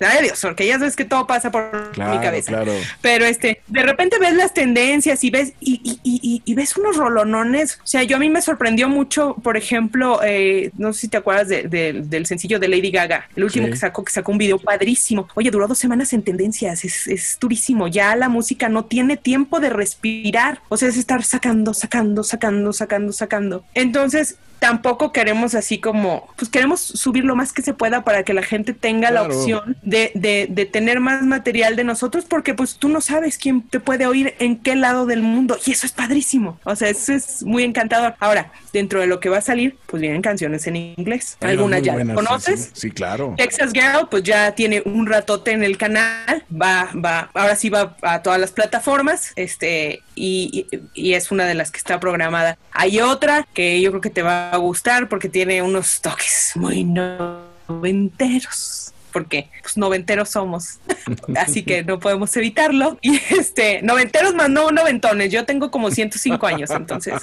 A 0.00 0.20
Dios, 0.20 0.38
porque 0.42 0.66
ya 0.66 0.78
sabes 0.78 0.96
que 0.96 1.04
todo 1.04 1.26
pasa 1.26 1.50
por 1.50 1.92
Claro, 1.92 2.14
mi 2.16 2.20
cabeza. 2.24 2.50
claro. 2.52 2.72
Pero 3.00 3.24
este, 3.24 3.62
de 3.68 3.82
repente 3.82 4.18
ves 4.18 4.34
las 4.34 4.52
tendencias 4.52 5.22
y 5.24 5.30
ves, 5.30 5.52
y, 5.60 5.80
y, 5.84 6.00
y, 6.02 6.20
y- 6.22 6.42
y 6.44 6.54
ves 6.54 6.76
unos 6.76 6.96
rolonones. 6.96 7.78
O 7.82 7.86
sea, 7.86 8.02
yo 8.02 8.16
a 8.16 8.18
mí 8.18 8.28
me 8.28 8.42
sorprendió 8.42 8.88
mucho, 8.88 9.34
por 9.42 9.56
ejemplo, 9.56 10.20
eh, 10.24 10.72
no 10.76 10.92
sé 10.92 11.02
si 11.02 11.08
te 11.08 11.16
acuerdas 11.16 11.48
de- 11.48 11.62
de- 11.64 11.92
del 12.04 12.26
sencillo 12.26 12.58
de 12.58 12.68
Lady 12.68 12.90
Gaga, 12.90 13.28
el 13.36 13.44
último 13.44 13.66
Sí. 13.66 13.72
que 13.72 13.78
sacó, 13.78 14.04
que 14.04 14.12
sacó 14.12 14.32
un 14.32 14.38
video 14.38 14.58
padrísimo. 14.58 15.28
Oye, 15.34 15.50
duró 15.50 15.68
dos 15.68 15.78
semanas 15.78 16.12
en 16.12 16.22
tendencias, 16.22 16.84
es, 16.84 17.06
es 17.06 17.38
durísimo. 17.40 17.86
Ya 17.88 18.14
la 18.16 18.28
música 18.28 18.68
no 18.68 18.84
tiene 18.84 19.16
tiempo 19.16 19.60
de 19.60 19.70
respirar. 19.70 20.60
O 20.68 20.76
sea, 20.76 20.88
es 20.88 20.96
estar 20.96 21.22
sacando, 21.22 21.72
sacando, 21.72 22.22
sacando, 22.24 22.72
sacando, 22.72 23.12
sacando. 23.12 23.64
Entonces, 23.74 24.36
tampoco 24.58 25.12
queremos 25.12 25.54
así 25.54 25.78
como, 25.78 26.28
pues 26.36 26.50
queremos 26.50 26.80
subir 26.80 27.24
lo 27.24 27.36
más 27.36 27.52
que 27.52 27.62
se 27.62 27.74
pueda 27.74 28.04
para 28.04 28.22
que 28.22 28.34
la 28.34 28.42
gente 28.42 28.72
tenga 28.72 29.10
la 29.10 29.22
opción 29.22 29.76
de, 29.82 30.10
de, 30.14 30.46
de 30.50 30.66
tener 30.66 31.00
más 31.00 31.22
material 31.22 31.76
de 31.76 31.84
nosotros 31.84 32.24
porque 32.24 32.54
pues 32.54 32.76
tú 32.76 32.88
no 32.88 33.00
sabes 33.00 33.38
quién 33.38 33.62
te 33.62 33.80
puede 33.80 34.06
oír 34.06 34.34
en 34.38 34.56
qué 34.56 34.74
lado 34.76 35.06
del 35.06 35.22
mundo 35.22 35.56
y 35.66 35.72
eso 35.72 35.86
es 35.86 35.92
padrísimo. 35.92 36.58
O 36.64 36.76
sea, 36.76 36.88
eso 36.88 37.12
es 37.12 37.42
muy 37.42 37.62
encantador. 37.64 38.14
Ahora, 38.20 38.52
dentro 38.72 39.00
de 39.00 39.06
lo 39.06 39.20
que 39.20 39.28
va 39.28 39.38
a 39.38 39.42
salir, 39.42 39.76
pues 39.86 40.00
vienen 40.00 40.22
canciones 40.22 40.66
en 40.66 40.76
inglés. 40.76 41.36
Algunas 41.40 41.82
ya 41.82 41.94
buenas, 41.94 42.16
sí, 42.18 42.24
conoces. 42.24 42.60
Sí, 42.60 42.70
sí, 42.74 42.90
claro. 42.90 43.34
Texas 43.36 43.72
Girl, 43.72 44.08
pues 44.10 44.22
ya 44.22 44.52
tiene 44.54 44.82
un 44.84 45.06
ratote 45.06 45.52
en 45.52 45.62
el 45.62 45.76
canal, 45.76 46.44
va, 46.50 46.90
va, 46.94 47.30
ahora 47.34 47.56
sí 47.56 47.70
va 47.70 47.96
a 48.02 48.22
todas 48.22 48.40
las 48.40 48.52
plataformas, 48.52 49.32
este, 49.36 50.02
y, 50.14 50.66
es 50.94 51.30
una 51.30 51.46
de 51.46 51.54
las 51.54 51.70
que 51.70 51.78
está 51.78 52.00
programada. 52.00 52.58
Hay 52.72 53.00
otra 53.00 53.46
que 53.52 53.80
yo 53.80 53.90
creo 53.90 54.00
que 54.00 54.10
te 54.10 54.22
va 54.22 54.50
a 54.50 54.56
gustar 54.56 55.08
porque 55.08 55.28
tiene 55.28 55.62
unos 55.62 56.00
toques 56.00 56.52
muy 56.54 56.84
noventeros. 56.84 58.93
Porque 59.14 59.48
pues 59.62 59.76
noventeros 59.76 60.28
somos, 60.30 60.80
así 61.36 61.62
que 61.62 61.84
no 61.84 62.00
podemos 62.00 62.36
evitarlo. 62.36 62.98
Y 63.00 63.20
este, 63.30 63.80
noventeros 63.80 64.34
más 64.34 64.50
no 64.50 64.72
noventones, 64.72 65.30
yo 65.30 65.44
tengo 65.44 65.70
como 65.70 65.92
105 65.92 66.44
años, 66.48 66.68
entonces. 66.70 67.22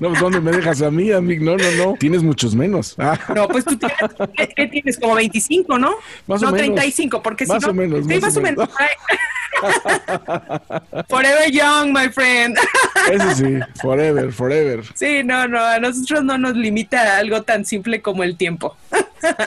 No, 0.00 0.08
pues, 0.08 0.20
¿dónde 0.20 0.40
me 0.40 0.50
dejas 0.50 0.80
a 0.80 0.90
mí, 0.90 1.12
amigo? 1.12 1.44
No, 1.44 1.56
no, 1.58 1.70
no. 1.72 1.94
Tienes 1.98 2.22
muchos 2.22 2.54
menos. 2.54 2.96
Ah, 3.10 3.18
No, 3.34 3.48
pues 3.48 3.64
tú 3.64 3.76
tienes, 3.76 3.96
¿qué, 4.36 4.48
qué 4.48 4.66
tienes? 4.66 4.98
Como 4.98 5.14
25, 5.14 5.78
¿no? 5.78 5.94
Más 6.26 6.42
o 6.42 6.46
no, 6.46 6.52
menos. 6.52 6.66
35, 6.76 7.22
porque 7.22 7.44
si 7.44 7.52
Más 7.52 7.62
no... 7.62 7.70
o 7.70 7.74
menos, 7.74 8.06
Sí, 8.06 8.18
más 8.18 8.36
o 8.36 8.38
o 8.38 8.42
menos. 8.42 8.68
menos. 8.68 8.90
Forever 11.08 11.50
young, 11.50 11.92
my 11.92 12.08
friend. 12.08 12.56
Eso 13.10 13.34
sí, 13.34 13.58
forever, 13.80 14.32
forever. 14.32 14.84
Sí, 14.94 15.22
no, 15.24 15.46
no, 15.48 15.58
a 15.62 15.78
nosotros 15.78 16.24
no 16.24 16.38
nos 16.38 16.56
limita 16.56 17.18
algo 17.18 17.42
tan 17.42 17.64
simple 17.64 18.00
como 18.00 18.22
el 18.22 18.36
tiempo. 18.36 18.76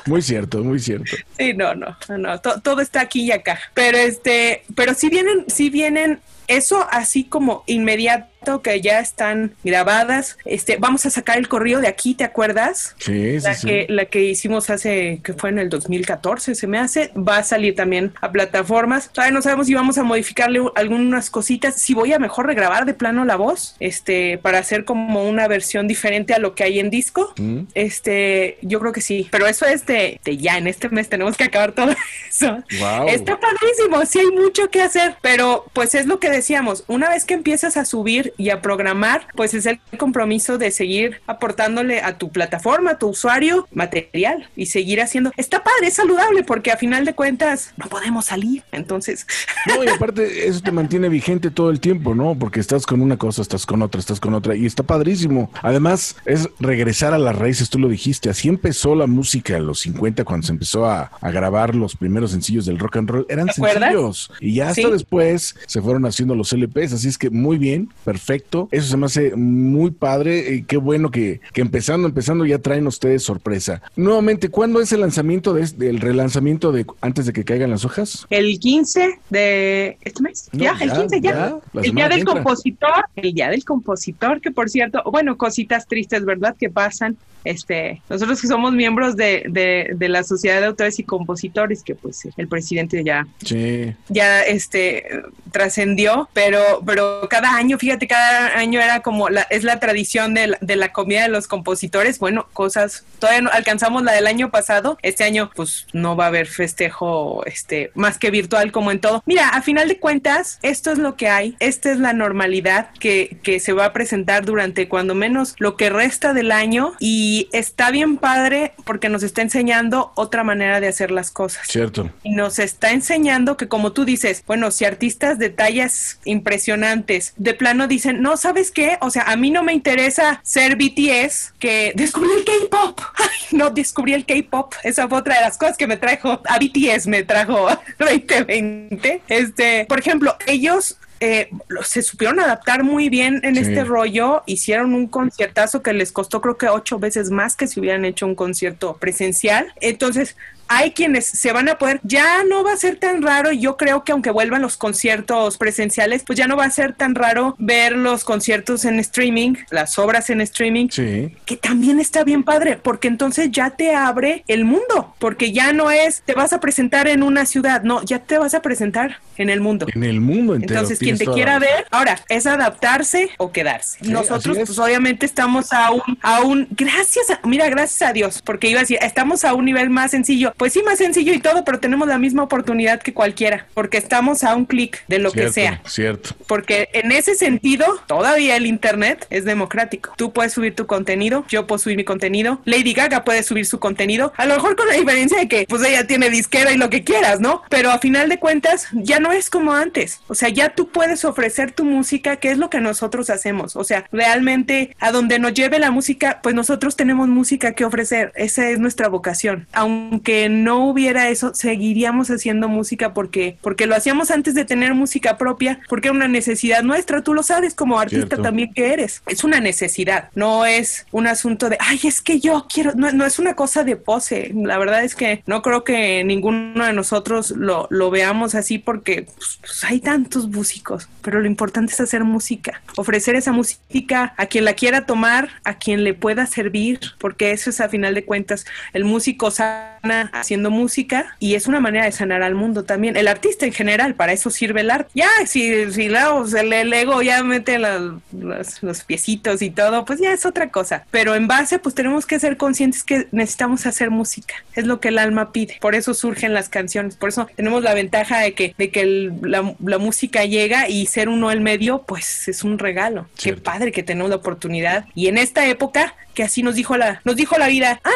Muy 0.05 0.21
cierto, 0.21 0.63
muy 0.63 0.79
cierto. 0.79 1.15
Sí, 1.37 1.53
no, 1.53 1.73
no, 1.75 1.97
no, 2.17 2.39
to- 2.41 2.61
todo 2.61 2.81
está 2.81 3.01
aquí 3.01 3.23
y 3.23 3.31
acá. 3.31 3.59
Pero 3.73 3.97
este, 3.97 4.63
pero 4.75 4.93
si 4.93 5.09
vienen, 5.09 5.45
si 5.47 5.69
vienen 5.69 6.19
eso 6.47 6.85
así 6.91 7.23
como 7.23 7.63
inmediato 7.67 8.27
que 8.61 8.81
ya 8.81 8.99
están 8.99 9.53
grabadas. 9.63 10.37
Este, 10.45 10.77
vamos 10.77 11.05
a 11.05 11.09
sacar 11.09 11.37
el 11.37 11.47
corrido 11.47 11.81
de 11.81 11.87
aquí, 11.87 12.13
¿te 12.13 12.23
acuerdas? 12.23 12.95
Sí, 12.99 13.39
sí, 13.39 13.45
La 13.45 13.53
sí. 13.55 13.67
que, 13.67 13.85
la 13.89 14.05
que 14.05 14.23
hicimos 14.23 14.69
hace, 14.69 15.21
que 15.23 15.33
fue 15.33 15.49
en 15.49 15.59
el 15.59 15.69
2014, 15.69 16.55
se 16.55 16.67
me 16.67 16.77
hace, 16.77 17.11
va 17.15 17.37
a 17.37 17.43
salir 17.43 17.75
también 17.75 18.13
a 18.21 18.31
plataformas. 18.31 19.09
Todavía 19.11 19.33
no 19.33 19.41
sabemos 19.41 19.67
si 19.67 19.73
vamos 19.73 19.97
a 19.97 20.03
modificarle 20.03 20.61
algunas 20.75 21.29
cositas, 21.29 21.75
si 21.75 21.93
voy 21.93 22.13
a 22.13 22.19
mejor 22.19 22.47
regrabar 22.47 22.85
de 22.85 22.93
plano 22.93 23.25
la 23.25 23.35
voz, 23.35 23.75
este, 23.79 24.37
para 24.37 24.59
hacer 24.59 24.85
como 24.85 25.27
una 25.27 25.47
versión 25.47 25.87
diferente 25.87 26.33
a 26.33 26.39
lo 26.39 26.55
que 26.55 26.63
hay 26.63 26.79
en 26.79 26.89
disco. 26.89 27.33
Mm. 27.37 27.61
Este, 27.73 28.57
yo 28.61 28.79
creo 28.79 28.91
que 28.91 29.01
sí, 29.01 29.27
pero 29.31 29.47
eso 29.47 29.65
es 29.65 29.85
de, 29.85 30.19
de 30.23 30.37
ya, 30.37 30.57
en 30.57 30.67
este 30.67 30.89
mes 30.89 31.09
tenemos 31.09 31.37
que 31.37 31.45
acabar 31.45 31.71
todo 31.71 31.91
eso. 32.29 32.63
Wow. 32.79 33.07
Está 33.07 33.39
padrísimo, 33.39 34.05
sí 34.05 34.19
hay 34.19 34.31
mucho 34.31 34.69
que 34.69 34.81
hacer, 34.81 35.15
pero 35.21 35.65
pues 35.73 35.95
es 35.95 36.05
lo 36.05 36.19
que 36.19 36.29
decíamos, 36.29 36.83
una 36.87 37.09
vez 37.09 37.25
que 37.25 37.33
empiezas 37.33 37.77
a 37.77 37.85
subir 37.85 38.32
y 38.37 38.49
a 38.49 38.61
programar, 38.61 39.27
pues 39.35 39.53
es 39.53 39.65
el 39.65 39.79
compromiso 39.97 40.57
de 40.57 40.71
seguir 40.71 41.21
aportándole 41.27 42.01
a 42.01 42.17
tu 42.17 42.29
plataforma, 42.31 42.91
a 42.91 42.97
tu 42.97 43.09
usuario, 43.09 43.67
material 43.73 44.49
y 44.55 44.67
seguir 44.67 45.01
haciendo. 45.01 45.31
Está 45.37 45.63
padre, 45.63 45.87
es 45.87 45.93
saludable 45.95 46.43
porque 46.43 46.71
a 46.71 46.77
final 46.77 47.05
de 47.05 47.13
cuentas 47.13 47.73
no 47.77 47.87
podemos 47.87 48.25
salir, 48.25 48.63
entonces... 48.71 49.25
No, 49.65 49.81
y 49.81 49.87
aparte 49.87 50.47
eso 50.47 50.59
te 50.61 50.71
mantiene 50.73 51.07
vigente 51.07 51.49
todo 51.49 51.69
el 51.69 51.79
tiempo, 51.79 52.13
¿no? 52.15 52.35
Porque 52.37 52.59
estás 52.59 52.85
con 52.85 53.01
una 53.01 53.15
cosa, 53.17 53.41
estás 53.41 53.65
con 53.65 53.81
otra, 53.81 53.99
estás 53.99 54.19
con 54.19 54.33
otra 54.33 54.55
y 54.55 54.65
está 54.65 54.83
padrísimo. 54.83 55.49
Además, 55.61 56.17
es 56.25 56.49
regresar 56.59 57.13
a 57.13 57.17
las 57.17 57.35
raíces, 57.37 57.69
tú 57.69 57.79
lo 57.79 57.87
dijiste, 57.87 58.29
así 58.29 58.49
empezó 58.49 58.93
la 58.93 59.07
música 59.07 59.55
en 59.55 59.65
los 59.65 59.79
50 59.79 60.25
cuando 60.25 60.45
se 60.45 60.51
empezó 60.51 60.85
a, 60.85 61.11
a 61.21 61.31
grabar 61.31 61.75
los 61.75 61.95
primeros 61.95 62.31
sencillos 62.31 62.65
del 62.65 62.77
rock 62.77 62.97
and 62.97 63.09
roll, 63.09 63.25
eran 63.29 63.47
sencillos 63.53 64.31
y 64.41 64.55
ya 64.55 64.69
hasta 64.69 64.81
Sí. 64.83 64.91
después 64.91 65.55
se 65.65 65.81
fueron 65.81 66.05
haciendo 66.05 66.35
los 66.35 66.51
LPs, 66.51 66.91
así 66.93 67.07
es 67.07 67.17
que 67.17 67.29
muy 67.29 67.57
bien, 67.57 67.89
perfecto. 68.03 68.22
Eso 68.71 68.87
se 68.87 68.97
me 68.97 69.05
hace 69.05 69.35
muy 69.35 69.91
padre 69.91 70.55
y 70.55 70.63
qué 70.63 70.77
bueno 70.77 71.11
que, 71.11 71.41
que 71.53 71.61
empezando, 71.61 72.07
empezando 72.07 72.45
ya 72.45 72.59
traen 72.59 72.87
ustedes 72.87 73.23
sorpresa. 73.23 73.81
Nuevamente, 73.95 74.49
¿cuándo 74.49 74.81
es 74.81 74.91
el 74.91 75.01
lanzamiento 75.01 75.53
de, 75.53 75.63
este- 75.63 75.89
el 75.89 75.99
relanzamiento 75.99 76.71
de 76.71 76.85
antes 77.01 77.25
de 77.25 77.33
que 77.33 77.43
caigan 77.43 77.69
las 77.71 77.85
hojas? 77.85 78.25
El 78.29 78.59
15 78.59 79.19
de 79.29 79.97
este 80.01 80.21
mes, 80.23 80.49
No, 80.51 80.63
ya, 80.63 80.71
el 80.81 80.89
ya, 80.89 80.99
15 81.01 81.21
ya, 81.21 81.55
el 81.81 81.91
día 81.95 82.09
del 82.09 82.19
entra. 82.19 82.33
compositor, 82.35 83.05
el 83.15 83.33
día 83.33 83.49
del 83.49 83.63
compositor, 83.65 84.41
que 84.41 84.51
por 84.51 84.69
cierto, 84.69 85.01
bueno, 85.11 85.37
cositas 85.37 85.87
tristes, 85.87 86.25
¿verdad? 86.25 86.55
Que 86.59 86.69
pasan. 86.69 87.17
Este, 87.45 88.01
nosotros 88.09 88.39
que 88.39 88.47
somos 88.47 88.71
miembros 88.71 89.17
de, 89.17 89.43
de, 89.49 89.91
de 89.97 90.07
la 90.07 90.23
Sociedad 90.23 90.61
de 90.61 90.67
Autores 90.67 90.97
y 90.99 91.03
Compositores, 91.03 91.83
que 91.83 91.93
pues 91.93 92.25
el 92.37 92.47
presidente 92.47 93.03
ya 93.03 93.27
Sí. 93.43 93.93
ya 94.07 94.43
este 94.43 95.03
trascendió, 95.51 96.29
pero 96.33 96.59
pero 96.85 97.27
cada 97.29 97.55
año, 97.55 97.77
fíjate, 97.77 98.07
cada 98.13 98.57
año 98.57 98.79
era 98.79 99.01
como 99.01 99.29
la 99.29 99.41
es 99.49 99.63
la 99.63 99.79
tradición 99.79 100.33
de 100.33 100.47
la, 100.47 100.57
de 100.61 100.75
la 100.75 100.91
comida 100.91 101.23
de 101.23 101.29
los 101.29 101.47
compositores, 101.47 102.19
bueno, 102.19 102.47
cosas 102.53 103.03
todavía 103.19 103.41
no 103.41 103.49
alcanzamos 103.51 104.03
la 104.03 104.11
del 104.11 104.27
año 104.27 104.51
pasado, 104.51 104.97
este 105.01 105.23
año 105.23 105.49
pues 105.55 105.87
no 105.93 106.15
va 106.15 106.25
a 106.25 106.27
haber 106.27 106.47
festejo 106.47 107.43
este 107.45 107.91
más 107.95 108.17
que 108.17 108.31
virtual 108.31 108.71
como 108.71 108.91
en 108.91 108.99
todo. 108.99 109.23
Mira, 109.25 109.49
a 109.49 109.61
final 109.61 109.87
de 109.87 109.99
cuentas, 109.99 110.59
esto 110.61 110.91
es 110.91 110.97
lo 110.97 111.15
que 111.15 111.27
hay, 111.27 111.55
esta 111.59 111.91
es 111.91 111.97
la 111.97 112.13
normalidad 112.13 112.89
que 112.99 113.39
que 113.41 113.59
se 113.59 113.73
va 113.73 113.85
a 113.85 113.93
presentar 113.93 114.45
durante 114.45 114.87
cuando 114.87 115.15
menos 115.15 115.55
lo 115.57 115.75
que 115.75 115.89
resta 115.89 116.33
del 116.33 116.51
año 116.51 116.93
y 116.99 117.49
está 117.51 117.91
bien 117.91 118.17
padre 118.17 118.73
porque 118.85 119.09
nos 119.09 119.23
está 119.23 119.41
enseñando 119.41 120.11
otra 120.15 120.43
manera 120.43 120.79
de 120.79 120.87
hacer 120.87 121.11
las 121.11 121.31
cosas 121.31 121.67
Cierto. 121.67 122.11
y 122.23 122.31
nos 122.31 122.59
está 122.59 122.91
enseñando 122.91 123.57
que 123.57 123.67
como 123.67 123.91
tú 123.91 124.05
dices, 124.05 124.43
bueno, 124.45 124.71
si 124.71 124.85
artistas 124.85 125.39
detalles 125.39 126.19
impresionantes. 126.25 127.33
De 127.37 127.53
plano 127.53 127.87
dicen, 127.93 128.21
no, 128.21 128.37
¿sabes 128.37 128.71
qué? 128.71 128.97
O 129.01 129.09
sea, 129.09 129.23
a 129.23 129.35
mí 129.35 129.51
no 129.51 129.63
me 129.63 129.73
interesa 129.73 130.39
ser 130.43 130.75
BTS, 130.75 131.53
que 131.59 131.93
descubrí 131.95 132.29
el 132.37 132.45
K-pop. 132.45 132.99
No, 133.51 133.69
descubrí 133.69 134.13
el 134.13 134.25
K-pop. 134.25 134.73
Esa 134.83 135.07
fue 135.07 135.19
otra 135.19 135.35
de 135.35 135.41
las 135.41 135.59
cosas 135.59 135.77
que 135.77 135.85
me 135.85 135.95
trajo, 135.95 136.41
a 136.47 136.57
BTS 136.57 137.05
me 137.05 137.21
trajo 137.23 137.67
2020. 137.99 139.21
Este, 139.27 139.85
por 139.85 139.99
ejemplo, 139.99 140.35
ellos 140.47 140.97
eh, 141.19 141.49
se 141.85 142.01
supieron 142.01 142.39
adaptar 142.39 142.83
muy 142.83 143.09
bien 143.09 143.39
en 143.43 143.55
Sí. 143.55 143.61
este 143.61 143.83
rollo, 143.83 144.43
hicieron 144.45 144.93
un 144.93 145.07
conciertazo 145.07 145.81
que 145.83 145.93
les 145.93 146.11
costó 146.11 146.41
creo 146.41 146.57
que 146.57 146.67
ocho 146.67 146.99
veces 146.99 147.29
más 147.29 147.55
que 147.55 147.67
si 147.67 147.79
hubieran 147.79 148.03
hecho 148.05 148.25
un 148.25 148.35
concierto 148.35 148.97
presencial. 148.97 149.71
Entonces, 149.79 150.35
hay 150.67 150.91
quienes 150.91 151.25
se 151.25 151.51
van 151.51 151.69
a 151.69 151.77
poder, 151.77 151.99
ya 152.03 152.43
no 152.43 152.63
va 152.63 152.73
a 152.73 152.77
ser 152.77 152.97
tan 152.97 153.21
raro, 153.21 153.51
yo 153.51 153.77
creo 153.77 154.03
que 154.03 154.11
aunque 154.11 154.31
vuelvan 154.31 154.61
los 154.61 154.77
conciertos 154.77 155.57
presenciales, 155.57 156.23
pues 156.25 156.37
ya 156.37 156.47
no 156.47 156.55
va 156.57 156.65
a 156.65 156.69
ser 156.69 156.93
tan 156.93 157.15
raro 157.15 157.55
ver 157.59 157.93
los 157.93 158.23
conciertos 158.23 158.85
en 158.85 158.99
streaming, 158.99 159.55
las 159.69 159.97
obras 159.99 160.29
en 160.29 160.41
streaming, 160.41 160.87
Sí. 160.89 161.35
que 161.45 161.57
también 161.57 161.99
está 161.99 162.23
bien 162.23 162.43
padre, 162.43 162.77
porque 162.81 163.07
entonces 163.07 163.49
ya 163.51 163.71
te 163.71 163.95
abre 163.95 164.43
el 164.47 164.65
mundo, 164.65 165.15
porque 165.19 165.51
ya 165.51 165.73
no 165.73 165.91
es, 165.91 166.21
te 166.25 166.33
vas 166.33 166.53
a 166.53 166.59
presentar 166.59 167.07
en 167.07 167.23
una 167.23 167.45
ciudad, 167.45 167.83
no, 167.83 168.03
ya 168.03 168.19
te 168.19 168.37
vas 168.37 168.53
a 168.53 168.61
presentar 168.61 169.17
en 169.37 169.49
el 169.49 169.61
mundo. 169.61 169.85
En 169.93 170.03
el 170.03 170.21
mundo 170.21 170.55
entero. 170.55 170.73
Entonces, 170.73 170.99
quien 170.99 171.17
te 171.17 171.25
quiera 171.25 171.59
ver, 171.59 171.85
ahora, 171.91 172.19
es 172.29 172.45
adaptarse 172.45 173.29
o 173.37 173.51
quedarse. 173.51 173.99
Sí, 174.01 174.11
Nosotros, 174.11 174.57
pues 174.57 174.77
obviamente 174.79 175.25
estamos 175.25 175.73
a 175.73 175.91
un, 175.91 176.01
a 176.21 176.41
un, 176.41 176.67
gracias 176.71 177.29
a, 177.29 177.39
mira, 177.45 177.69
gracias 177.69 178.09
a 178.09 178.13
Dios, 178.13 178.41
porque 178.43 178.69
iba 178.69 178.79
a 178.79 178.83
decir, 178.83 178.99
estamos 179.01 179.43
a 179.45 179.53
un 179.53 179.65
nivel 179.65 179.89
más 179.89 180.11
sencillo. 180.11 180.53
Pues 180.63 180.71
sí, 180.71 180.81
más 180.81 180.97
sencillo 180.97 181.33
y 181.33 181.39
todo, 181.39 181.65
pero 181.65 181.81
tenemos 181.81 182.07
la 182.07 182.17
misma 182.17 182.41
oportunidad 182.41 183.01
que 183.01 183.13
cualquiera, 183.13 183.67
porque 183.73 183.97
estamos 183.97 184.45
a 184.45 184.55
un 184.55 184.63
clic 184.63 185.03
de 185.09 185.19
lo 185.19 185.29
que 185.29 185.51
sea. 185.51 185.81
Cierto. 185.85 186.29
Porque 186.47 186.87
en 186.93 187.11
ese 187.11 187.35
sentido, 187.35 187.85
todavía 188.07 188.55
el 188.55 188.65
Internet 188.65 189.27
es 189.29 189.43
democrático. 189.43 190.13
Tú 190.15 190.31
puedes 190.31 190.53
subir 190.53 190.73
tu 190.73 190.87
contenido, 190.87 191.43
yo 191.49 191.67
puedo 191.67 191.79
subir 191.79 191.97
mi 191.97 192.05
contenido, 192.05 192.61
Lady 192.63 192.93
Gaga 192.93 193.25
puede 193.25 193.43
subir 193.43 193.65
su 193.65 193.77
contenido, 193.79 194.31
a 194.37 194.45
lo 194.45 194.55
mejor 194.55 194.77
con 194.77 194.87
la 194.87 194.93
diferencia 194.93 195.37
de 195.37 195.49
que 195.49 195.65
pues 195.67 195.83
ella 195.83 196.07
tiene 196.07 196.29
disquera 196.29 196.71
y 196.71 196.77
lo 196.77 196.89
que 196.89 197.03
quieras, 197.03 197.41
¿no? 197.41 197.61
Pero 197.67 197.91
a 197.91 197.99
final 197.99 198.29
de 198.29 198.39
cuentas 198.39 198.87
ya 198.93 199.19
no 199.19 199.33
es 199.33 199.49
como 199.49 199.73
antes. 199.73 200.21
O 200.29 200.33
sea, 200.33 200.47
ya 200.47 200.69
tú 200.69 200.87
puedes 200.87 201.25
ofrecer 201.25 201.73
tu 201.73 201.83
música, 201.83 202.37
que 202.37 202.51
es 202.51 202.57
lo 202.57 202.69
que 202.69 202.79
nosotros 202.79 203.29
hacemos. 203.29 203.75
O 203.75 203.83
sea, 203.83 204.05
realmente 204.13 204.95
a 205.01 205.11
donde 205.11 205.39
nos 205.39 205.53
lleve 205.53 205.77
la 205.79 205.91
música, 205.91 206.39
pues 206.41 206.55
nosotros 206.55 206.95
tenemos 206.95 207.27
música 207.27 207.73
que 207.73 207.83
ofrecer. 207.83 208.31
Esa 208.35 208.69
es 208.69 208.79
nuestra 208.79 209.09
vocación. 209.09 209.67
Aunque 209.73 210.42
no 210.49 210.87
hubiera 210.87 211.29
eso, 211.29 211.53
seguiríamos 211.53 212.29
haciendo 212.29 212.67
música 212.67 213.13
porque, 213.13 213.57
porque 213.61 213.87
lo 213.87 213.95
hacíamos 213.95 214.31
antes 214.31 214.53
de 214.53 214.65
tener 214.65 214.93
música 214.93 215.37
propia, 215.37 215.79
porque 215.89 216.09
era 216.09 216.15
una 216.15 216.27
necesidad 216.27 216.83
nuestra. 216.83 217.23
Tú 217.23 217.33
lo 217.33 217.43
sabes 217.43 217.75
como 217.75 217.99
artista 217.99 218.27
Cierto. 218.27 218.43
también 218.43 218.73
que 218.73 218.93
eres. 218.93 219.21
Es 219.27 219.43
una 219.43 219.59
necesidad, 219.59 220.29
no 220.35 220.65
es 220.65 221.05
un 221.11 221.27
asunto 221.27 221.69
de, 221.69 221.77
ay, 221.79 221.99
es 222.03 222.21
que 222.21 222.39
yo 222.39 222.67
quiero, 222.71 222.93
no, 222.95 223.11
no 223.11 223.25
es 223.25 223.39
una 223.39 223.55
cosa 223.55 223.83
de 223.83 223.95
pose. 223.95 224.51
La 224.55 224.77
verdad 224.77 225.03
es 225.03 225.15
que 225.15 225.43
no 225.45 225.61
creo 225.61 225.83
que 225.83 226.23
ninguno 226.23 226.85
de 226.85 226.93
nosotros 226.93 227.51
lo, 227.51 227.87
lo 227.89 228.09
veamos 228.09 228.55
así 228.55 228.79
porque 228.79 229.23
pues, 229.23 229.59
pues, 229.61 229.83
hay 229.83 229.99
tantos 229.99 230.47
músicos, 230.47 231.09
pero 231.21 231.39
lo 231.39 231.47
importante 231.47 231.93
es 231.93 231.99
hacer 231.99 232.23
música, 232.23 232.81
ofrecer 232.95 233.35
esa 233.35 233.51
música 233.51 234.33
a 234.37 234.45
quien 234.45 234.65
la 234.65 234.73
quiera 234.73 235.05
tomar, 235.05 235.49
a 235.63 235.77
quien 235.77 236.03
le 236.03 236.13
pueda 236.13 236.45
servir, 236.45 236.99
porque 237.17 237.51
eso 237.51 237.69
es 237.69 237.81
a 237.81 237.89
final 237.89 238.13
de 238.13 238.25
cuentas, 238.25 238.65
el 238.93 239.05
músico 239.05 239.51
sana 239.51 240.29
haciendo 240.33 240.69
música 240.71 241.35
y 241.39 241.55
es 241.55 241.67
una 241.67 241.79
manera 241.79 242.05
de 242.05 242.11
sanar 242.11 242.43
al 242.43 242.55
mundo 242.55 242.83
también, 242.83 243.15
el 243.15 243.27
artista 243.27 243.65
en 243.65 243.73
general, 243.73 244.15
para 244.15 244.33
eso 244.33 244.49
sirve 244.49 244.81
el 244.81 244.91
arte. 244.91 245.09
Ya, 245.13 245.29
si, 245.45 245.91
si 245.93 246.09
luego 246.09 246.45
se 246.47 246.63
le- 246.63 246.81
el 246.81 246.91
ego 246.93 247.21
ya 247.21 247.43
mete 247.43 247.79
la- 247.79 248.15
las- 248.31 248.81
los 248.83 249.03
piecitos 249.03 249.61
y 249.61 249.69
todo, 249.69 250.05
pues 250.05 250.19
ya 250.19 250.33
es 250.33 250.45
otra 250.45 250.69
cosa, 250.69 251.05
pero 251.11 251.35
en 251.35 251.47
base 251.47 251.79
pues 251.79 251.95
tenemos 251.95 252.25
que 252.25 252.39
ser 252.39 252.57
conscientes 252.57 253.03
que 253.03 253.27
necesitamos 253.31 253.85
hacer 253.85 254.09
música, 254.09 254.55
es 254.75 254.85
lo 254.85 254.99
que 254.99 255.09
el 255.09 255.19
alma 255.19 255.51
pide, 255.51 255.77
por 255.79 255.95
eso 255.95 256.13
surgen 256.13 256.53
las 256.53 256.69
canciones, 256.69 257.15
por 257.15 257.29
eso 257.29 257.47
tenemos 257.55 257.83
la 257.83 257.93
ventaja 257.93 258.39
de 258.39 258.53
que, 258.53 258.73
de 258.77 258.89
que 258.89 259.01
el- 259.01 259.33
la, 259.43 259.75
la 259.83 259.97
música 259.97 260.45
llega 260.45 260.89
y 260.89 261.05
ser 261.05 261.29
uno 261.29 261.51
el 261.51 261.61
medio, 261.61 262.03
pues 262.03 262.47
es 262.47 262.63
un 262.63 262.79
regalo. 262.79 263.27
Qué 263.41 263.53
padre 263.53 263.91
que 263.91 264.03
tenemos 264.03 264.29
la 264.29 264.37
oportunidad. 264.37 265.05
Y 265.15 265.27
en 265.27 265.37
esta 265.37 265.65
época, 265.67 266.15
que 266.33 266.43
así 266.43 266.63
nos 266.63 266.75
dijo 266.75 266.97
la, 266.97 267.21
nos 267.23 267.35
dijo 267.35 267.57
la 267.57 267.67
vida, 267.67 267.99
ah, 268.03 268.09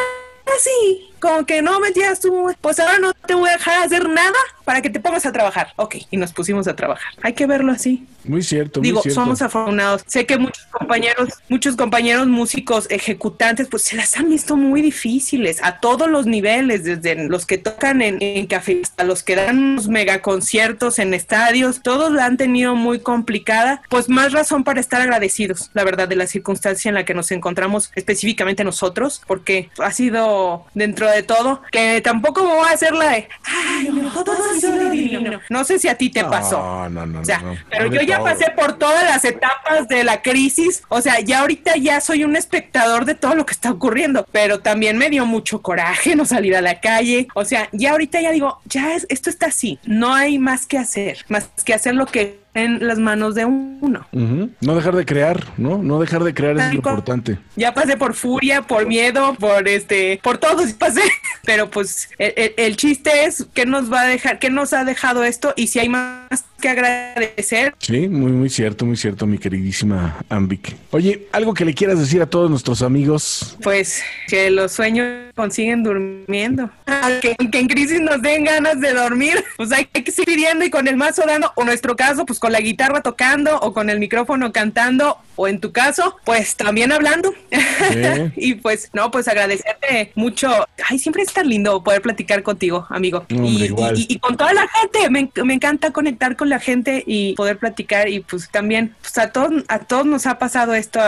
sí, 0.58 1.07
como 1.20 1.44
que 1.46 1.62
no 1.62 1.80
metías 1.80 2.20
tú, 2.20 2.54
pues 2.60 2.78
ahora 2.80 2.98
no 2.98 3.12
te 3.12 3.34
voy 3.34 3.48
a 3.48 3.52
dejar 3.52 3.82
hacer 3.84 4.08
nada 4.08 4.38
para 4.68 4.82
que 4.82 4.90
te 4.90 5.00
pongas 5.00 5.24
a 5.24 5.32
trabajar. 5.32 5.72
Ok, 5.76 5.96
y 6.10 6.18
nos 6.18 6.34
pusimos 6.34 6.68
a 6.68 6.76
trabajar. 6.76 7.14
Hay 7.22 7.32
que 7.32 7.46
verlo 7.46 7.72
así. 7.72 8.06
Muy 8.24 8.42
cierto, 8.42 8.80
muy 8.80 8.88
Digo, 8.90 9.00
cierto. 9.00 9.18
somos 9.18 9.40
afortunados. 9.40 10.02
Sé 10.06 10.26
que 10.26 10.36
muchos 10.36 10.66
compañeros, 10.66 11.30
muchos 11.48 11.74
compañeros 11.74 12.26
músicos 12.26 12.86
ejecutantes, 12.90 13.68
pues 13.68 13.84
se 13.84 13.96
las 13.96 14.14
han 14.18 14.28
visto 14.28 14.58
muy 14.58 14.82
difíciles 14.82 15.62
a 15.62 15.80
todos 15.80 16.10
los 16.10 16.26
niveles, 16.26 16.84
desde 16.84 17.14
los 17.28 17.46
que 17.46 17.56
tocan 17.56 18.02
en, 18.02 18.18
en 18.20 18.46
café 18.46 18.82
hasta 18.82 19.04
los 19.04 19.22
que 19.22 19.36
dan 19.36 19.58
unos 19.58 19.88
megaconciertos 19.88 20.98
en 20.98 21.14
estadios, 21.14 21.80
todos 21.80 22.12
la 22.12 22.26
han 22.26 22.36
tenido 22.36 22.74
muy 22.74 23.00
complicada. 23.00 23.80
Pues 23.88 24.10
más 24.10 24.34
razón 24.34 24.64
para 24.64 24.80
estar 24.80 25.00
agradecidos, 25.00 25.70
la 25.72 25.84
verdad, 25.84 26.08
de 26.08 26.16
la 26.16 26.26
circunstancia 26.26 26.90
en 26.90 26.94
la 26.94 27.06
que 27.06 27.14
nos 27.14 27.30
encontramos 27.30 27.90
específicamente 27.94 28.64
nosotros, 28.64 29.22
porque 29.26 29.70
ha 29.78 29.92
sido 29.92 30.66
dentro 30.74 31.08
de 31.10 31.22
todo 31.22 31.62
que 31.72 32.02
tampoco 32.02 32.44
me 32.44 32.54
voy 32.54 32.68
a 32.68 32.72
hacer 32.72 32.92
la 32.92 33.12
de, 33.12 33.28
ay, 33.44 33.88
no, 33.90 34.10
todo 34.22 34.57
divino. 34.60 35.40
No 35.48 35.64
sé 35.64 35.78
si 35.78 35.88
a 35.88 35.96
ti 35.96 36.10
te 36.10 36.24
pasó. 36.24 36.58
No, 36.58 36.88
no, 36.88 37.06
no. 37.06 37.20
O 37.20 37.24
sea, 37.24 37.38
no, 37.38 37.54
no. 37.54 37.60
pero 37.70 37.86
yo 37.86 38.02
ya 38.02 38.16
todo. 38.16 38.26
pasé 38.26 38.50
por 38.50 38.78
todas 38.78 39.04
las 39.04 39.24
etapas 39.24 39.88
de 39.88 40.04
la 40.04 40.22
crisis. 40.22 40.82
O 40.88 41.00
sea, 41.00 41.20
ya 41.20 41.40
ahorita 41.40 41.76
ya 41.76 42.00
soy 42.00 42.24
un 42.24 42.36
espectador 42.36 43.04
de 43.04 43.14
todo 43.14 43.34
lo 43.34 43.46
que 43.46 43.52
está 43.52 43.70
ocurriendo. 43.70 44.26
Pero 44.32 44.60
también 44.60 44.98
me 44.98 45.10
dio 45.10 45.26
mucho 45.26 45.62
coraje 45.62 46.16
no 46.16 46.24
salir 46.24 46.56
a 46.56 46.60
la 46.60 46.80
calle. 46.80 47.28
O 47.34 47.44
sea, 47.44 47.68
ya 47.72 47.92
ahorita 47.92 48.20
ya 48.20 48.32
digo, 48.32 48.60
ya 48.64 48.94
es, 48.94 49.06
esto 49.08 49.30
está 49.30 49.46
así. 49.46 49.78
No 49.84 50.14
hay 50.14 50.38
más 50.38 50.66
que 50.66 50.78
hacer, 50.78 51.24
más 51.28 51.48
que 51.64 51.74
hacer 51.74 51.94
lo 51.94 52.06
que 52.06 52.40
en 52.58 52.86
las 52.86 52.98
manos 52.98 53.34
de 53.34 53.44
uno. 53.44 54.06
No 54.12 54.74
dejar 54.74 54.94
de 54.96 55.04
crear, 55.06 55.42
¿no? 55.56 55.78
No 55.78 56.00
dejar 56.00 56.24
de 56.24 56.34
crear 56.34 56.56
es 56.58 56.66
lo 56.68 56.74
importante. 56.74 57.38
Ya 57.56 57.72
pasé 57.74 57.96
por 57.96 58.14
furia, 58.14 58.62
por 58.62 58.86
miedo, 58.86 59.34
por 59.34 59.68
este, 59.68 60.20
por 60.22 60.38
todo 60.38 60.62
pasé. 60.78 61.02
Pero 61.44 61.70
pues 61.70 62.10
el, 62.18 62.32
el- 62.36 62.54
el 62.56 62.76
chiste 62.76 63.24
es 63.24 63.46
qué 63.54 63.64
nos 63.66 63.92
va 63.92 64.02
a 64.02 64.06
dejar, 64.06 64.38
qué 64.38 64.50
nos 64.50 64.72
ha 64.72 64.84
dejado 64.84 65.24
esto 65.24 65.54
y 65.56 65.68
si 65.68 65.78
hay 65.78 65.88
más 65.88 66.44
que 66.60 66.68
agradecer, 66.68 67.74
Sí, 67.78 68.08
muy, 68.08 68.32
muy 68.32 68.48
cierto, 68.50 68.84
muy 68.84 68.96
cierto, 68.96 69.26
mi 69.26 69.38
queridísima 69.38 70.18
Ambic. 70.28 70.74
Oye, 70.90 71.26
algo 71.32 71.54
que 71.54 71.64
le 71.64 71.74
quieras 71.74 71.98
decir 71.98 72.20
a 72.22 72.26
todos 72.26 72.50
nuestros 72.50 72.82
amigos. 72.82 73.56
pues 73.62 74.02
que 74.28 74.50
los 74.50 74.72
sueños 74.72 75.06
consiguen 75.34 75.82
durmiendo. 75.84 76.70
Ah, 76.86 77.10
Que, 77.22 77.36
que 77.50 77.58
en 77.60 77.68
crisis 77.68 78.00
nos 78.00 78.20
den 78.22 78.44
ganas 78.44 78.80
de 78.80 78.92
dormir, 78.92 79.42
pues 79.56 79.70
hay 79.72 79.84
que 79.86 80.10
seguir 80.10 80.34
pidiendo 80.34 80.64
y 80.64 80.70
con 80.70 80.88
el 80.88 80.96
mazo 80.96 81.22
dando, 81.26 81.52
o 81.54 81.60
en 81.62 81.66
nuestro 81.68 81.94
caso, 81.96 82.26
pues 82.26 82.38
con 82.38 82.52
la 82.52 82.60
guitarra 82.60 83.00
tocando, 83.02 83.58
o 83.60 83.72
con 83.72 83.88
el 83.88 83.98
micrófono 84.00 84.52
cantando, 84.52 85.16
o 85.36 85.46
en 85.48 85.60
tu 85.60 85.70
caso, 85.72 86.16
pues 86.24 86.56
también 86.56 86.90
hablando. 86.92 87.32
y 88.36 88.54
pues, 88.56 88.90
no, 88.92 89.10
pues 89.10 89.28
agradecerte 89.28 90.12
mucho. 90.16 90.50
Ay, 90.88 90.98
siempre 90.98 91.22
es 91.22 91.32
tan 91.32 91.48
lindo 91.48 91.82
poder 91.84 92.02
platicar 92.02 92.42
contigo, 92.42 92.86
amigo. 92.90 93.24
Hombre, 93.30 93.48
y, 93.48 93.64
igual. 93.64 93.98
y- 93.98 94.06
y 94.08 94.18
con 94.18 94.36
toda 94.36 94.52
la 94.52 94.66
gente, 94.68 95.08
me, 95.10 95.30
me 95.44 95.54
encanta 95.54 95.92
conectar 95.92 96.36
con 96.36 96.47
la 96.48 96.58
gente 96.58 97.04
y 97.06 97.34
poder 97.34 97.58
platicar 97.58 98.08
y 98.08 98.20
pues 98.20 98.50
también, 98.50 98.94
pues 99.00 99.16
a 99.18 99.30
todos, 99.30 99.64
a 99.68 99.80
todos 99.80 100.06
nos 100.06 100.26
ha 100.26 100.38
pasado 100.38 100.74
esto, 100.74 101.00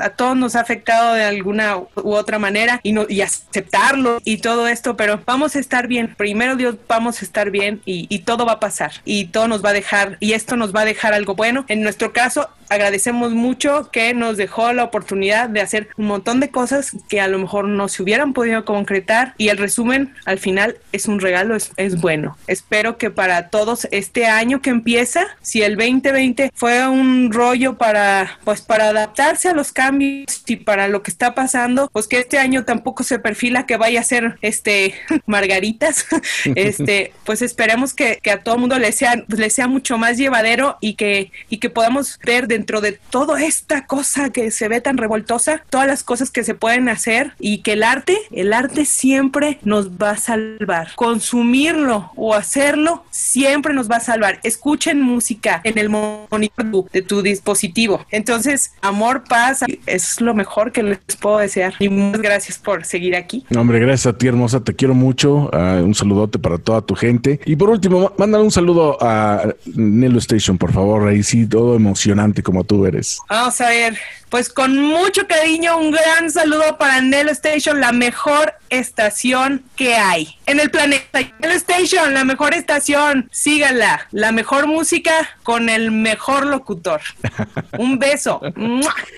a, 0.00 0.10
todos 0.10 0.36
nos 0.36 0.56
ha 0.56 0.60
afectado 0.60 1.14
de 1.14 1.24
alguna 1.24 1.78
u 1.78 2.14
otra 2.14 2.38
manera 2.38 2.80
y, 2.82 2.92
no, 2.92 3.06
y 3.08 3.20
aceptarlo 3.20 4.20
y 4.24 4.38
todo 4.38 4.68
esto, 4.68 4.96
pero 4.96 5.20
vamos 5.24 5.56
a 5.56 5.58
estar 5.58 5.86
bien, 5.86 6.14
primero 6.16 6.56
Dios, 6.56 6.76
vamos 6.88 7.22
a 7.22 7.24
estar 7.24 7.50
bien 7.50 7.80
y, 7.84 8.06
y 8.08 8.20
todo 8.20 8.46
va 8.46 8.52
a 8.52 8.60
pasar 8.60 8.92
y 9.04 9.26
todo 9.26 9.48
nos 9.48 9.64
va 9.64 9.70
a 9.70 9.74
dejar 9.74 10.16
y 10.20 10.32
esto 10.32 10.56
nos 10.56 10.74
va 10.74 10.82
a 10.82 10.84
dejar 10.84 11.14
algo 11.14 11.34
bueno. 11.34 11.64
En 11.68 11.82
nuestro 11.82 12.12
caso, 12.12 12.48
agradecemos 12.68 13.32
mucho 13.32 13.90
que 13.90 14.14
nos 14.14 14.36
dejó 14.36 14.72
la 14.72 14.84
oportunidad 14.84 15.48
de 15.48 15.60
hacer 15.60 15.88
un 15.96 16.06
montón 16.06 16.40
de 16.40 16.50
cosas 16.50 16.92
que 17.08 17.20
a 17.20 17.28
lo 17.28 17.38
mejor 17.38 17.66
no 17.66 17.88
se 17.88 18.02
hubieran 18.02 18.32
podido 18.32 18.64
concretar 18.64 19.34
y 19.38 19.48
el 19.48 19.58
resumen 19.58 20.14
al 20.24 20.38
final 20.38 20.76
es 20.92 21.06
un 21.06 21.20
regalo, 21.20 21.54
es, 21.54 21.72
es 21.76 22.00
bueno. 22.00 22.36
Espero 22.46 22.98
que 22.98 23.10
para 23.10 23.48
todos 23.48 23.88
este 23.90 24.26
año 24.26 24.60
que 24.60 24.70
empieza, 24.70 25.26
si 25.40 25.62
el 25.62 25.76
2020 25.76 26.50
fue 26.54 26.86
un 26.86 27.32
rollo 27.32 27.78
para 27.78 28.38
pues 28.44 28.62
para 28.62 28.88
adaptarse 28.88 29.48
a 29.48 29.54
los 29.54 29.72
cambios 29.78 30.42
y 30.46 30.56
para 30.56 30.88
lo 30.88 31.02
que 31.02 31.10
está 31.10 31.34
pasando, 31.34 31.88
pues 31.92 32.06
que 32.06 32.18
este 32.18 32.38
año 32.38 32.64
tampoco 32.64 33.02
se 33.02 33.18
perfila 33.18 33.64
que 33.64 33.78
vaya 33.78 34.00
a 34.00 34.04
ser 34.04 34.38
este 34.42 34.94
margaritas, 35.26 36.06
este 36.54 37.12
pues 37.24 37.40
esperemos 37.40 37.94
que, 37.94 38.18
que 38.22 38.30
a 38.30 38.42
todo 38.42 38.58
mundo 38.58 38.78
le 38.78 38.92
sea 38.92 39.24
le 39.26 39.50
sea 39.50 39.68
mucho 39.68 39.96
más 39.96 40.18
llevadero 40.18 40.76
y 40.80 40.94
que 40.94 41.32
y 41.48 41.58
que 41.58 41.70
podamos 41.70 42.18
ver 42.24 42.46
de 42.46 42.58
dentro 42.58 42.80
de 42.80 42.98
toda 43.10 43.40
esta 43.44 43.86
cosa 43.86 44.30
que 44.30 44.50
se 44.50 44.66
ve 44.66 44.80
tan 44.80 44.98
revoltosa, 44.98 45.62
todas 45.70 45.86
las 45.86 46.02
cosas 46.02 46.32
que 46.32 46.42
se 46.42 46.54
pueden 46.54 46.88
hacer 46.88 47.34
y 47.38 47.58
que 47.58 47.74
el 47.74 47.84
arte, 47.84 48.18
el 48.32 48.52
arte 48.52 48.84
siempre 48.84 49.60
nos 49.62 49.90
va 49.90 50.10
a 50.10 50.16
salvar. 50.16 50.90
Consumirlo 50.96 52.10
o 52.16 52.34
hacerlo 52.34 53.04
siempre 53.12 53.74
nos 53.74 53.88
va 53.88 53.96
a 53.96 54.00
salvar. 54.00 54.40
Escuchen 54.42 55.00
música 55.00 55.60
en 55.62 55.78
el 55.78 55.88
monitor 55.88 56.90
de 56.90 57.02
tu 57.02 57.22
dispositivo. 57.22 58.04
Entonces, 58.10 58.72
amor, 58.82 59.22
paz, 59.22 59.62
es 59.86 60.20
lo 60.20 60.34
mejor 60.34 60.72
que 60.72 60.82
les 60.82 60.98
puedo 61.20 61.38
desear. 61.38 61.74
Y 61.78 61.88
muchas 61.88 62.22
gracias 62.22 62.58
por 62.58 62.84
seguir 62.84 63.16
aquí. 63.16 63.44
No, 63.50 63.60
Hombre, 63.60 63.78
gracias 63.80 64.14
a 64.14 64.16
ti, 64.18 64.26
hermosa. 64.26 64.60
Te 64.60 64.74
quiero 64.74 64.94
mucho. 64.94 65.50
Ah, 65.52 65.80
un 65.82 65.94
saludote 65.94 66.38
para 66.38 66.58
toda 66.58 66.82
tu 66.82 66.94
gente. 66.94 67.40
Y 67.44 67.56
por 67.56 67.70
último, 67.70 68.00
má- 68.00 68.12
mándale 68.18 68.44
un 68.44 68.50
saludo 68.50 68.96
a 69.00 69.54
Nelo 69.74 70.18
Station, 70.18 70.58
por 70.58 70.72
favor. 70.72 71.08
Ahí 71.08 71.22
sí, 71.22 71.46
todo 71.46 71.76
emocionante 71.76 72.42
como 72.42 72.64
tú 72.64 72.86
eres. 72.86 73.18
Vamos 73.28 73.60
a 73.60 73.68
ver, 73.68 73.96
pues 74.30 74.48
con 74.48 74.76
mucho 74.76 75.26
cariño, 75.26 75.78
un 75.78 75.90
gran 75.90 76.30
saludo 76.30 76.76
para 76.78 77.00
Nelo 77.00 77.30
Station, 77.32 77.80
la 77.80 77.92
mejor 77.92 78.54
estación 78.70 79.62
que 79.76 79.94
hay 79.94 80.28
en 80.46 80.60
el 80.60 80.70
planeta. 80.70 81.20
Nelo 81.40 81.54
Station, 81.54 82.12
la 82.14 82.24
mejor 82.24 82.54
estación, 82.54 83.28
síganla. 83.30 84.06
La 84.12 84.32
mejor 84.32 84.66
música 84.66 85.12
con 85.42 85.68
el 85.68 85.90
mejor 85.90 86.46
locutor. 86.46 87.00
Un 87.78 87.98
beso. 87.98 88.40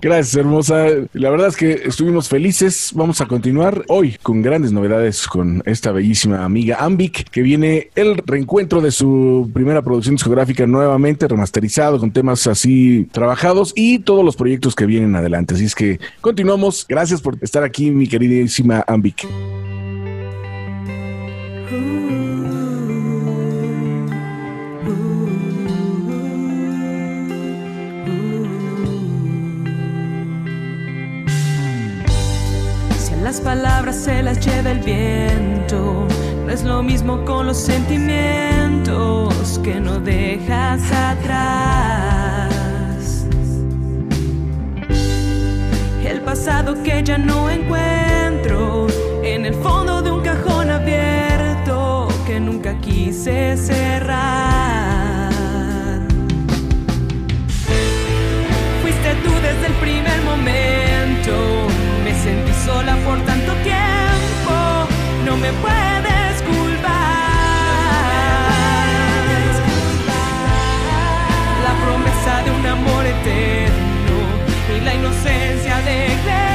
Gracias, 0.00 0.36
hermosa. 0.36 0.86
La 1.12 1.30
verdad 1.30 1.48
es 1.48 1.56
que 1.56 1.72
estuvimos 1.84 2.28
felices. 2.28 2.92
Vamos 2.94 3.20
a 3.20 3.26
continuar 3.26 3.84
hoy 3.88 4.16
con 4.22 4.42
grandes 4.42 4.72
novedades 4.72 5.26
con 5.26 5.62
esta 5.66 5.92
bellísima 5.92 6.44
amiga 6.44 6.78
Ambic, 6.80 7.30
que 7.30 7.42
viene 7.42 7.90
el 7.94 8.16
reencuentro 8.18 8.80
de 8.80 8.90
su 8.90 9.50
primera 9.52 9.82
producción 9.82 10.16
discográfica 10.16 10.66
nuevamente 10.66 11.26
remasterizado 11.26 11.98
con 11.98 12.12
temas 12.12 12.46
así 12.46 13.08
trabajados 13.12 13.72
y 13.74 14.00
todos 14.00 14.24
los 14.24 14.36
proyectos 14.36 14.74
que 14.74 14.86
vienen 14.86 14.99
adelante. 15.14 15.54
Así 15.54 15.64
es 15.64 15.74
que 15.74 15.98
continuamos. 16.20 16.86
Gracias 16.88 17.20
por 17.20 17.36
estar 17.40 17.62
aquí, 17.62 17.90
mi 17.90 18.06
queridísima 18.06 18.84
Ambic. 18.86 19.26
Las 33.30 33.42
palabras 33.42 33.94
se 33.94 34.24
las 34.24 34.44
lleva 34.44 34.72
el 34.72 34.80
viento, 34.80 36.04
no 36.44 36.50
es 36.50 36.64
lo 36.64 36.82
mismo 36.82 37.24
con 37.24 37.46
los 37.46 37.58
sentimientos 37.58 39.60
que 39.62 39.78
no 39.78 40.00
dejas 40.00 40.82
atrás. 40.90 42.59
Pasado 46.24 46.80
que 46.82 47.02
ya 47.02 47.18
no 47.18 47.50
encuentro 47.50 48.86
en 49.22 49.46
el 49.46 49.54
fondo 49.54 50.00
de 50.02 50.10
un 50.10 50.20
cajón 50.20 50.70
abierto 50.70 52.08
que 52.26 52.38
nunca 52.38 52.78
quise 52.80 53.56
cerrar. 53.56 55.30
Fuiste 58.82 59.14
tú 59.24 59.32
desde 59.42 59.66
el 59.66 59.74
primer 59.80 60.22
momento. 60.22 61.32
Me 62.04 62.14
sentí 62.14 62.52
sola 62.64 62.96
por 63.04 63.18
tanto 63.24 63.52
tiempo. 63.64 64.86
No 65.24 65.36
me 65.36 65.50
puedes 65.54 66.09
la 74.84 74.94
inocencia 74.94 75.76
de 75.82 76.06
creerlo 76.24 76.49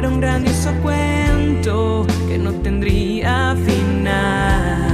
lo 0.00 0.08
nuestro 0.08 0.08
era 0.08 0.08
un 0.08 0.20
grandioso 0.20 0.72
cuento 0.82 2.06
que 2.28 2.38
no 2.38 2.52
tendría 2.52 3.56
final. 3.64 4.86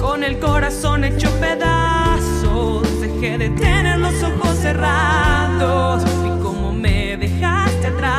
Con 0.00 0.22
el 0.24 0.38
corazón 0.38 1.04
hecho 1.04 1.30
pedazos, 1.40 3.00
dejé 3.00 3.38
de 3.38 3.50
tener 3.50 3.98
los 3.98 4.22
ojos 4.22 4.56
cerrados 4.58 6.02
y 6.24 6.42
como 6.42 6.72
me 6.72 7.16
dejaste 7.16 7.86
atrás. 7.86 8.16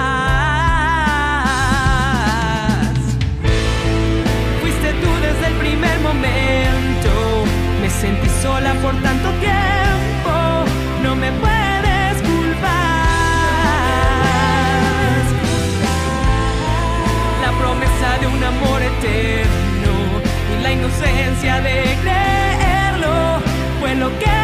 Fuiste 4.62 4.94
tú 5.02 5.10
desde 5.22 5.48
el 5.48 5.56
primer 5.60 6.00
momento. 6.00 7.46
Me 7.82 7.90
sentí 7.90 8.30
sola 8.42 8.74
por 8.82 8.96
inocencia 20.98 21.62
de 21.62 21.98
creerlo. 22.02 23.40
Fue 23.80 23.96
lo 23.96 24.10
que 24.20 24.37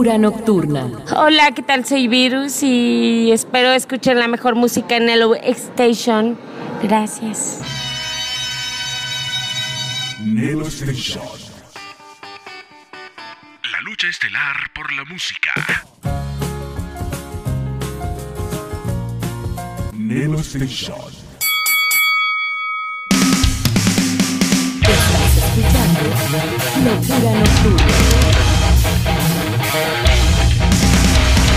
Locura 0.00 0.16
Nocturna. 0.16 0.90
Hola, 1.14 1.52
¿qué 1.52 1.62
tal? 1.62 1.84
Soy 1.84 2.08
Virus 2.08 2.62
y 2.62 3.32
espero 3.32 3.70
escuchen 3.70 4.18
la 4.18 4.28
mejor 4.28 4.54
música 4.54 4.96
en 4.96 5.10
el 5.10 5.22
Station. 5.44 6.38
Gracias. 6.82 7.60
Nelo 10.24 10.66
Station. 10.68 11.22
La 13.70 13.82
lucha 13.82 14.08
estelar 14.08 14.72
por 14.74 14.90
la 14.94 15.04
música. 15.04 15.52
Nelo 19.92 20.38
Station. 20.38 20.96
Estás 24.80 25.36
escuchando 25.36 26.00
Locura 26.86 27.34
Nocturna. 27.34 28.29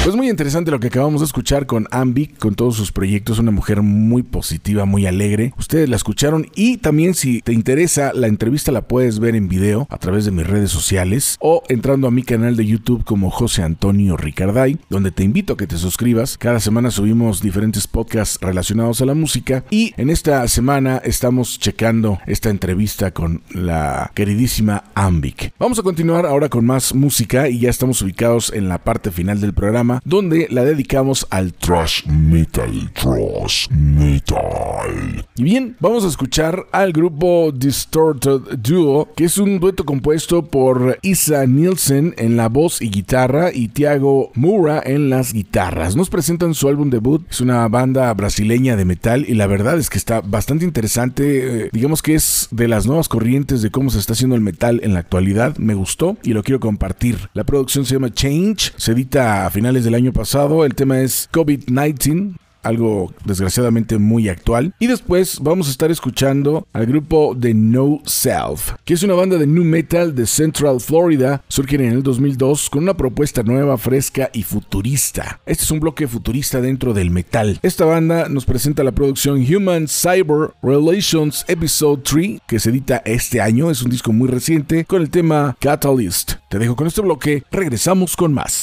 Pues 0.04 0.18
muy 0.18 0.30
interesante 0.30 0.70
lo 0.70 0.82
que 0.82 0.88
acabamos 0.88 1.22
de 1.22 1.26
escuchar 1.28 1.66
con 1.66 1.88
Ambic, 1.90 2.38
con 2.38 2.56
todos 2.56 2.76
sus 2.76 2.92
proyectos, 2.92 3.40
una 3.40 3.52
mujer 3.52 3.82
muy 3.82 4.22
positiva, 4.22 4.84
muy 4.84 5.06
alegre. 5.06 5.54
Ustedes 5.58 5.88
la 5.88 5.96
escucharon 5.96 6.46
y 6.56 6.76
también 6.76 7.14
si 7.14 7.42
te 7.42 7.54
interesa 7.54 8.12
la 8.14 8.28
entrevista 8.28 8.74
la 8.74 8.82
puedes 8.82 9.20
ver 9.20 9.34
en 9.34 9.48
video 9.48 9.88
a 9.90 9.98
través 9.98 10.26
de 10.26 10.32
mis 10.32 10.46
redes 10.46 10.72
sociales 10.72 11.38
o 11.40 11.64
entrando 11.70 12.10
a 12.10 12.12
mi 12.12 12.24
canal 12.24 12.58
de 12.58 12.66
YouTube 12.66 13.06
como 13.06 13.32
José 13.32 13.64
Antonio 13.64 14.18
Ricarday, 14.18 14.78
donde 14.90 15.12
te 15.12 15.24
invito 15.24 15.54
a 15.54 15.58
que 15.58 15.68
te 15.68 15.78
suscribas. 15.78 16.38
Cada 16.38 16.60
semana 16.60 16.92
subimos 16.92 17.42
diferentes 17.42 17.88
podcasts 17.88 18.38
relacionados 18.42 19.00
a 19.00 19.06
la 19.06 19.14
música 19.14 19.64
y 19.70 19.94
en 19.96 20.10
esta 20.10 20.46
semana 20.50 20.98
estamos 20.98 21.60
checando 21.60 22.20
esta 22.26 22.50
entrevista 22.50 23.12
con 23.12 23.42
la 23.52 24.12
queridísima 24.14 24.84
Ambic. 24.96 25.54
Vamos 25.58 25.80
a 25.80 25.84
continuar 25.84 26.26
ahora 26.26 26.50
con 26.50 26.66
más 26.66 26.94
música 26.94 27.48
y 27.48 27.60
ya 27.60 27.70
estamos 27.70 28.02
ubicados 28.02 28.52
en 28.52 28.68
la 28.68 28.80
parte 28.80 29.10
final 29.10 29.40
del 29.40 29.54
programa 29.54 29.93
donde 30.06 30.48
la 30.50 30.64
dedicamos 30.64 31.28
al 31.30 31.54
thrash 31.54 32.06
metal. 32.08 32.92
Thrash 32.94 33.70
metal. 33.70 35.26
Y 35.36 35.44
bien, 35.44 35.76
vamos 35.80 36.06
a 36.06 36.08
escuchar 36.08 36.66
al 36.72 36.94
grupo 36.94 37.52
Distorted 37.52 38.58
Duo, 38.60 39.10
que 39.16 39.26
es 39.26 39.38
un 39.38 39.60
dueto 39.60 39.86
compuesto 39.86 40.46
por 40.46 41.00
Isa 41.02 41.46
Nielsen 41.46 42.14
en 42.18 42.38
la 42.38 42.50
voz 42.50 42.82
y 42.82 42.90
guitarra 42.90 43.52
y 43.54 43.70
Thiago 43.70 44.32
Moura 44.36 44.82
en 44.86 45.10
las 45.10 45.34
guitarras. 45.34 45.96
Nos 45.96 46.10
presentan 46.10 46.54
su 46.54 46.68
álbum 46.68 46.90
debut, 46.90 47.26
es 47.30 47.42
una 47.42 47.68
banda 47.68 48.14
brasileña 48.14 48.76
de 48.76 48.86
metal 48.86 49.26
y 49.28 49.34
la 49.34 49.48
verdad 49.48 49.78
es 49.78 49.90
que 49.90 49.98
está 49.98 50.22
bastante 50.22 50.66
interesante. 50.66 51.66
Eh, 51.66 51.70
digamos 51.72 52.02
que 52.02 52.16
es 52.16 52.48
de 52.52 52.68
las 52.68 52.86
nuevas 52.86 53.10
corrientes 53.10 53.62
de 53.62 53.72
cómo 53.72 53.90
se 53.90 54.00
está 54.00 54.14
haciendo 54.14 54.36
el 54.36 54.42
metal 54.42 54.80
en 54.84 54.94
la 54.94 55.00
actualidad. 55.00 55.58
Me 55.58 55.74
gustó 55.74 56.18
y 56.24 56.34
lo 56.34 56.44
quiero 56.44 56.60
compartir. 56.60 57.30
La 57.34 57.44
producción 57.44 57.86
se 57.86 57.96
llama 57.96 58.12
Change, 58.12 58.74
se 58.78 58.92
edita 58.92 59.46
a 59.46 59.50
finales 59.50 59.83
del 59.84 59.96
año 59.96 60.14
pasado. 60.14 60.66
El 60.66 60.76
tema 60.76 61.00
es 61.02 61.30
COVID-19 61.32 62.36
algo 62.64 63.14
desgraciadamente 63.26 63.98
muy 63.98 64.30
actual. 64.30 64.74
Y 64.80 64.88
después 64.88 65.40
vamos 65.42 65.68
a 65.68 65.72
estar 65.72 65.92
escuchando 65.92 66.68
al 66.74 66.86
grupo 66.86 67.36
de 67.36 67.54
No 67.54 68.02
Self, 68.06 68.74
que 68.86 68.94
es 68.94 69.04
una 69.04 69.14
banda 69.14 69.38
de 69.38 69.46
new 69.46 69.64
metal 69.64 70.16
de 70.16 70.26
Central 70.26 70.80
Florida. 70.80 71.44
Surgen 71.48 71.82
en 71.82 71.92
el 71.94 72.04
2002 72.04 72.70
con 72.70 72.84
una 72.84 72.96
propuesta 72.96 73.44
nueva, 73.44 73.78
fresca 73.78 74.30
y 74.34 74.44
futurista. 74.44 75.42
Este 75.46 75.64
es 75.64 75.72
un 75.72 75.82
bloque 75.82 76.08
futurista 76.08 76.62
dentro 76.62 76.94
del 76.94 77.12
metal. 77.12 77.60
Esta 77.62 77.86
banda 77.86 78.30
nos 78.30 78.46
presenta 78.46 78.84
la 78.84 78.92
producción 78.92 79.44
Human 79.44 79.88
Cyber 79.88 80.54
Relations 80.64 81.46
Episode 81.48 82.02
3, 82.04 82.42
que 82.48 82.60
se 82.60 82.70
edita 82.70 83.02
este 83.06 83.42
año. 83.42 83.70
Es 83.70 83.84
un 83.84 83.92
disco 83.92 84.14
muy 84.14 84.30
reciente 84.30 84.86
con 84.86 85.02
el 85.02 85.10
tema 85.10 85.58
Catalyst. 85.60 86.34
Te 86.50 86.60
dejo 86.60 86.76
con 86.76 86.88
este 86.88 87.02
bloque. 87.02 87.44
Regresamos 87.52 88.16
con 88.16 88.34
más. 88.34 88.63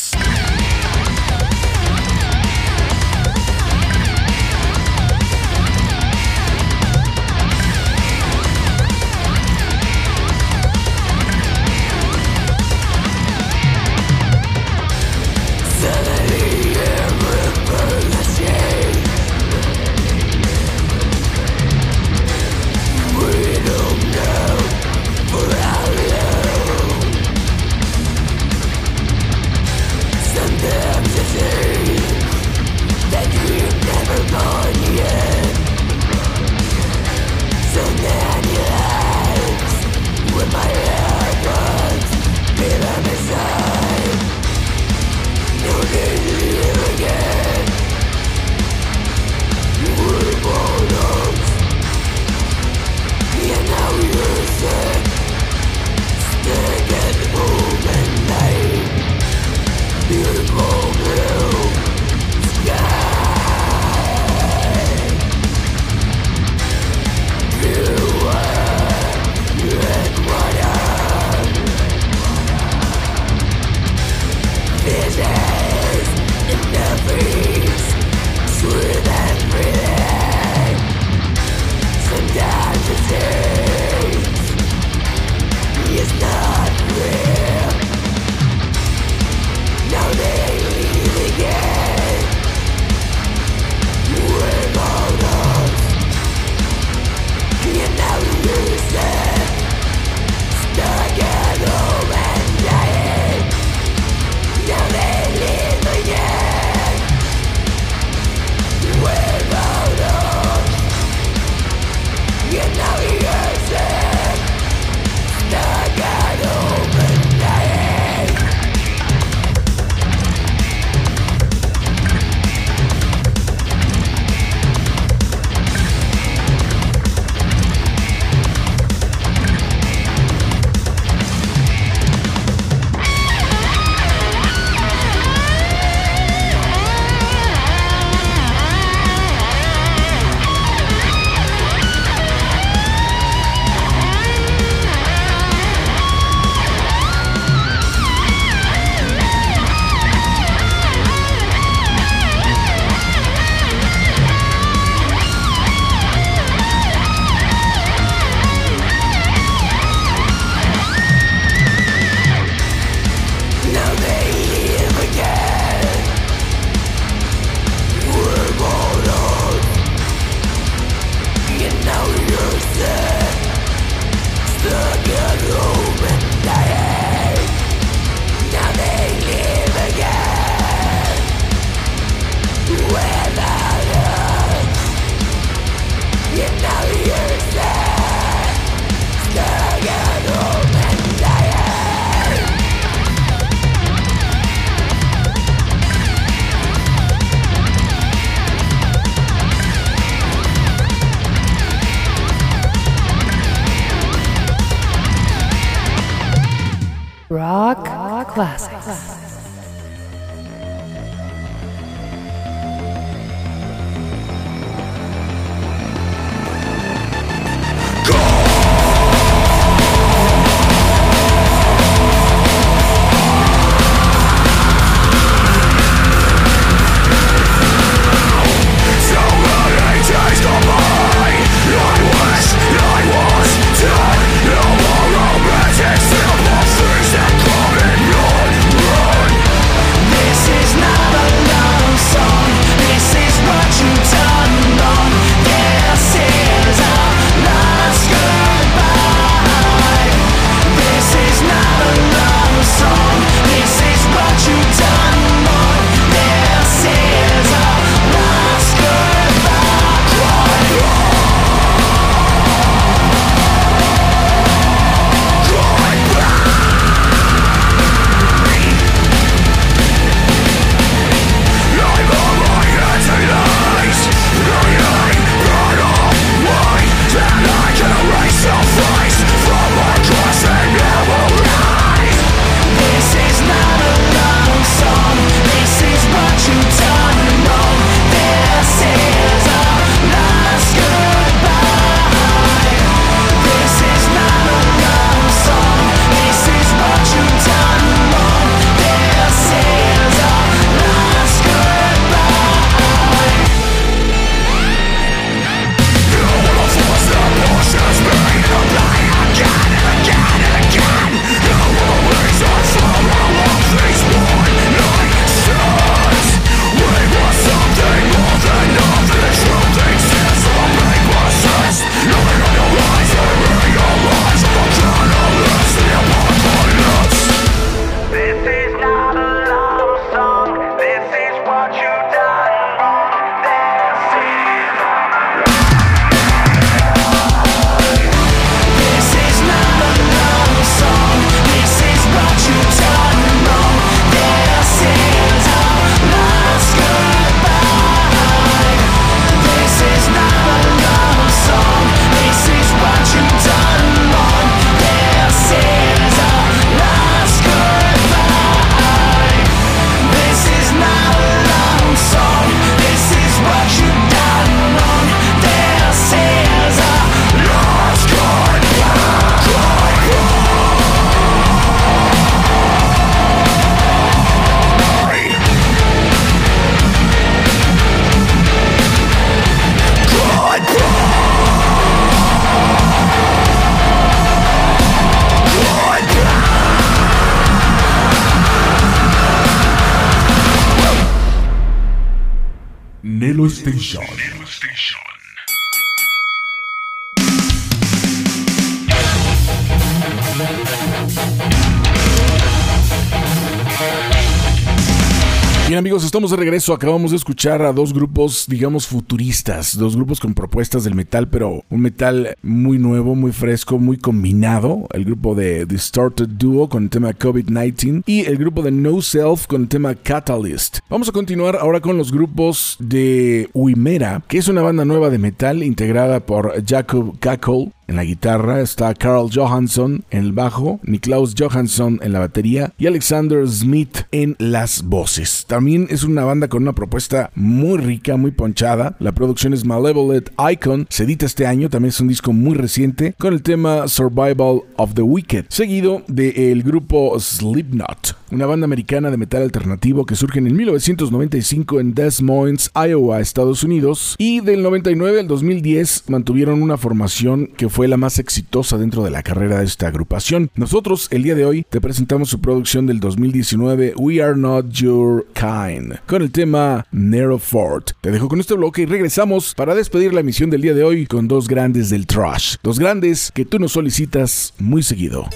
Estamos 406.11 406.33
de 406.33 406.39
regreso. 406.39 406.75
Acabamos 406.75 407.13
de 407.13 407.19
escuchar 407.19 407.63
a 407.63 407.73
dos 407.73 407.95
grupos, 407.95 408.47
digamos, 408.49 408.89
futuristas, 408.89 409.79
dos 409.79 409.95
grupos 409.95 410.19
con 410.19 410.35
propuestas 410.35 410.83
del 410.83 410.97
metal, 410.97 411.29
pero 411.29 411.63
un 411.71 411.81
metal 411.81 412.37
muy 412.43 412.79
nuevo, 412.79 413.15
muy 413.15 413.31
fresco, 413.31 413.79
muy 413.79 413.97
combinado. 413.97 414.89
El 414.93 415.05
grupo 415.05 415.37
de 415.37 415.67
Distorted 415.67 416.27
Duo 416.27 416.69
con 416.69 416.83
el 416.83 416.91
tema 416.91 417.13
COVID-19 417.13 418.03
y 418.07 418.25
el 418.27 418.39
grupo 418.39 418.63
de 418.63 418.73
No 418.73 419.01
Self 419.01 419.47
con 419.47 419.63
el 419.63 419.69
tema 419.69 419.95
Catalyst. 419.95 420.81
Vamos 420.89 421.09
a 421.09 421.13
continuar 421.13 421.55
ahora 421.55 421.79
con 421.79 421.97
los 421.97 422.11
grupos 422.11 422.77
de 422.81 423.49
Uimera, 423.53 424.21
que 424.27 424.39
es 424.39 424.49
una 424.49 424.63
banda 424.63 424.85
nueva 424.85 425.11
de 425.11 425.19
metal 425.19 425.63
integrada 425.63 426.19
por 426.19 426.61
Jacob 426.67 427.21
Kackle 427.21 427.71
en 427.91 427.97
la 427.97 428.05
guitarra, 428.05 428.61
está 428.61 428.95
Carl 428.95 429.29
Johansson 429.35 430.05
en 430.11 430.21
el 430.21 430.33
bajo, 430.33 430.79
Niklaus 430.85 431.35
Johansson 431.37 431.99
en 432.03 432.13
la 432.13 432.21
batería 432.21 432.73
y 432.79 432.87
Alexander 432.87 433.47
Smith 433.49 434.03
en 434.13 434.37
las 434.39 434.85
voces. 434.85 435.45
También 435.49 435.89
es 435.91 436.05
una 436.05 436.25
banda 436.25 436.47
con 436.47 436.63
una 436.63 436.73
propuesta 436.73 437.33
muy 437.35 437.79
rica, 437.79 438.17
muy 438.17 438.31
ponchada. 438.31 438.95
La 439.01 439.11
producción 439.11 439.55
es 439.55 439.65
Malevolent 439.65 440.31
Icon, 440.53 440.87
se 440.89 441.03
edita 441.03 441.27
este 441.27 441.49
año, 441.49 441.69
también 441.69 441.89
es 441.91 442.01
un 442.01 442.07
disco 442.07 442.33
muy 442.33 442.55
reciente 442.55 443.15
con 443.19 443.35
el 443.35 443.43
tema 443.43 443.89
Survival 443.89 444.63
of 444.77 444.95
the 444.95 445.03
Wicked, 445.03 445.47
seguido 445.49 446.05
del 446.07 446.63
grupo 446.63 447.19
Slipknot, 447.19 448.17
una 448.31 448.47
banda 448.47 448.65
americana 448.65 449.11
de 449.11 449.17
metal 449.17 449.43
alternativo 449.43 450.07
que 450.07 450.15
surge 450.15 450.39
en 450.39 450.57
1995 450.57 451.81
en 451.81 451.95
Des 451.95 452.23
Moines, 452.23 452.71
Iowa, 452.75 453.21
Estados 453.21 453.65
Unidos 453.65 454.15
y 454.19 454.41
del 454.41 454.63
99 454.63 455.21
al 455.21 455.29
2010 455.29 456.05
mantuvieron 456.09 456.63
una 456.63 456.77
formación 456.77 457.49
que 457.57 457.69
fue 457.69 457.89
la 457.89 457.97
más 457.97 458.19
exitosa 458.19 458.79
dentro 458.79 459.03
de 459.03 459.11
la 459.11 459.23
carrera 459.23 459.59
de 459.59 459.65
esta 459.65 459.89
agrupación. 459.89 460.51
Nosotros 460.55 461.09
el 461.11 461.23
día 461.23 461.35
de 461.35 461.45
hoy 461.45 461.67
te 461.69 461.81
presentamos 461.81 462.29
su 462.29 462.41
producción 462.41 462.87
del 462.87 463.01
2019 463.01 463.95
We 463.97 464.23
Are 464.23 464.37
Not 464.37 464.71
Your 464.71 465.27
Kind 465.35 465.97
con 466.07 466.23
el 466.23 466.31
tema 466.31 466.87
Narrow 466.93 467.39
Fort. 467.39 467.93
Te 468.01 468.11
dejo 468.11 468.29
con 468.29 468.41
este 468.41 468.55
bloque 468.55 468.83
y 468.83 468.87
regresamos 468.87 469.55
para 469.55 469.75
despedir 469.75 470.13
la 470.13 470.21
emisión 470.21 470.51
del 470.51 470.63
día 470.63 470.75
de 470.75 470.85
hoy 470.85 471.07
con 471.07 471.29
dos 471.29 471.49
grandes 471.49 471.91
del 471.91 472.07
trash, 472.07 472.57
dos 472.63 472.79
grandes 472.79 473.31
que 473.35 473.45
tú 473.45 473.59
nos 473.59 473.73
solicitas 473.73 474.55
muy 474.59 474.83
seguido. 474.83 475.27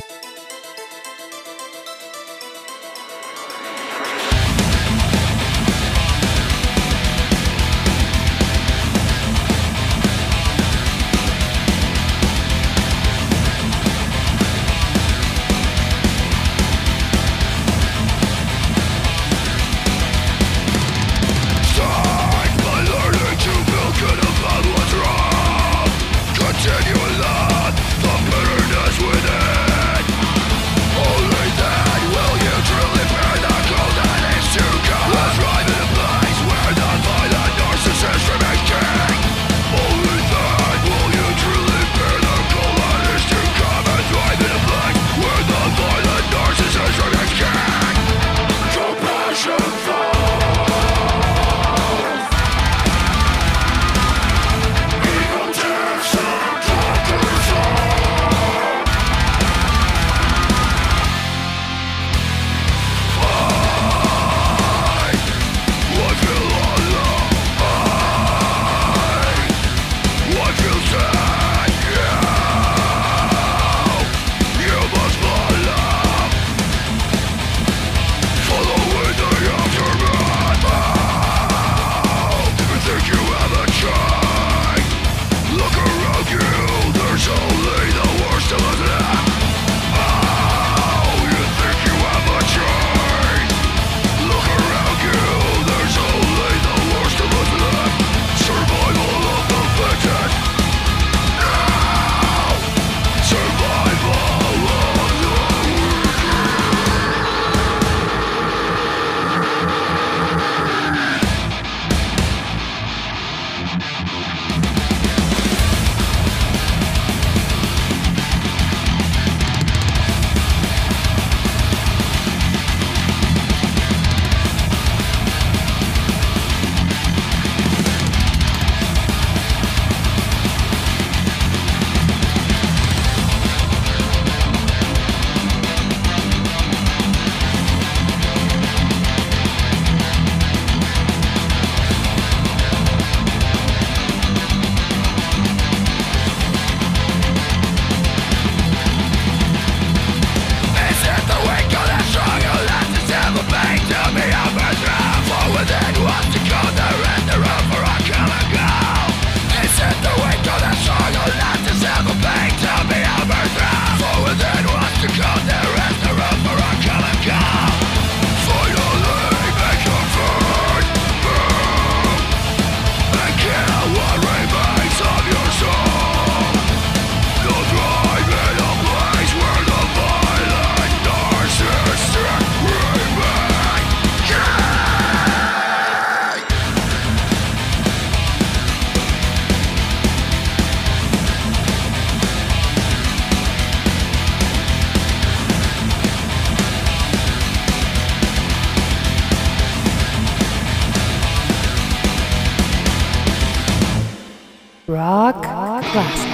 Rock 205.04 205.42
Classics. 205.42 206.33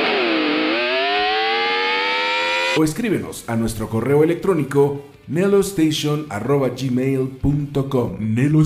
Escríbenos 2.83 3.43
a 3.47 3.55
nuestro 3.55 3.89
correo 3.89 4.23
electrónico 4.23 5.03
nelostation.gmail.com 5.27 8.17
Nelo 8.19 8.61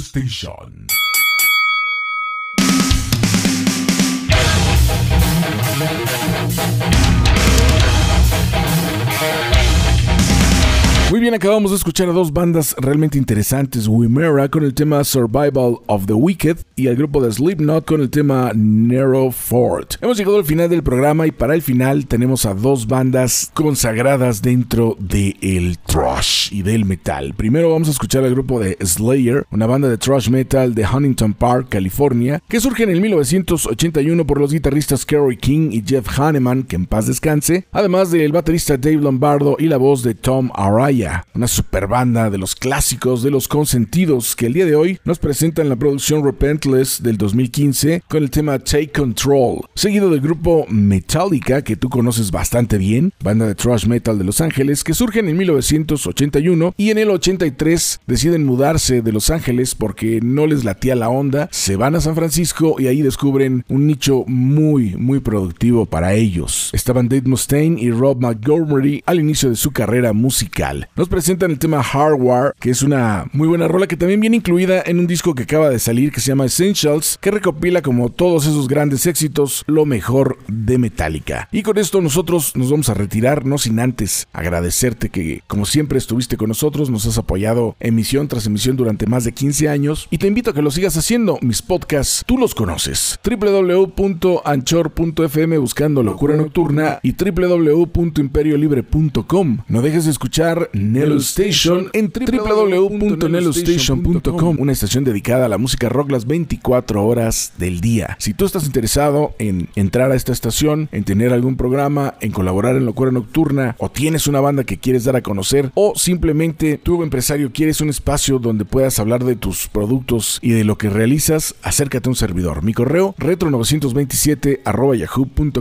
bien, 11.26 11.34
acabamos 11.34 11.72
de 11.72 11.78
escuchar 11.78 12.08
a 12.08 12.12
dos 12.12 12.32
bandas 12.32 12.76
realmente 12.78 13.18
interesantes, 13.18 13.88
Wimera 13.88 14.48
con 14.48 14.64
el 14.64 14.76
tema 14.76 15.04
Survival 15.04 15.78
of 15.88 16.06
the 16.06 16.14
Wicked 16.14 16.58
y 16.76 16.86
el 16.86 16.96
grupo 16.96 17.20
de 17.20 17.32
Slipknot 17.32 17.84
con 17.84 18.02
el 18.02 18.12
tema 18.12 18.52
Narrow 18.54 19.32
Fort. 19.32 19.96
Hemos 20.02 20.18
llegado 20.18 20.38
al 20.38 20.46
final 20.46 20.70
del 20.70 20.84
programa 20.84 21.26
y 21.26 21.32
para 21.32 21.56
el 21.56 21.64
final 21.64 22.06
tenemos 22.06 22.46
a 22.46 22.54
dos 22.54 22.86
bandas 22.86 23.50
consagradas 23.56 24.44
dentro 24.44 24.98
del 25.00 25.80
thrash 25.80 26.54
y 26.54 26.62
del 26.62 26.86
metal. 26.86 27.34
Primero 27.36 27.72
vamos 27.72 27.88
a 27.88 27.92
escuchar 27.92 28.24
al 28.24 28.30
grupo 28.30 28.60
de 28.60 28.78
Slayer, 28.86 29.48
una 29.50 29.66
banda 29.66 29.90
de 29.90 29.98
thrash 29.98 30.30
metal 30.30 30.76
de 30.76 30.86
Huntington 30.86 31.34
Park, 31.34 31.70
California, 31.70 32.40
que 32.48 32.60
surge 32.60 32.84
en 32.84 32.92
el 32.92 33.02
1981 33.02 34.28
por 34.28 34.40
los 34.40 34.54
guitarristas 34.54 35.08
Kerry 35.08 35.38
King 35.38 35.70
y 35.72 35.84
Jeff 35.84 36.08
Hanneman, 36.20 36.62
que 36.62 36.76
en 36.76 36.86
paz 36.86 37.08
descanse, 37.08 37.66
además 37.72 38.12
del 38.12 38.32
baterista 38.32 38.78
Dave 38.78 38.98
Lombardo 38.98 39.56
y 39.58 39.66
la 39.66 39.78
voz 39.78 40.04
de 40.04 40.14
Tom 40.14 40.52
Araya 40.54 41.15
una 41.34 41.48
super 41.48 41.88
banda 41.88 42.30
de 42.30 42.38
los 42.38 42.56
clásicos 42.56 43.24
de 43.24 43.32
los 43.32 43.48
consentidos 43.48 44.36
que 44.36 44.48
el 44.48 44.54
día 44.54 44.66
de 44.66 44.76
hoy 44.76 45.00
nos 45.06 45.20
presenta 45.20 45.62
en 45.62 45.70
la 45.70 45.76
producción 45.76 46.24
Repentless 46.24 47.02
del 47.02 47.18
2015 47.18 48.04
con 48.08 48.24
el 48.24 48.32
tema 48.32 48.60
Take 48.60 48.92
Control, 48.92 49.62
seguido 49.76 50.10
del 50.10 50.22
grupo 50.22 50.66
Metallica 50.70 51.64
que 51.64 51.76
tú 51.76 51.90
conoces 51.90 52.32
bastante 52.32 52.78
bien, 52.78 53.14
banda 53.22 53.48
de 53.48 53.56
thrash 53.56 53.86
metal 53.86 54.18
de 54.18 54.24
Los 54.24 54.42
Ángeles 54.42 54.84
que 54.84 54.94
surgen 54.94 55.30
en 55.30 55.38
1981 55.38 56.74
y 56.78 56.90
en 56.90 56.98
el 56.98 57.10
83 57.10 58.02
deciden 58.08 58.46
mudarse 58.46 59.02
de 59.02 59.12
Los 59.12 59.30
Ángeles 59.30 59.76
porque 59.76 60.20
no 60.22 60.48
les 60.48 60.64
latía 60.64 60.96
la 60.96 61.10
onda, 61.10 61.50
se 61.52 61.76
van 61.76 61.96
a 61.96 62.02
San 62.02 62.16
Francisco 62.16 62.76
y 62.80 62.88
ahí 62.88 63.02
descubren 63.02 63.64
un 63.68 63.88
nicho 63.88 64.24
muy 64.28 64.96
muy 64.96 65.20
productivo 65.20 65.86
para 65.86 66.14
ellos. 66.14 66.70
Estaban 66.74 67.10
Dave 67.10 67.24
Mustaine 67.26 67.80
y 67.80 67.92
Rob 67.92 68.22
Montgomery 68.22 69.04
al 69.06 69.20
inicio 69.20 69.50
de 69.50 69.56
su 69.56 69.72
carrera 69.72 70.14
musical 70.14 70.90
presentan 71.08 71.52
el 71.52 71.60
tema 71.60 71.84
Hardware, 71.84 72.54
que 72.60 72.70
es 72.70 72.82
una 72.82 73.26
muy 73.34 73.48
buena 73.48 73.68
rola 73.68 73.88
que 73.88 73.98
también 73.98 74.20
viene 74.20 74.38
incluida 74.38 74.82
en 74.86 75.00
un 75.00 75.08
disco 75.08 75.36
que 75.36 75.44
acaba 75.44 75.70
de 75.70 75.80
salir 75.80 76.12
que 76.12 76.20
se 76.20 76.30
llama 76.30 76.46
Essentials, 76.46 77.18
que 77.22 77.32
recopila 77.32 77.82
como 77.82 78.10
todos 78.10 78.46
esos 78.46 78.68
grandes 78.68 79.06
éxitos 79.06 79.64
lo 79.68 79.86
mejor 79.86 80.38
de 80.48 80.78
Metallica. 80.78 81.48
Y 81.52 81.64
con 81.64 81.78
esto 81.78 82.02
nosotros 82.02 82.56
nos 82.56 82.72
vamos 82.72 82.90
a 82.90 82.94
retirar, 82.94 83.46
no 83.46 83.58
sin 83.58 83.80
antes 83.80 84.28
agradecerte 84.34 85.10
que 85.10 85.42
como 85.48 85.66
siempre 85.66 85.98
estuviste 85.98 86.38
con 86.38 86.50
nosotros, 86.50 86.90
nos 86.90 87.06
has 87.06 87.18
apoyado 87.18 87.76
emisión 87.80 88.28
tras 88.28 88.46
emisión 88.46 88.76
durante 88.76 89.08
más 89.08 89.24
de 89.24 89.32
15 89.34 89.70
años 89.70 90.08
y 90.10 90.18
te 90.18 90.28
invito 90.28 90.52
a 90.52 90.54
que 90.54 90.62
lo 90.62 90.72
sigas 90.72 90.98
haciendo. 90.98 91.38
Mis 91.42 91.62
podcasts, 91.62 92.24
tú 92.26 92.38
los 92.38 92.54
conoces. 92.56 93.20
www.anchor.fm 93.24 95.58
buscando 95.58 96.04
Locura 96.04 96.38
Nocturna 96.38 97.00
y 97.02 97.14
www.imperiolibre.com. 97.14 99.58
No 99.68 99.82
dejes 99.82 100.06
de 100.06 100.12
escuchar 100.12 100.70
Nelo 100.96 101.18
Station 101.18 101.90
en 101.92 102.10
www.nelostation.com, 102.10 104.56
una 104.60 104.72
estación 104.72 105.04
dedicada 105.04 105.46
a 105.46 105.50
la 105.50 105.58
música 105.58 105.90
rock 105.90 106.10
las 106.10 106.26
24 106.26 107.06
horas 107.06 107.52
del 107.58 107.82
día. 107.82 108.16
Si 108.18 108.34
tú 108.34 108.46
estás 108.46 108.66
interesado 108.66 109.36
en 109.38 109.68
entrar 109.76 110.12
a 110.12 110.16
esta 110.16 110.32
estación, 110.32 110.88
en 110.94 111.04
tener 111.04 111.34
algún 111.34 111.58
programa, 111.58 112.14
en 112.22 112.32
colaborar 112.32 112.78
en 112.78 112.86
Locura 112.86 113.12
Nocturna, 113.12 113.76
o 113.78 113.92
tienes 113.92 114.28
una 114.28 114.40
banda 114.40 114.64
que 114.64 114.78
quieres 114.78 115.04
dar 115.04 115.18
a 115.18 115.22
conocer, 115.22 115.70
o 115.74 115.96
simplemente 115.98 116.80
tú, 116.82 117.04
empresario, 117.04 117.52
quieres 117.52 117.82
un 117.82 117.90
espacio 117.90 118.40
donde 118.40 118.64
puedas 118.64 118.98
hablar 118.98 119.26
de 119.26 119.36
tus 119.36 119.68
productos 119.68 120.40
y 120.42 120.52
de 120.52 120.64
lo 120.64 120.78
que 120.78 120.90
realizas, 120.90 121.56
acércate 121.62 122.08
a 122.08 122.12
un 122.12 122.16
servidor. 122.16 122.64
Mi 122.64 122.74
correo, 122.74 123.16
retro927 123.20 124.62
yahoo.com.mx. 124.98 125.60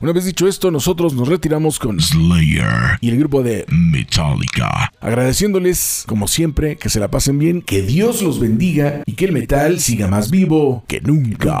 Una 0.00 0.12
vez 0.12 0.24
dicho 0.24 0.48
esto, 0.48 0.70
nosotros 0.70 1.12
nos 1.12 1.28
retiramos 1.28 1.78
con 1.78 2.00
Slayer 2.00 2.96
y 3.02 3.10
el 3.10 3.18
grupo 3.18 3.41
de 3.42 3.64
Metallica. 3.68 4.92
Agradeciéndoles, 5.00 6.04
como 6.06 6.28
siempre, 6.28 6.76
que 6.76 6.88
se 6.88 7.00
la 7.00 7.10
pasen 7.10 7.38
bien, 7.38 7.62
que 7.62 7.82
Dios 7.82 8.22
los 8.22 8.40
bendiga 8.40 9.02
y 9.06 9.12
que 9.12 9.24
el 9.26 9.32
metal 9.32 9.80
siga 9.80 10.08
más 10.08 10.30
vivo 10.30 10.84
que 10.86 11.00
nunca. 11.00 11.60